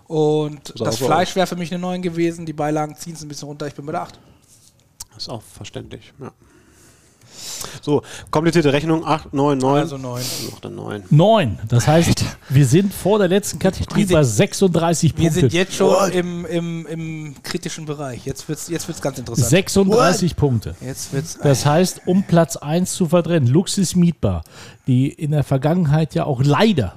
Und 0.07 0.68
So, 0.68 0.84
das 0.84 0.94
also 0.94 1.07
Fleisch 1.07 1.36
wäre 1.36 1.46
für 1.46 1.57
mich 1.57 1.70
eine 1.70 1.82
9 1.82 2.01
gewesen, 2.01 2.46
die 2.46 2.55
Beilagen 2.55 2.96
ziehen 2.96 3.12
es 3.12 3.22
ein 3.22 3.28
bisschen 3.28 3.49
runter, 3.49 3.66
ich 3.66 3.74
bin 3.74 3.84
bei 3.84 3.92
der 3.92 4.03
8. 4.03 4.18
Das 5.12 5.24
ist 5.24 5.28
auch 5.28 5.42
verständlich. 5.42 6.14
Ja. 6.18 6.32
So, 7.82 8.03
komplizierte 8.30 8.72
Rechnung, 8.72 9.05
8, 9.07 9.32
9, 9.34 9.59
9. 9.59 9.80
Also 9.80 9.99
9. 9.99 10.22
Noch 10.51 10.62
eine 10.62 10.74
9. 10.74 11.03
Neun. 11.11 11.59
Das 11.68 11.86
heißt, 11.86 12.24
wir 12.49 12.66
sind 12.66 12.93
vor 12.93 13.18
der 13.18 13.28
letzten 13.28 13.59
Kategorie 13.59 14.01
Wir 14.01 14.07
sind- 14.09 14.16
bei 14.16 14.22
36 14.24 15.12
Wir 15.12 15.16
Punkten. 15.24 15.41
sind 15.41 15.53
jetzt 15.53 15.74
schon 15.74 16.11
im, 16.12 16.45
im, 16.47 16.86
im 16.86 17.34
kritischen 17.43 17.86
Bereich. 17.86 18.24
Jetzt 18.26 18.49
wird 18.49 18.59
es 18.59 18.68
jetzt 18.68 18.86
wird's 18.89 19.01
ganz 19.01 19.18
interessant. 19.18 19.49
36 19.49 20.36
Punkte. 20.36 20.74
Jetzt 20.80 21.12
wird's. 21.12 21.39
Das 21.43 21.64
heißt, 21.66 22.03
um 22.07 22.22
Platz 22.24 22.57
1 22.57 22.93
zu 22.95 23.07
verdrennen, 23.07 23.49
Luxus 23.49 23.95
Mietbar, 23.97 24.45
die 24.86 25.09
in 25.09 25.30
der 25.30 25.45
Vergangenheit 25.45 26.14
ja 26.14 26.24
auch 26.24 26.43
leider 26.43 26.95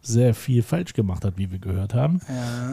sehr 0.00 0.32
viel 0.32 0.62
falsch 0.62 0.94
gemacht 0.94 1.24
hat, 1.24 1.34
wie 1.36 1.50
wir 1.50 1.58
gehört 1.58 1.92
haben, 1.92 2.20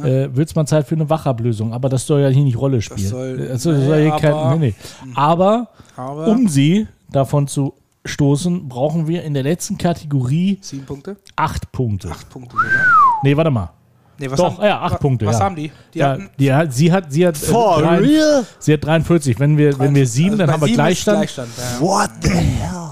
äh, 0.04 0.30
wird 0.34 0.48
es 0.48 0.56
mal 0.56 0.66
Zeit 0.68 0.88
für 0.88 0.96
eine 0.96 1.10
Wachablösung. 1.10 1.74
Aber 1.74 1.90
das 1.90 2.06
soll 2.06 2.22
ja 2.22 2.30
hier 2.30 2.44
nicht 2.44 2.58
Rolle 2.58 2.82
spielen. 2.82 3.10
soll- 3.10 3.48
also, 3.52 3.72
das 3.74 3.84
soll 3.86 4.02
hier 4.04 4.14
aber- 4.14 4.22
kein, 4.52 4.60
nee, 4.60 4.68
nee. 5.04 5.12
aber, 5.16 5.68
Aber- 5.98 6.28
um 6.28 6.48
sie 6.48 6.88
davon 7.10 7.48
zu 7.48 7.74
stoßen, 8.06 8.68
brauchen 8.70 9.08
wir 9.08 9.24
in 9.24 9.34
der 9.34 9.44
letzten 9.44 9.78
Kategorie 9.78 10.60
Sieben 10.62 10.86
Punkte? 10.86 11.18
acht 11.36 11.72
Punkte. 11.72 12.10
Acht 12.12 12.30
Punkte 12.30 12.56
sogar. 12.56 12.72
Nee, 13.24 13.36
warte 13.36 13.52
mal. 13.52 13.72
Nee, 14.18 14.32
was 14.32 14.38
Doch, 14.38 14.58
haben, 14.58 14.66
ja, 14.66 14.80
acht 14.80 14.94
wa- 14.94 14.98
Punkte. 14.98 15.26
Was 15.26 15.40
ja. 15.40 15.44
haben 15.46 15.56
die? 15.56 15.72
Die 15.94 16.00
ja, 16.00 16.10
hatten 16.12 16.30
die 16.40 16.54
hat, 16.54 16.74
sie 16.74 16.92
hat, 16.92 17.12
sie 17.12 17.28
hat, 17.28 17.36
äh, 17.36 17.40
For 17.46 17.82
drei- 17.82 17.98
real? 17.98 18.46
sie 18.60 18.74
hat 18.74 18.84
43. 18.86 19.40
Wenn 19.40 19.58
wir, 19.58 19.78
wenn 19.78 19.94
wir 19.94 20.08
sieben, 20.08 20.32
also 20.32 20.38
dann 20.38 20.48
bei 20.48 20.54
haben 20.54 20.62
wir 20.62 20.68
sieben 20.68 20.80
ist 20.88 21.04
Gleichstand. 21.04 21.18
Gleichstand 21.18 21.50
ja. 21.58 21.82
What 21.82 22.10
the 22.22 22.30
hell? 22.30 22.90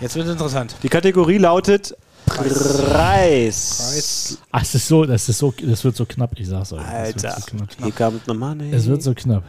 Jetzt 0.00 0.16
wird 0.16 0.26
es 0.26 0.32
interessant. 0.32 0.74
Die 0.82 0.88
Kategorie 0.88 1.38
lautet 1.38 1.94
Preis. 2.26 2.82
Preis. 2.90 4.38
Ach, 4.50 4.62
es 4.62 4.74
ist 4.74 4.88
so, 4.88 5.04
das 5.04 5.28
ist 5.28 5.38
so, 5.38 5.52
das 5.62 5.84
wird 5.84 5.94
so 5.96 6.06
knapp, 6.06 6.32
ich 6.38 6.48
sag's 6.48 6.72
euch. 6.72 6.80
Das 6.82 6.88
Alter, 6.90 7.22
wird 7.22 7.36
so 7.38 7.56
knapp. 7.56 7.68
hier 7.84 7.92
kommt 7.92 8.26
nochmal 8.26 8.52
eine. 8.52 8.74
Es 8.74 8.86
wird 8.86 9.02
so 9.02 9.12
knapp. 9.14 9.44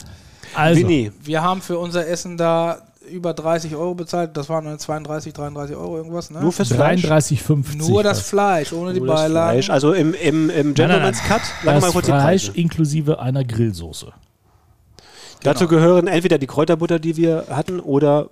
Also, 0.54 0.82
Winnie, 0.82 1.12
Wir 1.24 1.42
haben 1.42 1.62
für 1.62 1.80
unser 1.80 2.06
Essen 2.08 2.38
da 2.38 2.78
über 3.14 3.34
30 3.34 3.76
Euro 3.76 3.96
bezahlt. 3.96 4.36
Das 4.36 4.50
waren 4.50 4.66
dann 4.66 4.80
32, 4.80 5.34
33 5.34 5.76
Euro 5.76 5.98
irgendwas. 5.98 6.30
Ne? 6.30 6.42
nur 6.42 6.52
fürs 6.52 6.70
Fleisch? 6.70 7.06
33,50. 7.06 7.78
Nur 7.78 8.04
das 8.04 8.18
was. 8.18 8.30
Fleisch, 8.30 8.74
ohne 8.74 8.94
die 8.94 9.00
Nur 9.00 9.08
das 9.08 9.22
Beilagen. 9.22 9.52
Fleisch. 9.54 9.70
Also 9.70 9.94
im, 9.94 10.14
im, 10.14 10.50
im 10.50 10.74
Gentleman's 10.74 11.24
Cut, 11.24 11.42
sagen 11.42 11.64
wir 11.64 11.74
Das 11.74 11.82
mal 11.84 11.92
kurz 11.92 12.06
die 12.06 12.12
Fleisch 12.12 12.52
inklusive 12.54 13.20
einer 13.20 13.44
Grillsoße. 13.44 14.12
Dazu 15.44 15.68
gehören 15.68 16.08
entweder 16.08 16.38
die 16.38 16.48
Kräuterbutter, 16.48 17.00
die 17.00 17.18
wir 17.18 17.46
hatten, 17.50 17.80
oder 17.80 18.30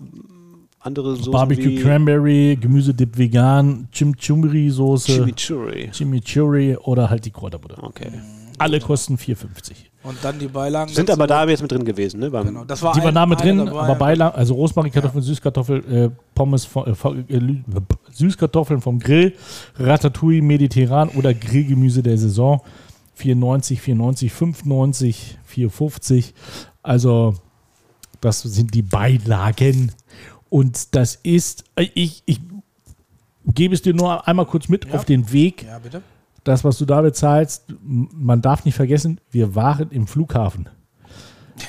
andere 0.79 1.15
Soßen 1.15 1.31
Barbecue 1.31 1.65
wie 1.65 1.81
Cranberry, 1.81 2.57
Gemüsedip 2.59 3.17
vegan, 3.17 3.87
Chimichurri-Soße, 3.91 5.13
Chimichurri. 5.13 5.89
Chimichurri 5.91 6.77
oder 6.77 7.09
halt 7.09 7.25
die 7.25 7.31
Kräuterbutter. 7.31 7.83
Okay. 7.83 8.11
Alle 8.57 8.79
kosten 8.79 9.15
4,50. 9.15 9.90
Und 10.03 10.17
dann 10.23 10.39
die 10.39 10.47
Beilagen. 10.47 10.91
Sind 10.91 11.11
aber 11.11 11.27
da 11.27 11.45
jetzt 11.47 11.61
mit 11.61 11.71
drin 11.71 11.85
gewesen, 11.85 12.19
ne? 12.19 12.31
Genau, 12.31 12.63
das 12.65 12.81
war 12.81 12.93
Die 12.93 13.03
waren 13.03 13.13
da 13.13 13.25
mit 13.27 13.39
drin, 13.39 13.59
aber 13.69 13.93
Beilagen, 13.95 14.35
also 14.35 14.55
Rosmarinkartoffeln, 14.55 15.23
Süßkartoffel, 15.23 15.93
äh, 15.93 16.09
Pommes, 16.33 16.65
von, 16.65 16.87
äh, 16.87 16.91
äh, 17.33 17.37
Lü- 17.37 17.63
Süßkartoffeln 18.11 18.81
vom 18.81 18.97
Grill, 18.99 19.35
Ratatouille, 19.77 20.41
Mediterran 20.41 21.09
oder 21.09 21.33
Grillgemüse 21.33 22.01
der 22.01 22.17
Saison. 22.17 22.61
94, 23.15 23.79
94, 23.81 24.31
95, 24.33 25.37
450. 25.45 26.33
Also, 26.81 27.35
das 28.21 28.41
sind 28.41 28.73
die 28.73 28.81
Beilagen. 28.81 29.91
Und 30.49 30.95
das 30.95 31.15
ist, 31.21 31.63
äh, 31.75 31.87
ich, 31.93 32.23
ich 32.25 32.39
gebe 33.45 33.75
es 33.75 33.83
dir 33.83 33.93
nur 33.93 34.27
einmal 34.27 34.45
kurz 34.47 34.67
mit 34.67 34.85
Ja. 34.85 34.93
auf 34.95 35.05
den 35.05 35.31
Weg. 35.31 35.63
Ja, 35.67 35.77
bitte. 35.77 36.01
Das, 36.43 36.63
was 36.63 36.77
du 36.77 36.85
da 36.85 37.01
bezahlst, 37.01 37.65
man 37.83 38.41
darf 38.41 38.65
nicht 38.65 38.75
vergessen, 38.75 39.19
wir 39.29 39.53
waren 39.55 39.91
im 39.91 40.07
Flughafen. 40.07 40.69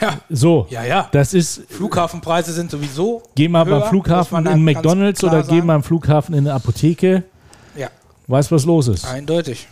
Ja, 0.00 0.18
So, 0.30 0.66
ja, 0.70 0.84
ja. 0.84 1.08
das 1.12 1.34
ist 1.34 1.64
Flughafenpreise 1.68 2.52
sind 2.52 2.70
sowieso. 2.70 3.22
Geh 3.34 3.48
mal 3.48 3.66
höher, 3.66 3.80
beim 3.80 3.88
Flughafen 3.90 4.38
in 4.38 4.44
ganz 4.44 4.60
McDonalds 4.62 5.22
oder 5.24 5.42
geh 5.42 5.56
sagen. 5.56 5.66
mal 5.66 5.76
im 5.76 5.82
Flughafen 5.82 6.34
in 6.34 6.46
eine 6.46 6.54
Apotheke. 6.54 7.24
Ja, 7.76 7.88
Weißt, 8.26 8.50
was 8.50 8.64
los 8.64 8.88
ist. 8.88 9.04
eindeutig. 9.04 9.68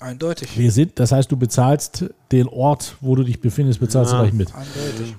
Eindeutig. 0.00 0.58
Wir 0.58 0.72
sind, 0.72 0.98
das 0.98 1.12
heißt, 1.12 1.30
du 1.30 1.36
bezahlst 1.36 2.06
den 2.32 2.48
Ort, 2.48 2.96
wo 3.02 3.14
du 3.14 3.22
dich 3.24 3.40
befindest, 3.40 3.78
bezahlst 3.78 4.12
du 4.12 4.16
gleich 4.18 4.32
mit. 4.32 4.48
Eindeutig. 4.54 5.14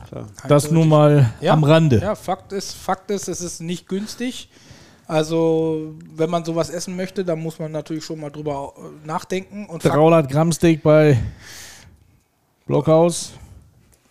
Das 0.48 0.72
nur 0.72 0.86
mal 0.86 1.30
Ja. 1.40 1.54
am 1.54 1.64
Rande. 1.64 2.00
Ja, 2.00 2.16
Fakt 2.16 2.52
ist, 2.52 2.74
Fakt 2.74 3.12
ist, 3.12 3.28
es 3.30 3.40
ist 3.42 3.62
nicht 3.62 3.88
günstig. 3.88 4.50
Also, 5.14 5.94
wenn 6.16 6.32
man 6.32 6.44
sowas 6.44 6.72
essen 6.72 6.96
möchte, 6.96 7.24
dann 7.24 7.40
muss 7.40 7.60
man 7.60 7.72
natürlich 7.72 8.04
schon 8.04 8.20
mal 8.20 8.32
drüber 8.32 8.74
äh, 8.76 9.08
nachdenken. 9.08 9.68
Und 9.68 9.84
Fakt 9.84 9.94
300 9.94 10.28
Gramm 10.28 10.52
Steak 10.52 10.82
bei 10.82 11.20
Blockhaus. 12.66 13.34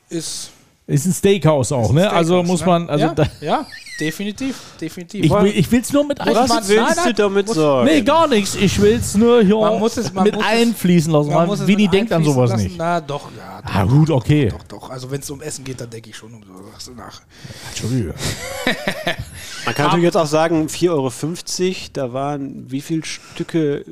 ist. 0.08 0.52
Ist 0.86 1.06
ein 1.06 1.12
Steakhouse 1.12 1.72
auch, 1.72 1.92
ne? 1.92 2.10
Also 2.10 2.34
Steakhouse, 2.34 2.46
muss 2.48 2.60
ne? 2.60 2.66
man, 2.66 2.90
also 2.90 3.04
ja, 3.06 3.14
da, 3.14 3.26
ja, 3.40 3.66
definitiv. 4.00 4.56
Definitiv. 4.80 5.24
ich, 5.24 5.30
will, 5.30 5.46
ich 5.54 5.70
will's 5.70 5.92
nur 5.92 6.04
mit 6.04 6.18
Muss 6.18 6.26
ein, 6.28 6.34
man- 6.34 6.48
Was 6.50 6.68
willst 6.68 6.82
nein, 6.84 6.92
nein, 6.96 7.06
du 7.06 7.14
damit 7.14 7.46
muss- 7.46 7.56
sagen? 7.56 7.86
Nee, 7.86 8.02
gar 8.02 8.26
nichts. 8.26 8.54
Ich 8.56 8.80
will's 8.80 9.16
nur 9.16 9.42
hier 9.42 9.56
Man 9.58 9.78
muss 9.78 9.96
es- 9.96 10.12
man 10.12 10.24
mit 10.24 10.34
muss 10.34 10.44
es- 10.44 10.50
einfließen 10.50 11.12
lassen. 11.12 11.30
man 11.32 11.46
muss 11.46 11.60
es 11.60 11.66
Winnie 11.68 11.84
mit 11.84 11.92
denkt 11.94 12.12
an 12.12 12.18
einfließen 12.18 12.34
sowas 12.34 12.50
lassen. 12.50 12.64
nicht. 12.64 12.76
Na, 12.78 13.00
doch, 13.00 13.30
ja. 13.36 13.62
Doch, 13.62 13.74
Ah, 13.74 13.84
gut, 13.84 14.10
okay. 14.10 14.48
doch, 14.48 14.64
doch. 14.64 14.90
Also, 14.90 15.08
wenn 15.10 15.20
es 15.20 15.30
um 15.30 15.40
Essen 15.40 15.64
geht, 15.64 15.80
dann 15.80 15.88
denke 15.88 16.10
ich 16.10 16.16
schon 16.16 16.34
um 16.34 16.42
sowas 16.42 16.90
nach. 16.96 17.22
Entschuldige. 17.68 18.12
Man 19.64 19.74
kann 19.76 19.86
natürlich 19.86 20.04
jetzt 20.06 20.16
auch 20.16 20.26
sagen, 20.26 20.66
4,50 20.68 20.90
Euro, 20.90 21.86
da 21.92 22.12
waren 22.12 22.68
wie 22.68 22.80
viele 22.80 23.04
Stücke 23.04 23.84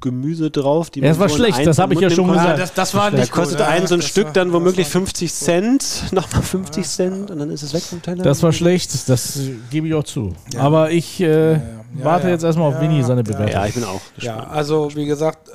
Gemüse 0.00 0.50
drauf? 0.50 0.90
Die 0.90 1.00
Ja, 1.00 1.08
das 1.08 1.18
war 1.20 1.28
schlecht, 1.28 1.64
das 1.66 1.78
habe 1.78 1.94
ich 1.94 2.00
ja 2.00 2.10
schon 2.10 2.26
konnte? 2.26 2.40
gesagt. 2.40 2.58
das, 2.58 2.74
das 2.74 2.94
war 2.94 3.10
Da 3.12 3.18
nicht 3.18 3.30
kostet 3.30 3.58
gut, 3.58 3.66
ein 3.68 3.86
so 3.86 3.94
ein 3.94 4.00
das 4.00 4.08
Stück 4.08 4.26
war- 4.26 4.32
dann 4.32 4.52
womöglich 4.52 4.86
war- 4.86 4.92
50 5.02 5.32
Cent, 5.32 6.04
nochmal 6.12 6.42
50 6.42 6.86
Cent 6.88 7.30
und 7.30 7.38
dann 7.38 7.50
ist 7.50 7.62
es 7.62 7.72
weg 7.72 7.82
vom 7.82 8.02
Teller. 8.02 8.24
Das 8.24 8.42
war 8.42 8.52
schlecht, 8.52 9.08
das 9.08 9.38
gebe 9.70 9.86
ich 9.86 9.94
auch 9.94 10.02
zu. 10.04 10.34
Aber 10.58 10.90
ich 10.90 11.20
äh, 11.20 11.60
warte 11.94 12.26
ja. 12.26 12.32
jetzt 12.32 12.42
erstmal 12.42 12.68
auf 12.68 12.74
Ja, 12.74 12.80
Winnie 12.80 13.02
seine 13.04 13.20
ja. 13.20 13.22
Bewertung. 13.22 13.48
Ja, 13.54 13.66
ich 13.66 13.74
bin 13.74 13.84
auch 13.84 14.00
Ja, 14.18 14.34
gespannt. 14.34 14.50
also 14.52 14.90
wie 14.96 15.06
gesagt, 15.06 15.48
äh, 15.48 15.52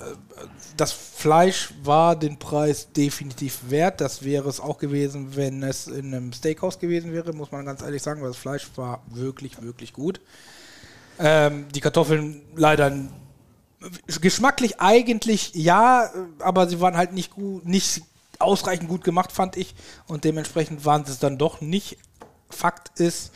das 0.77 0.91
Fleisch 0.93 1.73
war 1.83 2.15
den 2.15 2.37
Preis 2.37 2.89
definitiv 2.95 3.59
wert. 3.69 3.99
Das 3.99 4.23
wäre 4.23 4.47
es 4.47 4.59
auch 4.59 4.77
gewesen, 4.77 5.35
wenn 5.35 5.63
es 5.63 5.87
in 5.87 6.13
einem 6.13 6.31
Steakhouse 6.31 6.77
gewesen 6.79 7.11
wäre, 7.11 7.33
muss 7.33 7.51
man 7.51 7.65
ganz 7.65 7.81
ehrlich 7.81 8.03
sagen, 8.03 8.21
weil 8.21 8.27
das 8.29 8.37
Fleisch 8.37 8.69
war 8.75 9.01
wirklich, 9.09 9.61
wirklich 9.63 9.91
gut. 9.91 10.21
Ähm, 11.19 11.65
die 11.73 11.81
Kartoffeln 11.81 12.41
leider 12.55 12.87
n- 12.87 13.09
geschmacklich 14.21 14.79
eigentlich 14.79 15.51
ja, 15.53 16.09
aber 16.39 16.67
sie 16.67 16.81
waren 16.81 16.97
halt 16.97 17.13
nicht 17.13 17.31
gut, 17.31 17.65
nicht 17.65 18.01
ausreichend 18.39 18.89
gut 18.89 19.03
gemacht, 19.03 19.31
fand 19.31 19.57
ich. 19.57 19.75
Und 20.07 20.23
dementsprechend 20.23 20.85
waren 20.85 21.05
sie 21.05 21.11
es 21.11 21.19
dann 21.19 21.37
doch 21.37 21.61
nicht. 21.61 21.97
Fakt 22.49 22.99
ist, 22.99 23.31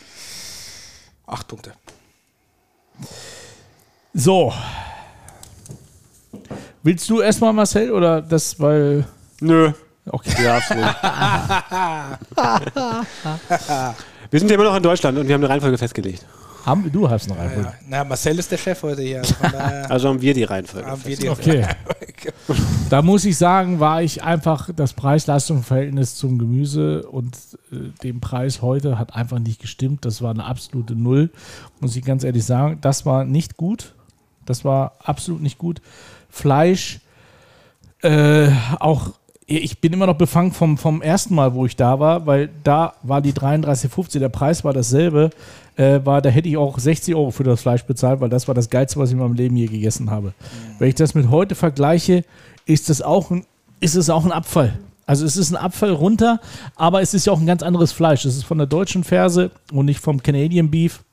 acht 1.28 1.48
Punkte. 1.48 1.74
So. 4.14 4.54
Willst 6.84 7.10
du 7.10 7.22
erstmal, 7.22 7.54
Marcel, 7.54 7.92
oder 7.92 8.22
das, 8.22 8.60
weil. 8.60 9.06
Nö. 9.40 9.72
Okay. 10.06 10.44
Ja, 10.44 10.58
absolut. 10.58 10.84
wir 14.32 14.40
sind 14.40 14.50
ja 14.50 14.56
immer 14.56 14.64
noch 14.64 14.76
in 14.76 14.84
Deutschland 14.84 15.18
und 15.18 15.28
wir 15.28 15.36
haben 15.36 15.44
eine 15.44 15.50
Reihenfolge 15.50 15.78
festgelegt. 15.78 16.26
Haben, 16.66 16.92
du 16.92 17.10
hast 17.10 17.28
noch 17.28 17.38
einen. 17.38 17.64
Ja. 17.64 17.74
Na, 17.88 18.04
Marcel 18.04 18.38
ist 18.40 18.52
der 18.52 18.58
Chef 18.58 18.82
heute 18.84 19.02
hier. 19.02 19.20
Also 19.20 19.36
Also 19.90 20.10
haben 20.10 20.22
wir 20.22 20.34
die 20.34 20.44
Reihenfolge. 20.44 20.88
haben 20.88 21.06
wir 21.06 21.18
die 21.18 21.30
Okay. 21.30 21.66
Da 22.90 23.02
muss 23.02 23.26
ich 23.26 23.38
sagen, 23.38 23.80
war 23.80 24.04
ich 24.04 24.24
einfach 24.24 24.70
das 24.76 24.94
Preis-Leistung-Verhältnis 24.94 26.16
zum 26.16 26.38
Gemüse 26.38 27.08
und 27.08 27.36
äh, 27.72 27.76
dem 28.04 28.20
Preis 28.20 28.62
heute 28.62 29.00
hat 29.00 29.16
einfach 29.16 29.40
nicht 29.40 29.62
gestimmt. 29.62 30.06
Das 30.06 30.22
war 30.22 30.32
eine 30.32 30.44
absolute 30.44 30.96
Null, 30.96 31.30
muss 31.80 31.96
ich 31.96 32.04
ganz 32.04 32.24
ehrlich 32.24 32.44
sagen. 32.46 32.80
Das 32.82 33.06
war 33.06 33.24
nicht 33.24 33.58
gut. 33.58 33.94
Das 34.46 34.66
war 34.66 34.94
absolut 35.04 35.42
nicht 35.42 35.58
gut. 35.58 35.82
Fleisch, 36.30 37.00
äh, 38.02 38.50
auch 38.80 39.12
ich 39.46 39.82
bin 39.82 39.92
immer 39.92 40.06
noch 40.06 40.18
befangen 40.18 40.52
vom, 40.54 40.78
vom 40.78 41.02
ersten 41.02 41.36
Mal, 41.36 41.54
wo 41.54 41.66
ich 41.66 41.76
da 41.76 42.00
war, 42.00 42.26
weil 42.26 42.50
da 42.64 42.94
war 43.04 43.22
die 43.22 43.34
33,50, 43.34 44.20
der 44.20 44.30
Preis 44.30 44.64
war 44.64 44.72
dasselbe, 44.74 45.30
äh, 45.78 46.00
war, 46.04 46.22
da 46.22 46.30
hätte 46.30 46.50
ich 46.50 46.58
auch 46.58 46.78
60 46.78 47.16
Euro 47.16 47.32
für 47.32 47.44
das 47.44 47.62
Fleisch 47.62 47.84
bezahlt, 47.84 48.22
weil 48.22 48.30
das 48.30 48.48
war 48.48 48.56
das 48.56 48.70
Geilste, 48.70 49.00
was 49.00 49.10
ich 49.10 49.14
in 49.14 49.20
meinem 49.20 49.34
Leben 49.34 49.56
je 49.56 49.68
gegessen 49.68 50.10
habe. 50.12 50.34
Wenn 50.80 50.90
ich 50.90 50.96
das 50.96 51.14
mit 51.14 51.30
heute 51.30 51.56
vergleiche, 51.56 52.24
ist 52.66 52.90
das 52.90 53.02
auch 53.02 53.32
ein, 53.32 53.46
ist 53.80 53.96
es 53.96 54.10
auch 54.10 54.26
ein 54.26 54.32
Abfall. 54.32 54.78
Also 55.06 55.26
es 55.26 55.36
ist 55.36 55.52
ein 55.52 55.58
Abfall 55.58 55.92
runter, 55.92 56.40
aber 56.76 57.02
es 57.02 57.14
ist 57.14 57.26
ja 57.26 57.34
auch 57.34 57.40
ein 57.40 57.46
ganz 57.46 57.64
anderes 57.64 57.92
Fleisch. 57.92 58.26
Es 58.26 58.38
ist 58.38 58.44
von 58.44 58.58
der 58.58 58.68
deutschen 58.68 59.04
Ferse 59.04 59.52
und 59.74 59.86
nicht 59.86 60.00
vom 60.00 60.22
Canadian 60.22 60.70
Beef. 60.70 61.04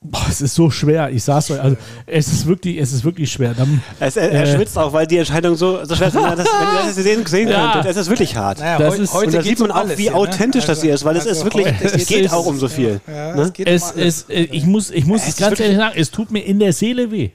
Boah, 0.00 0.26
es 0.28 0.40
ist 0.40 0.54
so 0.54 0.70
schwer. 0.70 1.10
Ich 1.10 1.24
sag's 1.24 1.50
euch, 1.50 1.60
also 1.60 1.76
es 2.06 2.28
ist 2.28 2.46
wirklich, 2.46 2.78
es 2.78 2.92
ist 2.92 3.02
wirklich 3.04 3.32
schwer. 3.32 3.52
Dann, 3.54 3.82
Es, 3.98 4.16
er, 4.16 4.30
er 4.30 4.44
Äh. 4.44 4.54
schwitzt 4.54 4.78
auch, 4.78 4.92
weil 4.92 5.08
die 5.08 5.18
Entscheidung 5.18 5.56
so, 5.56 5.84
so 5.84 5.96
schwer 5.96 6.06
ist. 6.08 6.14
Wenn 6.14 6.22
ihr 6.22 6.36
das, 6.36 6.46
wenn 6.46 6.78
ihr 6.78 6.84
das 6.86 6.94
sehen, 6.94 7.26
sehen 7.26 7.48
Ja. 7.48 7.72
könntet, 7.72 7.90
es 7.90 7.96
ist 7.96 8.08
wirklich 8.08 8.36
hart. 8.36 8.60
Naja, 8.60 8.78
Das 8.78 8.96
ist- 8.96 9.12
und 9.12 9.34
da 9.34 9.42
sieht 9.42 9.58
man 9.58 9.72
um 9.72 9.76
auch, 9.76 9.88
wie 9.98 10.02
hier, 10.02 10.12
ne? 10.12 10.16
authentisch 10.16 10.66
das 10.66 10.82
hier 10.82 10.94
ist, 10.94 11.04
weil 11.04 11.16
es 11.16 11.26
ist 11.26 11.42
wirklich, 11.42 11.66
es 11.82 11.92
geht 12.06 12.06
geht's- 12.20 12.32
auch 12.32 12.46
um 12.46 12.58
so 12.58 12.68
viel. 12.68 13.00
Ja, 13.08 13.34
ne? 13.34 13.42
es 13.42 13.52
geht 13.52 13.66
es, 13.68 13.82
um 13.82 13.98
alles. 13.98 14.24
es, 14.28 14.30
äh, 14.30 14.42
ich 14.52 14.64
muss, 14.66 14.90
ich 14.92 15.04
muss 15.04 15.22
Es 15.22 15.30
es 15.30 15.36
ganz 15.36 15.58
ehrlich 15.58 15.76
sagen, 15.76 15.94
es 15.98 16.10
tut 16.12 16.30
mir 16.30 16.40
in 16.44 16.60
der 16.60 16.72
Seele 16.72 17.10
weh. 17.10 17.30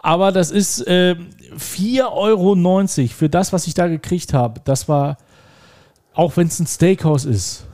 Aber 0.00 0.32
das 0.32 0.50
ist 0.50 0.84
äh, 0.88 1.14
4,90 1.56 2.02
Euro 2.10 3.08
für 3.16 3.28
das, 3.28 3.52
was 3.52 3.68
ich 3.68 3.74
da 3.74 3.86
gekriegt 3.86 4.34
habe. 4.34 4.60
Das 4.64 4.88
war, 4.88 5.16
auch 6.12 6.36
wenn 6.36 6.48
es 6.48 6.58
ein 6.58 6.66
Steakhouse 6.66 7.24
ist. 7.24 7.64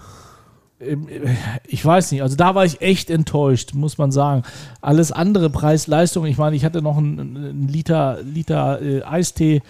Ähm, 0.80 1.08
äh, 1.08 1.34
Ich 1.68 1.84
weiß 1.84 2.12
nicht, 2.12 2.22
also 2.22 2.36
da 2.36 2.54
war 2.54 2.64
ich 2.64 2.80
echt 2.80 3.10
enttäuscht, 3.10 3.74
muss 3.74 3.98
man 3.98 4.10
sagen. 4.12 4.42
Alles 4.80 5.12
andere 5.12 5.50
Preis-Leistung, 5.50 6.26
ich 6.26 6.38
meine, 6.38 6.56
ich 6.56 6.64
hatte 6.64 6.82
noch 6.82 6.96
einen, 6.96 7.18
einen 7.20 7.68
Liter, 7.68 8.18
Liter 8.22 8.80
äh, 8.82 9.02
Eistee, 9.02 9.62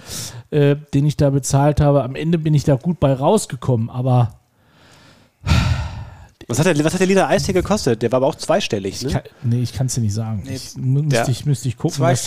äh, 0.51 0.77
den 0.95 1.07
ich 1.07 1.17
da 1.17 1.31
bezahlt 1.31 1.81
habe. 1.81 2.03
Am 2.05 2.15
Ende 2.15 2.39
bin 2.39 2.55
ich 2.55 2.65
da 2.65 2.77
gut 2.77 3.01
bei 3.01 3.13
rausgekommen, 3.13 3.91
aber 3.91 4.35
Was 6.49 6.59
hat, 6.59 6.67
der, 6.67 6.85
was 6.85 6.93
hat 6.93 7.01
der 7.01 7.07
Liter 7.07 7.29
Eistee 7.29 7.53
gekostet? 7.53 8.03
Der 8.03 8.11
war 8.13 8.19
aber 8.19 8.27
auch 8.27 8.35
zweistellig, 8.35 9.03
ne? 9.03 9.11
Kann, 9.11 9.23
nee, 9.43 9.63
ich 9.63 9.73
kann 9.73 9.87
es 9.87 9.95
dir 9.95 10.01
nicht 10.01 10.15
sagen. 10.15 10.43
Nee, 10.45 10.57
ich, 10.57 10.77
müsste, 10.77 11.31
ich, 11.31 11.47
müsste 11.47 11.69
ich 11.69 11.77
gucken. 11.77 11.97
Zwei 11.97 12.13
was 12.13 12.25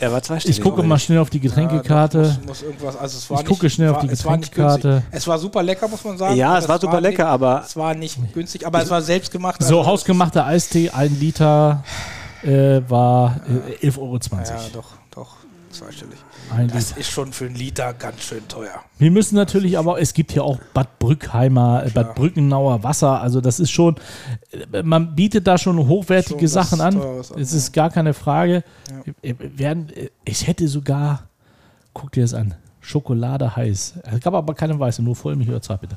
der- 0.00 0.12
war 0.12 0.22
zweistellig. 0.22 0.58
ich 0.58 0.62
gucke 0.62 0.82
mal 0.82 0.98
schnell 0.98 1.18
auf 1.18 1.30
die 1.30 1.40
Getränkekarte. 1.40 2.22
Ja, 2.22 2.28
doch, 2.28 2.46
muss, 2.46 2.64
muss 2.82 2.96
also 2.96 3.18
es 3.18 3.30
war 3.30 3.40
Ich 3.40 3.46
gucke 3.46 3.66
nicht, 3.66 3.74
schnell 3.74 3.88
auf 3.90 3.96
war, 3.96 4.02
die 4.06 4.24
war 4.24 4.36
nicht 4.36 4.52
Getränkekarte. 4.54 5.02
Es 5.10 5.26
war 5.26 5.38
super 5.38 5.62
lecker, 5.62 5.88
muss 5.88 6.04
man 6.04 6.16
sagen. 6.18 6.36
Ja, 6.36 6.58
es 6.58 6.68
war 6.68 6.80
super 6.80 7.00
lecker, 7.00 7.24
nicht, 7.24 7.32
aber 7.32 7.62
Es 7.64 7.76
war 7.76 7.94
nicht 7.94 8.18
günstig, 8.34 8.66
aber 8.66 8.82
es 8.82 8.90
war 8.90 9.02
selbst 9.02 9.30
gemacht. 9.30 9.62
so, 9.62 9.78
also 9.78 9.86
hausgemachter 9.90 10.46
Eistee, 10.46 10.90
ein 10.90 11.18
Liter 11.18 11.82
äh, 12.42 12.80
war 12.88 13.40
äh, 13.80 13.86
11,20 13.88 13.98
Euro. 13.98 14.16
Ja, 14.16 14.56
doch, 14.72 14.86
Auch 15.16 15.36
zweistellig. 15.78 16.18
Ein 16.50 16.68
Das 16.68 16.90
Liter. 16.90 17.00
ist 17.00 17.10
schon 17.10 17.32
für 17.32 17.46
einen 17.46 17.54
Liter 17.54 17.92
ganz 17.94 18.22
schön 18.22 18.46
teuer. 18.48 18.82
Wir 18.98 19.10
müssen 19.10 19.36
natürlich 19.36 19.78
aber, 19.78 20.00
es 20.00 20.12
gibt 20.14 20.32
hier 20.32 20.44
auch 20.44 20.58
Bad 20.74 20.98
Brückheimer, 20.98 21.84
äh, 21.86 21.90
Bad 21.90 22.14
Brückenauer 22.14 22.82
Wasser, 22.82 23.20
also 23.20 23.40
das 23.40 23.60
ist 23.60 23.70
schon, 23.70 23.96
äh, 24.72 24.82
man 24.82 25.14
bietet 25.14 25.46
da 25.46 25.58
schon 25.58 25.78
hochwertige 25.86 26.40
Schon 26.40 26.48
Sachen 26.48 26.80
an. 26.80 26.96
Es 27.20 27.30
ja. 27.30 27.36
ist 27.36 27.72
gar 27.72 27.90
keine 27.90 28.14
Frage. 28.14 28.64
Werden, 29.22 29.90
äh, 29.94 30.10
ich 30.24 30.46
hätte 30.46 30.68
sogar, 30.68 31.28
guck 31.94 32.12
dir 32.12 32.22
das 32.22 32.34
an, 32.34 32.54
Schokolade 32.80 33.54
heiß. 33.54 33.94
Es 34.12 34.20
gab 34.20 34.34
aber 34.34 34.54
keine 34.54 34.78
weiße, 34.78 35.02
nur 35.02 35.14
Vollmilch 35.14 35.48
oder 35.48 35.62
Zeit 35.62 35.80
bitte. 35.80 35.96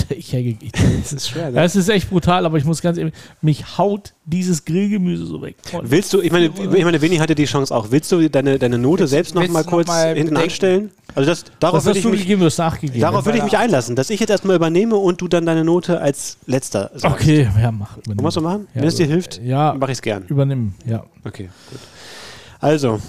Alter, 0.00 0.16
ich. 0.16 0.32
Ich, 0.34 0.72
das, 0.72 1.12
ist 1.12 1.28
schwer, 1.28 1.44
gell? 1.52 1.62
das 1.62 1.76
ist 1.76 1.88
echt 1.88 2.10
brutal, 2.10 2.46
aber 2.46 2.58
ich 2.58 2.64
muss 2.64 2.82
ganz 2.82 2.98
ehrlich, 2.98 3.14
mich 3.42 3.78
haut 3.78 4.12
dieses 4.24 4.64
Grillgemüse 4.64 5.26
so 5.26 5.40
weg. 5.42 5.56
Willst 5.82 6.12
du, 6.12 6.20
ich 6.20 6.32
meine, 6.32 6.46
ich 6.46 6.84
meine, 6.84 7.00
Winnie 7.00 7.20
hatte 7.20 7.34
die 7.34 7.44
Chance 7.44 7.74
auch. 7.74 7.90
Willst 7.90 8.10
du 8.12 8.28
deine, 8.28 8.58
deine 8.58 8.78
Note 8.78 9.06
selbst 9.06 9.34
noch 9.34 9.42
willst 9.42 9.54
mal 9.54 9.62
du 9.62 9.66
noch 9.66 9.72
kurz 9.76 9.88
mal 9.88 10.08
hinten 10.08 10.30
bedenken? 10.30 10.36
anstellen? 10.42 10.90
Also 11.14 11.30
das, 11.30 11.44
darauf 11.60 11.78
Was 11.78 11.84
würde 11.86 11.98
ich 11.98 12.04
du 12.04 12.10
mich, 12.10 12.20
gegeben? 12.20 12.40
Du 12.42 12.50
nachgegeben. 12.56 13.00
darauf 13.00 13.24
würde 13.24 13.38
ich 13.38 13.44
mich 13.44 13.56
einlassen, 13.56 13.96
dass 13.96 14.10
ich 14.10 14.20
jetzt 14.20 14.30
erstmal 14.30 14.56
übernehme 14.56 14.96
und 14.96 15.20
du 15.20 15.28
dann 15.28 15.46
deine 15.46 15.64
Note 15.64 16.00
als 16.00 16.38
letzter 16.46 16.90
sagst. 16.94 17.04
Okay, 17.04 17.48
ja, 17.60 17.72
mach. 17.72 17.96
Wir 18.06 18.26
es 18.26 18.34
so 18.34 18.40
machen? 18.40 18.66
Ja, 18.74 18.82
Wenn 18.82 18.88
es 18.88 18.96
dir 18.96 19.06
hilft, 19.06 19.40
ja. 19.42 19.74
mache 19.74 19.92
ich 19.92 19.98
es 19.98 20.02
gern. 20.02 20.24
Übernimm, 20.28 20.74
ja. 20.84 21.04
Okay, 21.24 21.48
gut. 21.70 21.80
Also, 22.60 23.00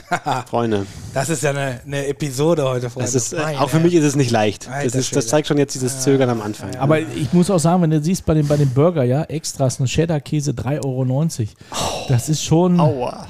Freunde, 0.50 0.86
Das 1.14 1.28
ist 1.28 1.42
ja 1.42 1.50
eine, 1.50 1.80
eine 1.86 2.06
Episode 2.06 2.64
heute, 2.64 2.90
Freunde. 2.90 3.12
das 3.12 3.14
ist, 3.14 3.32
äh, 3.32 3.56
auch 3.58 3.70
für 3.70 3.80
mich 3.80 3.94
ist 3.94 4.04
es 4.04 4.16
nicht 4.16 4.30
leicht. 4.30 4.68
Das, 4.68 4.94
ist, 4.94 5.14
das 5.14 5.26
zeigt 5.26 5.48
schon 5.48 5.58
jetzt 5.58 5.74
dieses 5.74 6.00
Zögern 6.00 6.30
am 6.30 6.42
Anfang. 6.42 6.74
Aber 6.76 7.00
ich 7.00 7.32
muss 7.32 7.50
auch 7.50 7.58
sagen, 7.58 7.82
wenn 7.82 7.90
du 7.90 8.02
siehst 8.02 8.24
bei 8.26 8.34
dem, 8.34 8.46
bei 8.46 8.56
dem 8.56 8.70
Burger, 8.70 9.04
ja, 9.04 9.22
Extras, 9.24 9.80
ein 9.80 9.86
Cheddar-Käse 9.86 10.52
3,90 10.52 10.80
Euro. 10.84 11.48
Das 12.08 12.28
ist 12.28 12.42
schon. 12.42 12.80
Aua. 12.80 13.26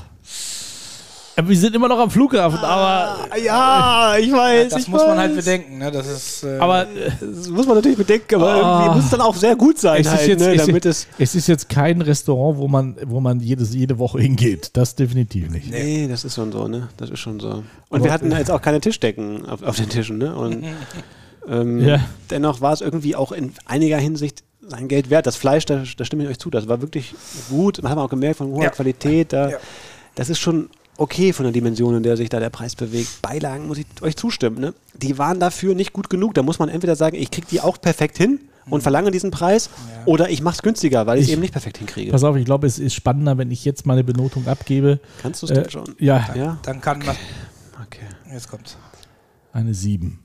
Äh, 1.45 1.49
Wir 1.49 1.57
sind 1.57 1.75
immer 1.75 1.89
noch 1.89 1.99
am 1.99 2.11
Flughafen, 2.11 2.59
aber. 2.59 3.29
Ja, 3.43 4.17
ich 4.19 4.33
weiß. 4.33 4.73
Das 4.73 4.83
ich 4.83 4.89
muss 4.89 5.01
man 5.03 5.11
weiß. 5.11 5.19
halt 5.19 5.37
bedenken. 5.37 5.79
Ne? 5.79 5.91
Das 5.91 6.07
ist, 6.07 6.45
äh, 6.45 6.59
Aber 6.59 6.83
äh, 6.83 7.11
Das 7.21 7.49
muss 7.49 7.67
man 7.67 7.77
natürlich 7.77 7.99
bedenken, 7.99 8.35
aber 8.37 8.53
Ah. 8.53 8.81
irgendwie 8.83 8.97
muss 8.97 9.05
es 9.05 9.11
dann 9.11 9.21
auch 9.21 9.35
sehr 9.35 9.57
gut 9.57 9.79
sein, 9.79 10.01
es, 10.01 10.09
halt, 10.09 10.21
ist 10.23 10.27
jetzt, 10.29 10.41
ne, 10.41 10.55
es, 10.55 10.67
damit 10.67 10.87
es. 10.87 11.07
es 11.19 11.35
ist 11.35 11.47
jetzt 11.49 11.69
kein 11.69 12.01
Restaurant, 12.03 12.59
wo 12.59 12.69
man, 12.69 12.97
wo 13.07 13.21
man 13.21 13.41
jedes, 13.41 13.75
jede 13.75 13.99
Woche 13.99 14.21
hingeht. 14.21 14.71
Das 14.75 14.95
definitiv 14.95 15.51
nicht. 15.51 15.71
Nee, 15.71 16.09
das 16.09 16.25
ist 16.25 16.35
schon 16.35 16.53
so, 16.53 16.69
ne? 16.69 16.89
Das 16.97 17.11
ist 17.11 17.19
schon 17.21 17.41
so. 17.41 17.49
Und 17.49 17.65
Aber- 17.91 18.05
wir 18.05 18.13
hatten 18.13 18.31
jetzt 18.33 18.51
auch 18.51 18.63
keine 18.63 18.81
Tischdecken 18.81 19.47
auf, 19.49 19.63
auf 19.63 19.77
den 19.77 19.89
Tischen, 19.89 20.19
ne? 20.19 20.35
Und 20.35 20.65
ähm, 21.49 21.81
Ja. 21.81 22.01
dennoch 22.31 22.61
war 22.61 22.73
es 22.73 22.81
irgendwie 22.81 23.17
auch 23.17 23.33
in 23.33 23.53
einiger 23.67 23.99
Hinsicht 23.99 24.45
sein 24.67 24.87
Geld 24.89 25.11
wert. 25.11 25.27
Das 25.27 25.37
Fleisch, 25.37 25.65
da, 25.67 25.83
da 25.97 26.05
stimme 26.05 26.23
ich 26.25 26.31
euch 26.31 26.39
zu, 26.39 26.49
das 26.51 26.69
war 26.69 26.81
wirklich 26.81 27.15
gut. 27.51 27.83
Haben 27.83 27.97
wir 27.99 28.03
auch 28.05 28.09
gemerkt, 28.11 28.37
von 28.39 28.49
hoher 28.49 28.63
Ja. 28.65 28.71
Qualität. 28.71 29.33
Da, 29.33 29.51
Ja. 29.51 29.57
Das 30.15 30.29
ist 30.29 30.39
schon 30.39 30.69
okay 31.03 31.33
von 31.33 31.45
der 31.45 31.53
Dimension, 31.53 31.95
in 31.97 32.03
der 32.03 32.17
sich 32.17 32.29
da 32.29 32.41
der 32.41 32.51
Preis 32.51 32.75
bewegt. 32.77 33.21
Beilagen 33.23 33.67
muss 33.67 33.79
ich 33.79 33.87
euch 34.01 34.17
zustimmen, 34.17 34.61
ne? 34.61 34.73
Die 34.95 35.19
waren 35.19 35.41
dafür 35.41 35.75
nicht 35.75 35.93
gut 35.93 36.09
genug. 36.09 36.35
Da 36.35 36.43
muss 36.43 36.59
man 36.59 36.69
entweder 36.69 36.97
sagen, 36.97 37.17
ich 37.17 37.31
kriege 37.31 37.47
die 37.51 37.61
auch 37.61 37.81
perfekt 37.81 38.17
hin 38.19 38.41
und 38.71 38.83
verlange 38.83 39.11
diesen 39.11 39.31
Preis, 39.33 39.71
oder 40.07 40.31
ich 40.31 40.41
mache 40.41 40.55
es 40.55 40.63
günstiger, 40.63 41.05
weil 41.07 41.19
ich 41.19 41.25
es 41.27 41.31
eben 41.33 41.41
nicht 41.41 41.51
perfekt 41.53 41.79
hinkriege. 41.79 42.13
Pass 42.13 42.23
auf, 42.23 42.37
ich 42.37 42.45
glaube, 42.45 42.67
es 42.69 42.79
ist 42.79 42.95
spannender, 42.95 43.37
wenn 43.37 43.51
ich 43.51 43.65
jetzt 43.65 43.87
meine 43.87 44.05
Benotung 44.05 44.47
abgebe. 44.47 45.01
Kannst 45.21 45.43
du 45.43 45.47
es 45.47 45.51
Äh, 45.51 45.55
denn 45.63 45.71
schon? 45.71 45.95
ja, 45.99 46.25
Ja? 46.37 46.59
dann 46.63 46.81
kann 46.81 47.01
man. 47.01 47.17
Okay. 47.85 48.07
Jetzt 48.33 48.49
kommt's. 48.49 48.77
eine 49.53 49.75
7. 49.75 50.21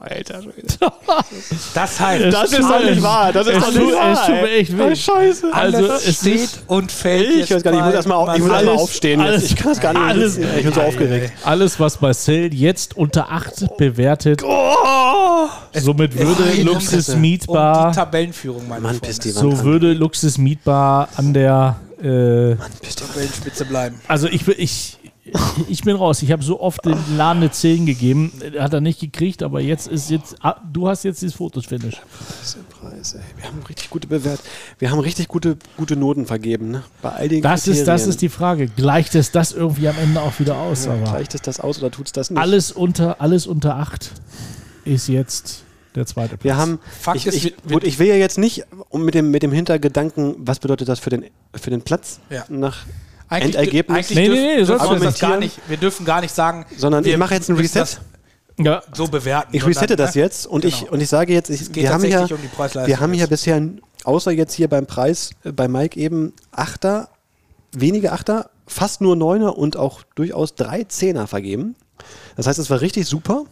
Alter 0.00 0.40
Schwede. 0.42 0.68
Das 1.74 1.98
heißt, 1.98 2.32
Das 2.32 2.52
ist 2.52 2.60
doch 2.60 2.84
nicht 2.84 3.02
wahr. 3.02 3.32
Das 3.32 3.46
ist 3.48 3.60
doch 3.60 3.72
nicht 3.72 3.94
wahr. 3.96 4.12
es 4.12 4.20
tut 4.26 4.34
mir 4.42 4.50
echt 4.50 4.78
weh. 4.78 4.82
Oh, 4.82 4.94
Scheiße. 4.94 5.46
Also, 5.52 5.76
alles 5.78 6.06
es 6.06 6.16
steht 6.20 6.34
ist- 6.36 6.60
und 6.68 6.92
fällt. 6.92 7.30
Ich 7.44 7.50
weiß 7.52 7.62
gar 7.64 7.70
nicht, 7.72 7.80
ich 7.80 7.84
muss 7.86 7.94
erstmal 7.94 8.16
auf, 8.18 8.34
ich 8.36 8.40
muss 8.42 8.50
erst 8.52 8.64
mal 8.64 8.70
Alles- 8.70 8.80
aufstehen. 8.82 9.20
Jetzt. 9.20 9.28
alles- 9.28 9.44
Ich 9.44 9.56
kann 9.56 9.68
das 9.72 9.80
gar 9.80 9.92
nicht. 9.92 10.02
alles- 10.02 10.36
ich 10.38 10.62
bin 10.62 10.72
so 10.72 10.80
aufgeregt. 10.82 11.32
Alles, 11.44 11.80
was 11.80 12.00
Marcel 12.00 12.54
jetzt 12.54 12.96
unter 12.96 13.30
8 13.32 13.76
bewertet, 13.76 14.42
Oh! 14.44 15.48
somit 15.74 16.16
würde 16.16 16.44
um 16.44 16.64
Luxus 16.66 17.08
um 17.08 17.20
Meat 17.20 17.42
die 17.42 17.46
Tabellenführung, 17.52 18.68
meine 18.68 18.80
Mann, 18.82 19.00
die 19.02 19.30
so 19.30 19.50
an. 19.50 19.64
würde 19.64 19.92
Luxus 19.94 20.38
Meat 20.38 20.62
Bar 20.64 21.08
an 21.16 21.34
der, 21.34 21.76
äh, 22.00 22.54
Tabellenspitze 22.94 23.64
bleiben. 23.64 24.00
also 24.06 24.28
ich, 24.28 24.46
will- 24.46 24.54
ich, 24.58 24.97
ich 25.68 25.82
bin 25.82 25.96
raus. 25.96 26.22
Ich 26.22 26.32
habe 26.32 26.42
so 26.42 26.60
oft 26.60 26.84
den 26.84 26.96
Laden 27.16 27.42
eine 27.42 27.50
10 27.50 27.86
gegeben, 27.86 28.32
hat 28.58 28.72
er 28.72 28.80
nicht 28.80 29.00
gekriegt, 29.00 29.42
aber 29.42 29.60
jetzt 29.60 29.88
ist 29.88 30.10
jetzt, 30.10 30.36
ah, 30.40 30.60
du 30.72 30.88
hast 30.88 31.04
jetzt 31.04 31.22
dieses 31.22 31.34
Fotos-Finish. 31.36 31.96
Das 32.40 32.48
ist 32.48 32.56
der 32.56 32.62
Preis, 32.88 33.14
ey. 33.14 33.20
Wir 33.36 33.44
haben 33.46 33.62
richtig 33.68 33.90
gute 33.90 34.06
Bewert. 34.06 34.40
Wir 34.78 34.90
haben 34.90 34.98
richtig 35.00 35.28
gute, 35.28 35.56
gute 35.76 35.96
Noten 35.96 36.26
vergeben, 36.26 36.70
ne? 36.70 36.82
Bei 37.02 37.10
all 37.10 37.28
den 37.28 37.42
Das 37.42 37.66
ist, 37.68 37.86
das 37.86 38.06
ist 38.06 38.22
die 38.22 38.28
Frage. 38.28 38.68
Gleicht 38.68 39.14
es 39.14 39.30
das 39.32 39.52
irgendwie 39.52 39.88
am 39.88 39.96
Ende 39.98 40.20
auch 40.20 40.38
wieder 40.38 40.56
aus? 40.56 40.86
Ja, 40.86 40.92
aber 40.92 41.04
Gleicht 41.10 41.34
es 41.34 41.42
das 41.42 41.60
aus 41.60 41.78
oder 41.78 41.90
tut 41.90 42.06
es 42.06 42.12
das 42.12 42.30
nicht? 42.30 42.38
alles 42.40 42.72
unter, 42.72 43.20
alles 43.20 43.46
unter 43.46 43.76
8 43.76 44.12
ist 44.84 45.08
jetzt 45.08 45.64
der 45.94 46.06
zweite 46.06 46.36
Platz. 46.36 46.44
Wir 46.44 46.56
haben. 46.56 46.78
Fakt 47.00 47.16
ich, 47.18 47.26
ist, 47.26 47.34
ich, 47.44 47.54
gut, 47.68 47.82
ich 47.84 47.98
will 47.98 48.06
ja 48.06 48.14
jetzt 48.14 48.38
nicht 48.38 48.64
um 48.90 49.04
mit 49.04 49.14
dem, 49.14 49.30
mit 49.30 49.42
dem 49.42 49.52
Hintergedanken, 49.52 50.36
was 50.38 50.58
bedeutet 50.60 50.88
das 50.88 50.98
für 51.00 51.10
den, 51.10 51.24
für 51.54 51.70
den 51.70 51.82
Platz 51.82 52.20
Ja. 52.30 52.44
nach 52.48 52.84
Eigentlich, 53.28 53.56
Endergebnis? 53.56 53.96
eigentlich 53.96 54.16
Nee, 54.16 54.28
nee, 54.28 54.56
nee, 54.56 54.64
dürfen 54.64 54.90
wir 54.90 55.00
das 55.00 55.18
gar 55.18 55.38
nicht, 55.38 55.60
wir 55.68 55.76
dürfen 55.76 56.06
gar 56.06 56.20
nicht 56.20 56.34
sagen, 56.34 56.64
sondern 56.76 57.04
wir 57.04 57.12
ich 57.12 57.18
mache 57.18 57.34
jetzt 57.34 57.50
ein 57.50 57.56
Reset. 57.56 57.80
das 57.80 58.00
ja, 58.58 58.82
so 58.92 59.06
bewerten. 59.06 59.54
Ich 59.54 59.64
resette 59.64 59.96
das 59.96 60.14
ne? 60.14 60.22
jetzt 60.22 60.46
und, 60.46 60.64
ich, 60.64 60.80
Genau. 60.80 60.92
und 60.92 61.00
ich 61.00 61.08
sage 61.08 61.32
jetzt, 61.32 61.48
ich, 61.50 61.60
Es 61.60 61.72
geht 61.72 61.84
wir, 61.84 61.92
haben 61.92 62.04
ja, 62.04 62.22
um 62.22 62.26
die 62.28 62.48
Preis-Leistung 62.48 62.86
wir 62.86 63.00
haben 63.00 63.14
ja 63.14 63.26
bisher, 63.26 63.62
außer 64.04 64.32
jetzt 64.32 64.54
hier 64.54 64.68
beim 64.68 64.86
Preis 64.86 65.30
äh, 65.44 65.52
bei 65.52 65.68
Mike 65.68 65.98
eben 65.98 66.32
Achter, 66.50 67.08
wenige 67.72 68.12
Achter, 68.12 68.50
fast 68.66 69.00
nur 69.00 69.14
Neuner 69.14 69.56
und 69.56 69.76
auch 69.76 70.02
durchaus 70.14 70.54
drei 70.54 70.84
Zehner 70.84 71.26
vergeben. 71.26 71.76
Das 72.36 72.46
heißt, 72.46 72.58
es 72.58 72.70
war 72.70 72.80
richtig 72.80 73.06
super. 73.06 73.44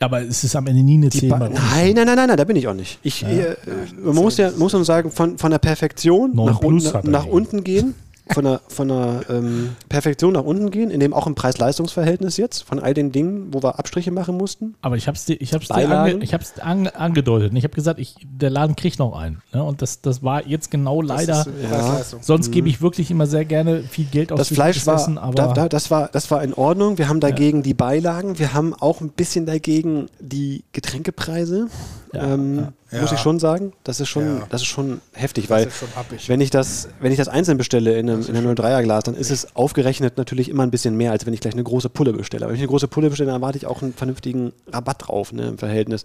Aber 0.00 0.22
es 0.22 0.42
ist 0.44 0.56
am 0.56 0.66
Ende 0.66 0.82
nie 0.82 0.94
eine 0.94 1.10
10 1.10 1.28
Ba- 1.28 1.36
bei 1.38 1.48
uns. 1.48 1.54
nein, 1.74 1.92
nein, 1.94 2.06
nein, 2.06 2.16
nein, 2.16 2.28
nein, 2.28 2.36
da 2.36 2.44
bin 2.44 2.56
ich 2.56 2.66
auch 2.66 2.74
nicht. 2.74 2.98
Ich, 3.02 3.22
äh, 3.22 3.54
man 4.02 4.14
muss 4.14 4.36
ja 4.38 4.50
muss 4.56 4.72
man 4.72 4.82
sagen, 4.84 5.10
von, 5.10 5.38
von 5.38 5.50
der 5.50 5.58
Perfektion 5.58 6.34
nach, 6.34 6.60
unten, 6.60 7.10
nach 7.10 7.26
unten 7.26 7.62
gehen, 7.64 7.94
von 8.32 8.44
der, 8.44 8.60
von 8.68 8.88
der 8.88 9.24
ähm, 9.28 9.70
Perfektion 9.88 10.32
nach 10.32 10.44
unten 10.44 10.70
gehen, 10.70 10.90
in 10.90 11.00
dem 11.00 11.12
auch 11.12 11.26
im 11.26 11.34
Preis-Leistungs-Verhältnis 11.34 12.36
jetzt, 12.36 12.62
von 12.62 12.78
all 12.78 12.94
den 12.94 13.12
Dingen, 13.12 13.52
wo 13.52 13.62
wir 13.62 13.78
Abstriche 13.78 14.10
machen 14.10 14.36
mussten. 14.36 14.74
Aber 14.82 14.96
ich 14.96 15.06
habe 15.06 15.16
es 15.16 15.24
dir, 15.24 15.40
ich 15.40 15.52
hab's 15.54 15.70
ange, 15.70 16.22
ich 16.22 16.34
hab's 16.34 16.58
ange, 16.58 16.94
angedeutet. 16.94 17.52
Ich 17.54 17.64
habe 17.64 17.74
gesagt, 17.74 17.98
ich, 17.98 18.14
der 18.22 18.50
Laden 18.50 18.76
kriegt 18.76 18.98
noch 18.98 19.18
einen. 19.18 19.42
Ne? 19.52 19.62
Und 19.62 19.82
das, 19.82 20.00
das 20.00 20.22
war 20.22 20.46
jetzt 20.46 20.70
genau 20.70 21.02
leider. 21.02 21.40
ist, 21.40 21.68
Preis-Leistung. 21.68 22.20
Sonst 22.22 22.50
gebe 22.52 22.68
ich 22.68 22.80
wirklich 22.80 23.10
immer 23.10 23.26
sehr 23.26 23.44
gerne 23.44 23.82
viel 23.82 24.06
Geld 24.06 24.32
aus 24.32 24.38
Das 24.38 24.48
Fleisch 24.48 24.86
war, 24.86 24.96
Essen, 24.96 25.18
aber 25.18 25.34
da, 25.34 25.52
da, 25.52 25.68
das 25.68 25.90
war, 25.90 26.08
das 26.08 26.30
war 26.30 26.42
in 26.42 26.54
Ordnung. 26.54 26.98
Wir 26.98 27.08
haben 27.08 27.20
dagegen 27.20 27.62
die 27.62 27.74
Beilagen. 27.74 28.38
Wir 28.38 28.54
haben 28.54 28.74
auch 28.74 29.00
ein 29.00 29.10
bisschen 29.10 29.46
dagegen 29.46 30.06
die 30.20 30.64
Getränkepreise. 30.72 31.68
Ja, 32.12 32.34
ähm, 32.34 32.68
ja. 32.90 33.00
Muss 33.02 33.12
ich 33.12 33.20
schon 33.20 33.38
sagen. 33.38 33.72
Das 33.84 34.00
ist 34.00 34.08
schon, 34.08 34.24
Ja. 34.24 34.46
das 34.50 34.62
ist 34.62 34.66
schon 34.66 35.00
heftig, 35.12 35.48
weil 35.48 35.68
ist 35.68 35.76
schon 35.76 35.88
wenn 36.26 36.40
ich 36.40 36.50
das, 36.50 36.88
wenn 37.00 37.12
ich 37.12 37.18
das 37.18 37.28
einzeln 37.28 37.56
bestelle 37.56 37.96
in 37.98 38.10
einem, 38.10 38.26
in 38.26 38.36
einem 38.36 38.50
03er 38.50 38.82
Glas, 38.82 39.04
dann 39.04 39.14
ist 39.14 39.30
es 39.30 39.54
aufgerechnet 39.54 40.16
natürlich 40.16 40.48
immer 40.48 40.64
ein 40.64 40.70
bisschen 40.72 40.96
mehr, 40.96 41.12
als 41.12 41.24
wenn 41.24 41.34
ich 41.34 41.40
gleich 41.40 41.54
eine 41.54 41.62
große 41.62 41.88
Pulle 41.88 42.12
bestelle. 42.12 42.44
Aber 42.44 42.50
wenn 42.50 42.56
ich 42.56 42.62
eine 42.62 42.68
große 42.68 42.88
Pulle 42.88 43.10
bestelle, 43.10 43.30
dann 43.30 43.40
erwarte 43.40 43.58
ich 43.58 43.66
auch 43.66 43.82
einen 43.82 43.94
vernünftigen 43.94 44.52
Rabatt 44.72 45.06
drauf 45.06 45.32
ne, 45.32 45.48
im 45.48 45.58
Verhältnis. 45.58 46.04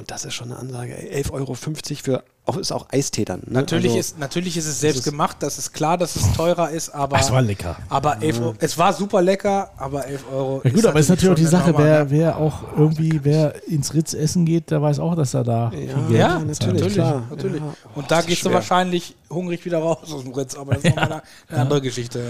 Und 0.00 0.10
das 0.10 0.24
ist 0.24 0.32
schon 0.32 0.50
eine 0.50 0.58
Ansage. 0.58 0.96
ey, 0.96 1.22
11,50 1.22 1.30
Euro 1.32 1.54
für, 1.54 2.24
auch, 2.46 2.56
ist 2.56 2.72
auch 2.72 2.86
Eistee 2.90 3.26
dann. 3.26 3.40
Ne? 3.40 3.52
Natürlich, 3.60 3.88
Also- 3.90 3.98
ist, 4.00 4.18
natürlich 4.18 4.56
ist 4.56 4.66
es 4.66 4.80
selbst 4.80 5.04
gemacht, 5.04 5.36
das 5.40 5.58
ist 5.58 5.74
klar, 5.74 5.98
dass 5.98 6.16
es 6.16 6.32
teurer 6.32 6.70
ist, 6.70 6.88
aber. 6.88 7.18
es 7.20 7.30
war 7.30 7.42
lecker. 7.42 7.76
Aber 7.90 8.22
11 8.22 8.40
Euro, 8.40 8.54
es 8.58 8.78
war 8.78 8.94
super 8.94 9.20
lecker, 9.20 9.70
aber 9.76 10.06
11 10.06 10.24
Euro. 10.32 10.62
Ja 10.64 10.70
gut, 10.70 10.86
aber 10.86 10.98
es 10.98 11.04
ist 11.04 11.10
natürlich 11.10 11.30
auch 11.32 11.34
die 11.38 11.44
Sache, 11.44 11.74
wer, 11.76 12.08
wer 12.10 12.38
auch 12.38 12.62
irgendwie, 12.78 13.20
wer 13.22 13.62
ins 13.68 13.92
Ritz 13.92 14.14
essen 14.14 14.46
geht, 14.46 14.70
der 14.70 14.80
weiß 14.80 15.00
auch, 15.00 15.14
dass 15.14 15.34
er 15.34 15.44
da 15.44 15.70
viel 15.70 15.80
Geld 15.86 16.10
Ja, 16.12 16.38
bezahlt. 16.38 16.46
natürlich, 16.46 16.64
natürlich. 16.80 16.94
klar. 16.94 17.22
natürlich. 17.28 17.60
Ja. 17.60 17.74
Und 17.94 18.10
da 18.10 18.16
das 18.16 18.20
ist 18.20 18.26
gehst 18.28 18.40
du 18.40 18.44
schwer. 18.48 18.54
wahrscheinlich 18.54 19.16
hungrig 19.28 19.62
wieder 19.66 19.78
raus 19.80 19.98
aus 20.10 20.22
dem 20.22 20.32
Ritz, 20.32 20.54
aber 20.56 20.76
das 20.76 20.84
ist 20.84 20.96
nochmal 20.96 21.12
eine, 21.12 21.22
eine 21.48 21.58
andere 21.60 21.80
Geschichte. 21.82 22.20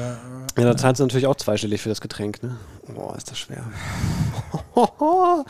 Ja. 0.56 0.62
Ja, 0.64 0.70
da 0.72 0.76
zahlst 0.76 0.98
du 0.98 1.04
natürlich 1.04 1.28
auch 1.28 1.36
zweistellig 1.36 1.80
für 1.80 1.88
das 1.88 2.00
Getränk, 2.00 2.42
ne? 2.42 2.56
Boah, 2.92 3.16
ist 3.16 3.30
das 3.30 3.38
schwer. 3.38 3.62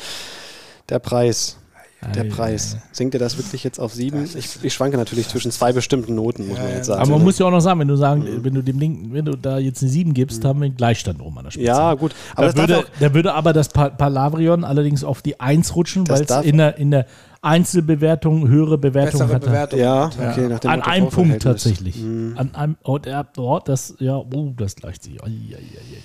Der 0.91 0.99
Preis. 0.99 1.57
Der 2.15 2.25
Ei, 2.25 2.29
Preis. 2.29 2.79
Sinkt 2.93 3.13
dir 3.13 3.19
das 3.19 3.37
wirklich 3.37 3.63
jetzt 3.63 3.79
auf 3.79 3.93
sieben? 3.93 4.25
Ich, 4.35 4.65
ich 4.65 4.73
schwanke 4.73 4.97
natürlich 4.97 5.29
zwischen 5.29 5.51
zwei 5.51 5.73
bestimmten 5.73 6.15
Noten, 6.15 6.49
muss 6.49 6.57
man 6.57 6.69
Ja, 6.69 6.77
jetzt 6.77 6.89
ja. 6.89 6.95
sagen. 6.95 7.03
Aber 7.03 7.11
man 7.11 7.19
ne? 7.21 7.25
muss 7.27 7.39
ja 7.39 7.45
auch 7.47 7.51
noch 7.51 7.61
sagen, 7.61 7.79
wenn 7.81 7.89
du 7.89 7.97
sagen, 7.97 8.27
wenn 8.43 8.55
du 8.55 8.63
dem 8.63 8.81
Ding, 8.81 9.13
wenn 9.13 9.27
du 9.27 9.37
da 9.37 9.59
jetzt 9.59 9.83
eine 9.83 9.91
7 9.91 10.15
gibst, 10.15 10.43
haben 10.45 10.61
wir 10.61 10.67
einen 10.67 10.77
Gleichstand 10.77 11.21
oben 11.21 11.37
an 11.37 11.45
der 11.45 11.51
Spitze. 11.51 11.67
ja, 11.67 11.93
gut. 11.93 12.15
Aber 12.35 12.53
da, 12.53 12.57
würde, 12.57 12.85
da 13.01 13.15
würde 13.15 13.35
aber 13.35 13.53
das 13.53 13.69
Pa- 13.69 13.91
Palavrion 13.91 14.65
allerdings 14.65 15.05
auf 15.05 15.21
die 15.21 15.41
1 15.41 15.77
rutschen, 15.77 16.09
weil 16.09 16.23
es 16.23 16.31
in 16.45 16.57
der, 16.57 16.79
in 16.79 16.91
der 16.91 17.07
Einzelbewertung 17.43 18.49
höhere 18.49 18.79
Bewertung 18.79 19.21
Bessere 19.21 19.35
hatte. 19.35 19.47
Bewertung. 19.49 19.79
ja, 19.81 20.07
okay, 20.07 20.49
nach 20.49 20.59
dem 20.61 20.71
An 20.71 20.83
einem 20.83 21.09
Punkt 21.09 21.43
tatsächlich. 21.43 21.97
Mhm. 21.97 22.35
An 22.37 22.55
einem, 22.55 22.77
oh, 22.83 22.99
oh, 23.37 23.61
das, 23.65 23.95
ja, 23.99 24.17
oh, 24.17 24.55
das 24.57 24.77
gleicht 24.77 25.03
sich. 25.03 25.23
Ai, 25.23 25.27
ai, 25.27 25.57
ai, 25.57 25.59
ai. 25.59 26.03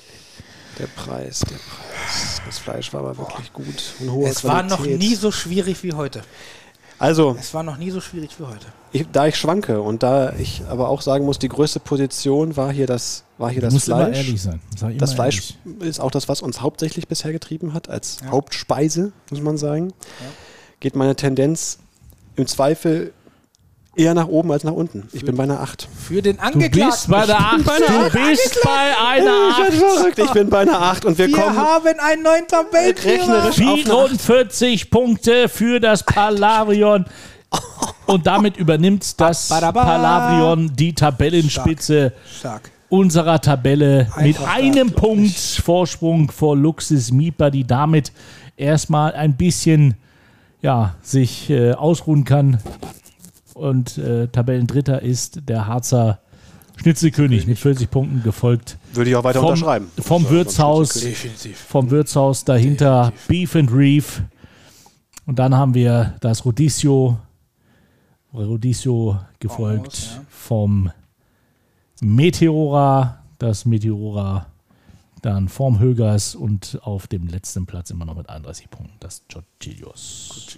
Der 0.80 0.88
Preis, 0.88 1.40
der 1.42 1.56
Preis. 1.56 2.42
Das 2.46 2.60
Fleisch 2.60 2.92
war 2.94 3.02
aber 3.02 3.18
wirklich 3.18 3.54
gut. 3.54 3.94
Und 4.00 4.12
hohe 4.12 4.28
Es 4.30 4.44
war 4.44 4.62
noch 4.64 4.78
Qualität. 4.78 5.00
nie 5.00 5.16
so 5.16 5.32
schwierig 5.32 5.82
wie 5.84 5.94
heute. 5.94 6.22
Also, 6.98 7.36
Es 7.40 7.54
war 7.54 7.64
noch 7.64 7.78
nie 7.78 7.92
so 7.92 8.00
schwierig 8.00 8.32
wie 8.40 8.44
heute. 8.44 8.68
ich, 8.94 9.06
da 9.12 9.28
ich 9.28 9.36
schwanke 9.36 9.82
und 9.82 10.02
da 10.02 10.34
ich 10.34 10.64
aber 10.70 10.88
auch 10.88 11.02
sagen 11.02 11.26
muss, 11.26 11.40
die 11.40 11.50
größte 11.50 11.82
Position 11.82 12.56
war 12.56 12.72
hier 12.72 12.88
das, 12.88 13.24
war 13.38 13.50
hier 13.50 13.60
Du 13.62 13.68
das 13.68 13.74
musst 13.74 13.88
immer 13.90 14.06
Fleisch. 14.06 14.18
ehrlich 14.18 14.42
sein. 14.42 14.62
Sag 14.78 14.92
immer 14.92 15.00
Das 15.00 15.14
Fleisch 15.14 15.56
ehrlich. 15.66 15.82
ist 15.90 16.00
auch 16.00 16.12
das, 16.12 16.30
was 16.30 16.42
uns 16.42 16.62
hauptsächlich 16.62 17.08
bisher 17.10 17.34
getrieben 17.34 17.74
hat, 17.74 17.90
als 17.90 18.20
Hauptspeise, 18.30 19.12
muss 19.30 19.42
man 19.42 19.58
sagen. 19.58 19.92
Geht 20.80 20.96
meine 20.96 21.16
Tendenz 21.18 21.80
im 22.38 22.48
Zweifel 22.48 23.12
eher 23.96 24.14
nach 24.14 24.28
oben 24.28 24.52
als 24.52 24.64
nach 24.64 24.74
unten. 24.74 25.08
Ich 25.14 25.24
bin 25.26 25.36
bei 25.36 25.44
einer 25.44 25.60
8. 25.62 25.88
Für 26.08 26.22
den 26.22 26.38
Du 26.38 26.44
Angeklagten. 26.44 26.90
bist 26.90 27.10
bei 27.10 27.26
der 27.26 27.40
8. 27.40 27.58
Du 27.60 27.64
bist 28.12 28.60
bei 28.64 28.94
einer 29.08 29.50
Ich 29.50 29.56
bin 29.58 29.84
8. 29.84 29.94
verrückt, 29.96 30.20
ich 30.20 30.32
bin 30.32 30.50
bei 30.50 30.60
einer 30.60 30.82
8 30.82 31.06
und 31.06 31.18
wir, 31.18 31.28
Wir 31.28 31.36
kommen 31.38 31.58
haben 31.58 31.88
einen 32.00 32.24
neuen 32.24 32.48
Tabellenführer. 32.48 33.46
rechnerisch 33.46 33.62
auf 33.62 33.62
eine 33.62 34.04
8. 34.14 34.22
44 34.22 34.90
Punkte 34.92 35.50
für 35.50 35.80
das 35.80 36.04
Palavrion. 36.04 37.06
Und 38.06 38.28
damit 38.28 38.58
übernimmt 38.58 39.20
das. 39.20 39.48
Palavrion 39.50 40.72
die 40.76 40.94
Tabellenspitze 40.94 42.12
Stark. 42.40 42.70
unserer 42.90 43.40
Tabelle 43.40 44.08
mit 44.18 44.38
Einfach 44.40 44.56
einem 44.56 44.90
stark, 44.90 45.02
Punkt 45.02 45.38
Vorsprung 45.64 46.30
vor 46.32 46.58
Luxus 46.58 47.12
Mipa, 47.12 47.50
die 47.50 47.66
damit 47.66 48.12
erstmal 48.58 49.14
ein 49.14 49.36
bisschen 49.38 49.96
ja, 50.62 50.96
sich 51.02 51.50
äh, 51.50 51.74
ausruhen 51.74 52.26
kann. 52.26 52.60
Und 53.56 53.98
äh, 53.98 54.28
Tabellendritter 54.28 55.02
ist 55.02 55.48
der 55.48 55.66
Harzer 55.66 56.20
Schnitzelkönig 56.76 57.48
mit 57.48 57.58
40 57.58 57.90
Punkten 57.90 58.22
gefolgt 58.22 58.78
Würde 58.94 59.10
ich 59.10 59.16
auch 59.16 59.24
weiter 59.24 59.40
vom, 59.40 59.50
unterschreiben. 59.50 59.88
vom 59.98 60.30
Wirtshaus 60.30 60.90
Definitiv. 60.90 61.58
vom 61.58 61.90
Wirtshaus 61.90 62.44
dahinter 62.44 63.14
Beef 63.30 63.56
and 63.56 63.72
Reef. 63.72 64.22
Und 65.26 65.40
dann 65.40 65.56
haben 65.56 65.74
wir 65.74 66.16
das 66.20 66.44
Rodicio, 66.44 67.18
Rodicio 68.34 69.20
gefolgt 69.40 69.86
Vamos, 69.86 70.16
ja. 70.16 70.22
vom 70.30 70.92
Meteora, 72.02 73.24
das 73.40 73.66
Meteora 73.66 74.48
dann 75.22 75.48
vorm 75.48 75.80
Högers 75.80 76.36
und 76.36 76.78
auf 76.84 77.08
dem 77.08 77.28
letzten 77.28 77.66
Platz 77.66 77.90
immer 77.90 78.04
noch 78.06 78.16
mit 78.16 78.30
31 78.30 78.70
Punkten 78.70 78.98
das 79.00 79.24
Gogilios. 79.34 80.58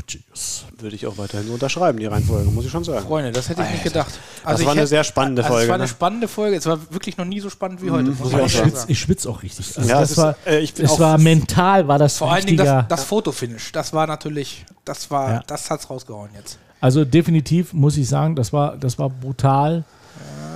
Gogilios. 0.00 0.64
Würde 0.78 0.94
ich 0.94 1.06
auch 1.06 1.16
weiterhin 1.18 1.46
so 1.48 1.54
unterschreiben, 1.54 1.98
die 1.98 2.06
Reihenfolge, 2.06 2.50
muss 2.50 2.64
ich 2.66 2.70
schon 2.70 2.84
sagen. 2.84 3.06
Freunde, 3.06 3.32
das 3.32 3.48
hätte 3.48 3.62
ich 3.62 3.70
nicht 3.70 3.84
gedacht. 3.84 4.12
Das 4.44 4.60
ich 4.60 4.66
war 4.66 4.72
eine 4.72 4.80
hätte- 4.82 4.88
sehr 4.88 5.04
spannende 5.04 5.42
also 5.42 5.54
Folge, 5.54 5.64
Es 5.64 5.68
war 5.70 5.74
eine 5.76 5.84
ne? 5.84 5.88
spannende 5.88 6.28
Folge. 6.28 6.56
Es 6.56 6.66
war 6.66 6.78
wirklich 6.92 7.16
noch 7.16 7.24
nie 7.24 7.40
so 7.40 7.48
spannend 7.50 7.82
wie 7.82 7.90
heute. 7.90 8.10
man 8.10 8.44
ich. 8.44 8.62
Ich 8.88 8.98
schwitze 9.00 9.28
auch 9.30 9.42
richtig. 9.42 9.76
Also 9.76 9.88
Ja, 9.88 10.00
das 10.00 10.10
es 10.12 10.16
war, 10.18 10.30
ist, 10.32 10.46
äh, 10.46 10.60
ich 10.60 10.78
es 10.78 10.90
auch- 10.90 11.00
war 11.00 11.18
mental, 11.18 11.88
war 11.88 11.98
das 11.98 12.18
Vor 12.18 12.30
allen 12.32 12.44
Dingen 12.46 12.58
das, 12.58 12.84
das 12.88 13.04
Fotofinish. 13.04 13.72
Das 13.72 13.92
war 13.92 14.06
natürlich, 14.06 14.64
das 14.84 15.10
war, 15.10 15.30
Ja. 15.30 15.42
das 15.46 15.70
hat's 15.70 15.88
rausgehauen 15.90 16.30
jetzt. 16.36 16.58
Also 16.80 17.04
definitiv 17.04 17.72
muss 17.72 17.96
ich 17.96 18.06
sagen, 18.08 18.36
das 18.36 18.52
war, 18.52 18.76
das 18.76 18.98
war 18.98 19.08
brutal. 19.08 19.84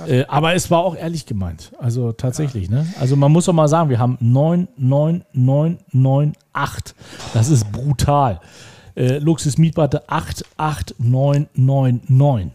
Äh, 0.07 0.25
aber 0.27 0.55
es 0.55 0.71
war 0.71 0.79
auch 0.79 0.95
ehrlich 0.95 1.25
gemeint. 1.27 1.71
Also 1.77 2.11
tatsächlich, 2.11 2.69
ne? 2.71 2.87
Also 2.99 3.15
man 3.15 3.31
muss 3.31 3.45
doch 3.45 3.53
mal 3.53 3.67
sagen, 3.67 3.89
wir 3.89 3.99
haben 3.99 4.17
9, 4.19 4.67
9, 4.77 5.23
9, 5.33 5.77
9, 5.91 6.33
8. 6.53 6.95
Das 7.35 7.49
ist 7.49 7.71
brutal. 7.71 8.39
Äh, 8.95 9.19
Luxus 9.19 9.57
Mietwarte 9.57 10.09
8, 10.09 10.45
8, 10.57 10.95
9, 10.99 11.47
9, 11.53 12.01
9. 12.07 12.51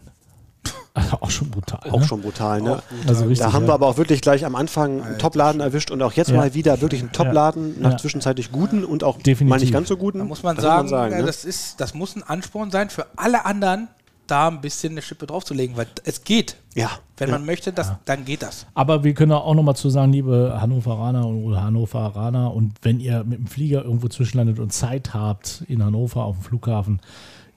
Also 0.93 1.17
auch 1.21 1.29
schon 1.29 1.51
brutal. 1.51 1.79
Auch 1.91 1.99
ne? 1.99 2.05
schon 2.07 2.21
brutal, 2.23 2.59
ne? 2.59 2.81
Also 3.07 3.25
richtig, 3.25 3.45
Da 3.45 3.53
haben 3.53 3.63
ja. 3.65 3.69
wir 3.69 3.73
aber 3.75 3.85
auch 3.87 3.97
wirklich 3.97 4.19
gleich 4.19 4.43
am 4.45 4.55
Anfang 4.55 5.03
einen 5.03 5.19
Topladen 5.19 5.61
erwischt 5.61 5.91
und 5.91 6.01
auch 6.01 6.13
jetzt 6.13 6.31
Ja. 6.31 6.37
mal 6.37 6.55
wieder 6.55 6.81
wirklich 6.81 7.01
einen 7.01 7.11
Topladen 7.11 7.79
nach 7.79 7.91
Ja. 7.91 7.97
zwischenzeitlich 7.97 8.51
guten 8.51 8.83
und 8.83 9.03
auch 9.03 9.17
Definitiv. 9.17 9.47
mal 9.47 9.59
nicht 9.59 9.71
ganz 9.73 9.89
so 9.89 9.97
guten. 9.97 10.17
Da 10.17 10.25
muss 10.25 10.41
man 10.41 10.55
Das 10.55 10.63
sagen, 10.89 10.89
ne? 10.89 11.17
äh, 11.21 11.23
das, 11.23 11.45
ist, 11.45 11.79
das 11.79 11.93
muss 11.93 12.15
ein 12.15 12.23
Ansporn 12.23 12.71
sein 12.71 12.89
für 12.89 13.05
alle 13.15 13.45
anderen, 13.45 13.89
da 14.27 14.47
ein 14.49 14.61
bisschen 14.61 14.91
eine 14.93 15.01
Schippe 15.01 15.25
draufzulegen, 15.27 15.75
weil 15.77 15.87
es 16.03 16.23
geht. 16.23 16.57
ja. 16.75 16.89
Wenn 17.19 17.29
ja. 17.29 17.35
man 17.39 17.47
möchte, 17.47 17.73
das, 17.73 17.93
dann 18.05 18.25
geht 18.25 18.43
das. 18.43 18.67
Aber 18.75 19.03
wir 19.03 19.15
können 19.15 19.31
auch 19.31 19.55
nochmal 19.55 19.75
zu 19.75 19.89
sagen, 19.89 20.13
liebe 20.13 20.55
Hannoveraner 20.61 21.25
oder 21.25 21.63
Hannoveraner, 21.63 22.53
und 22.53 22.73
wenn 22.83 22.99
ihr 22.99 23.23
mit 23.23 23.39
dem 23.39 23.47
Flieger 23.47 23.83
irgendwo 23.83 24.07
zwischenlandet 24.07 24.59
und 24.59 24.71
Zeit 24.71 25.15
habt 25.15 25.63
in 25.67 25.83
Hannover 25.83 26.25
auf 26.25 26.35
dem 26.37 26.43
Flughafen, 26.43 27.01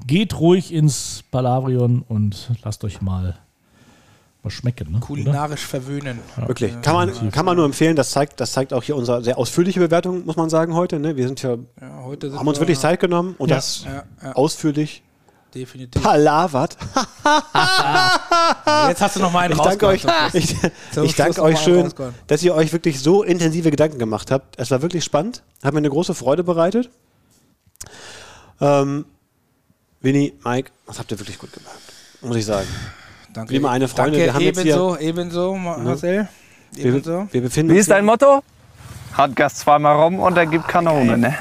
geht 0.07 0.41
ruhig 0.41 0.73
ins 0.73 1.25
Palavrion 1.31 2.03
und 2.09 2.51
lasst 2.65 2.85
euch 2.85 3.03
mal 3.03 3.37
was 4.43 4.55
schmecken. 4.55 4.93
Ne? 4.93 4.97
Oder? 4.97 5.07
Kulinarisch 5.07 5.67
verwöhnen. 5.67 6.21
Wirklich. 6.47 6.73
Kann 6.81 6.95
man, 6.95 7.31
kann 7.31 7.45
man 7.45 7.57
nur 7.57 7.67
empfehlen. 7.67 7.97
Das 7.97 8.13
zeigt, 8.13 8.41
das 8.41 8.53
zeigt 8.53 8.73
auch 8.73 8.83
hier 8.83 8.97
unsere 8.97 9.23
sehr 9.23 9.37
ausführliche 9.37 9.81
Bewertung, 9.81 10.25
muss 10.25 10.37
man 10.37 10.49
sagen, 10.49 10.73
heute. 10.75 10.99
Ne? 10.99 11.17
Wir 11.17 11.27
sind 11.27 11.43
ja, 11.43 11.57
Ja, 11.79 12.03
heute 12.05 12.31
sind 12.31 12.39
haben 12.39 12.49
uns 12.49 12.57
wir- 12.57 12.63
wirklich 12.63 12.79
Zeit 12.79 12.99
genommen 13.01 13.35
und 13.37 13.51
Ja. 13.51 13.57
das 13.57 13.85
Ja, 13.85 14.05
ja, 14.23 14.33
ausführlich 14.33 15.03
definitiv. 15.55 16.03
palavert. 16.03 16.77
Jetzt 18.89 19.01
hast 19.03 19.17
du 19.17 19.21
noch 19.21 19.33
mal 19.33 19.41
einen 19.41 19.55
Ich 19.55 19.61
danke 19.61 19.87
euch, 19.87 20.05
ich, 20.33 20.57
ich 21.03 21.15
danke 21.17 21.43
euch 21.43 21.59
schön, 21.61 21.93
dass 22.27 22.43
ihr 22.43 22.55
euch 22.55 22.73
wirklich 22.73 23.01
so 23.01 23.23
intensive 23.23 23.71
Gedanken 23.71 23.99
gemacht 23.99 24.31
habt. 24.31 24.59
Es 24.59 24.71
war 24.71 24.83
wirklich 24.83 25.05
spannend, 25.05 25.43
hat 25.63 25.73
mir 25.73 25.79
eine 25.79 25.91
große 25.91 26.15
Freude 26.15 26.45
bereitet. 26.45 26.91
Ähm, 28.61 29.05
Winnie, 30.01 30.35
Mike, 30.45 30.71
das 30.87 30.99
habt 30.99 31.11
ihr 31.13 31.19
wirklich 31.19 31.39
gut 31.39 31.53
gemacht, 31.53 31.79
muss 32.23 32.37
ich 32.37 32.45
sagen. 32.47 32.69
Danke. 33.33 33.53
Wie 33.53 33.57
immer 33.57 33.71
eine 33.71 33.87
Freunde, 33.89 34.13
Danke, 34.19 34.25
wir 34.27 34.35
haben 34.35 34.41
jetzt 34.43 34.59
ebenso, 34.61 34.97
ebenso, 34.99 35.55
Ma- 35.55 35.79
Marcel. 35.79 36.29
Ebenso. 36.77 37.11
Wir, 37.11 37.29
wir 37.33 37.41
befinden 37.43 37.73
Wie 37.75 37.79
ist 37.79 37.91
dein 37.91 38.05
hier- 38.05 38.13
Motto? 38.13 38.43
Hat 39.13 39.35
Gas 39.37 39.57
zweimal 39.57 39.97
rum 40.03 40.19
und 40.21 40.37
er 40.37 40.47
gibt 40.47 40.69
Kanone, 40.69 41.19
ne? 41.19 41.35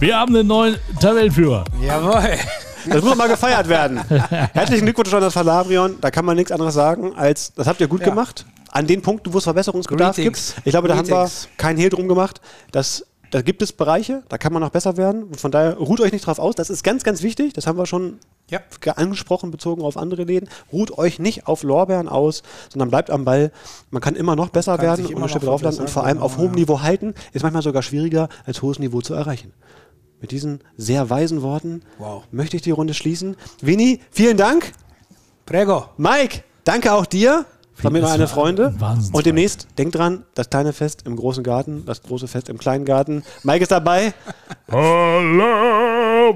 Wir 0.00 0.18
haben 0.18 0.34
einen 0.34 0.46
neuen 0.48 0.76
Tabellenführer. 1.00 1.64
Jawohl. 1.82 2.36
Das 2.88 3.02
muss 3.02 3.16
mal 3.16 3.28
gefeiert 3.28 3.68
werden. 3.68 3.98
Herzlichen 4.52 4.84
Glückwunsch 4.84 5.12
an 5.14 5.22
das 5.22 5.32
Verlabrion. 5.32 5.96
Da 6.00 6.10
kann 6.10 6.24
man 6.24 6.36
nichts 6.36 6.52
anderes 6.52 6.74
sagen, 6.74 7.14
als 7.14 7.52
das 7.54 7.66
habt 7.66 7.80
ihr 7.80 7.88
gut 7.88 8.00
Ja. 8.00 8.08
gemacht. 8.10 8.44
An 8.70 8.86
den 8.86 9.00
Punkten, 9.02 9.32
wo 9.32 9.38
es 9.38 9.44
Verbesserungsbedarf 9.44 10.16
Greetings. 10.16 10.54
gibt. 10.56 10.66
Ich 10.66 10.72
glaube, 10.72 10.88
da 10.88 10.96
haben 10.96 11.08
wir 11.08 11.14
Greetings. 11.14 11.48
keinen 11.56 11.78
Hehl 11.78 11.88
drum 11.90 12.08
gemacht. 12.08 12.40
Das, 12.72 13.06
da 13.30 13.40
gibt 13.40 13.62
es 13.62 13.72
Bereiche, 13.72 14.22
da 14.28 14.36
kann 14.36 14.52
man 14.52 14.60
noch 14.60 14.70
besser 14.70 14.96
werden. 14.96 15.22
Und 15.24 15.40
von 15.40 15.50
daher 15.52 15.76
ruht 15.78 16.00
euch 16.00 16.12
nicht 16.12 16.26
drauf 16.26 16.38
aus. 16.38 16.56
Das 16.56 16.68
ist 16.70 16.82
ganz, 16.82 17.04
ganz 17.04 17.22
wichtig. 17.22 17.52
Das 17.54 17.66
haben 17.66 17.78
wir 17.78 17.86
schon 17.86 18.18
Ja. 18.50 18.58
ge- 18.80 18.92
angesprochen, 18.96 19.50
bezogen 19.52 19.80
auf 19.82 19.96
andere 19.96 20.24
Läden. 20.24 20.48
Ruht 20.72 20.98
euch 20.98 21.18
nicht 21.20 21.46
auf 21.46 21.62
Lorbeeren 21.62 22.08
aus, 22.08 22.42
sondern 22.70 22.90
bleibt 22.90 23.10
am 23.10 23.24
Ball. 23.24 23.52
Man 23.90 24.02
kann 24.02 24.16
immer 24.16 24.34
noch 24.36 24.48
besser 24.50 24.78
werden 24.80 25.06
und 25.06 25.16
eine 25.16 25.28
Schippe 25.28 25.46
noch 25.46 25.52
draufladen 25.52 25.78
und 25.80 25.88
vor 25.88 26.04
allem 26.04 26.14
genau, 26.16 26.26
auf 26.26 26.36
hohem 26.36 26.50
ja. 26.50 26.56
Niveau 26.56 26.82
halten. 26.82 27.14
Ist 27.32 27.42
manchmal 27.42 27.62
sogar 27.62 27.82
schwieriger, 27.82 28.28
als 28.44 28.60
hohes 28.60 28.78
Niveau 28.80 29.00
zu 29.00 29.14
erreichen. 29.14 29.52
Mit 30.24 30.30
diesen 30.30 30.60
sehr 30.78 31.10
weisen 31.10 31.42
Worten 31.42 31.82
Wow. 31.98 32.22
möchte 32.32 32.56
ich 32.56 32.62
die 32.62 32.70
Runde 32.70 32.94
schließen. 32.94 33.36
Winnie, 33.60 34.00
vielen 34.10 34.38
Dank. 34.38 34.72
Prego. 35.44 35.84
Mike, 35.98 36.40
danke 36.64 36.94
auch 36.94 37.04
dir. 37.04 37.44
Das 37.82 37.92
meine 37.92 38.04
war 38.04 38.26
Freunde. 38.26 38.68
ein 38.68 38.80
Wahnsinns- 38.80 39.14
Und 39.14 39.26
demnächst, 39.26 39.66
denkt 39.76 39.96
dran, 39.96 40.22
das 40.34 40.48
kleine 40.48 40.72
Fest 40.72 41.02
im 41.06 41.16
großen 41.16 41.42
Garten, 41.44 41.84
das 41.84 42.02
große 42.02 42.26
Fest 42.28 42.48
im 42.48 42.56
kleinen 42.56 42.86
Garten. 42.86 43.22
Mike 43.42 43.62
ist 43.64 43.72
dabei. 43.72 44.14
Palavrion. 44.66 46.32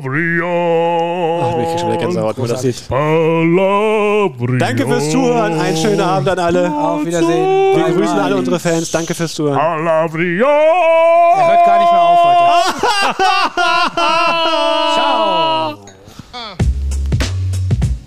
Ach, 1.43 1.59
ich 1.61 1.69
krieg 1.69 1.81
schon 1.81 1.89
wieder 1.93 2.01
Gänsehaut, 2.01 2.37
wo 2.39 2.47
das 2.47 2.61
sieht. 2.61 2.87
Palavrion. 2.89 4.59
Danke 4.59 4.87
fürs 4.87 5.11
Zuhören. 5.11 5.59
Einen 5.59 5.77
schönen 5.79 6.01
Abend 6.01 6.29
an 6.29 6.39
alle. 6.41 6.71
Auf 6.71 7.07
Wiedersehen. 7.07 7.77
Wir 7.77 7.85
grüßen 7.95 8.19
alle 8.19 8.37
unsere 8.37 8.59
Fans. 8.59 8.91
Danke 8.91 9.15
fürs 9.15 9.33
Zuhören. 9.33 9.57
Palavrion. 9.57 10.43
Er 10.49 11.49
hört 11.53 11.65
gar 11.65 11.79
nicht 11.79 11.93
mehr 11.93 12.03
auf. 12.03 12.08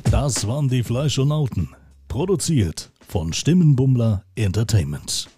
Das 0.10 0.48
waren 0.48 0.70
die 0.70 0.84
Fleischonauten. 0.84 1.70
Produziert 2.08 2.92
von 3.08 3.34
Stimmenbummler 3.34 4.24
Entertainment. 4.36 5.30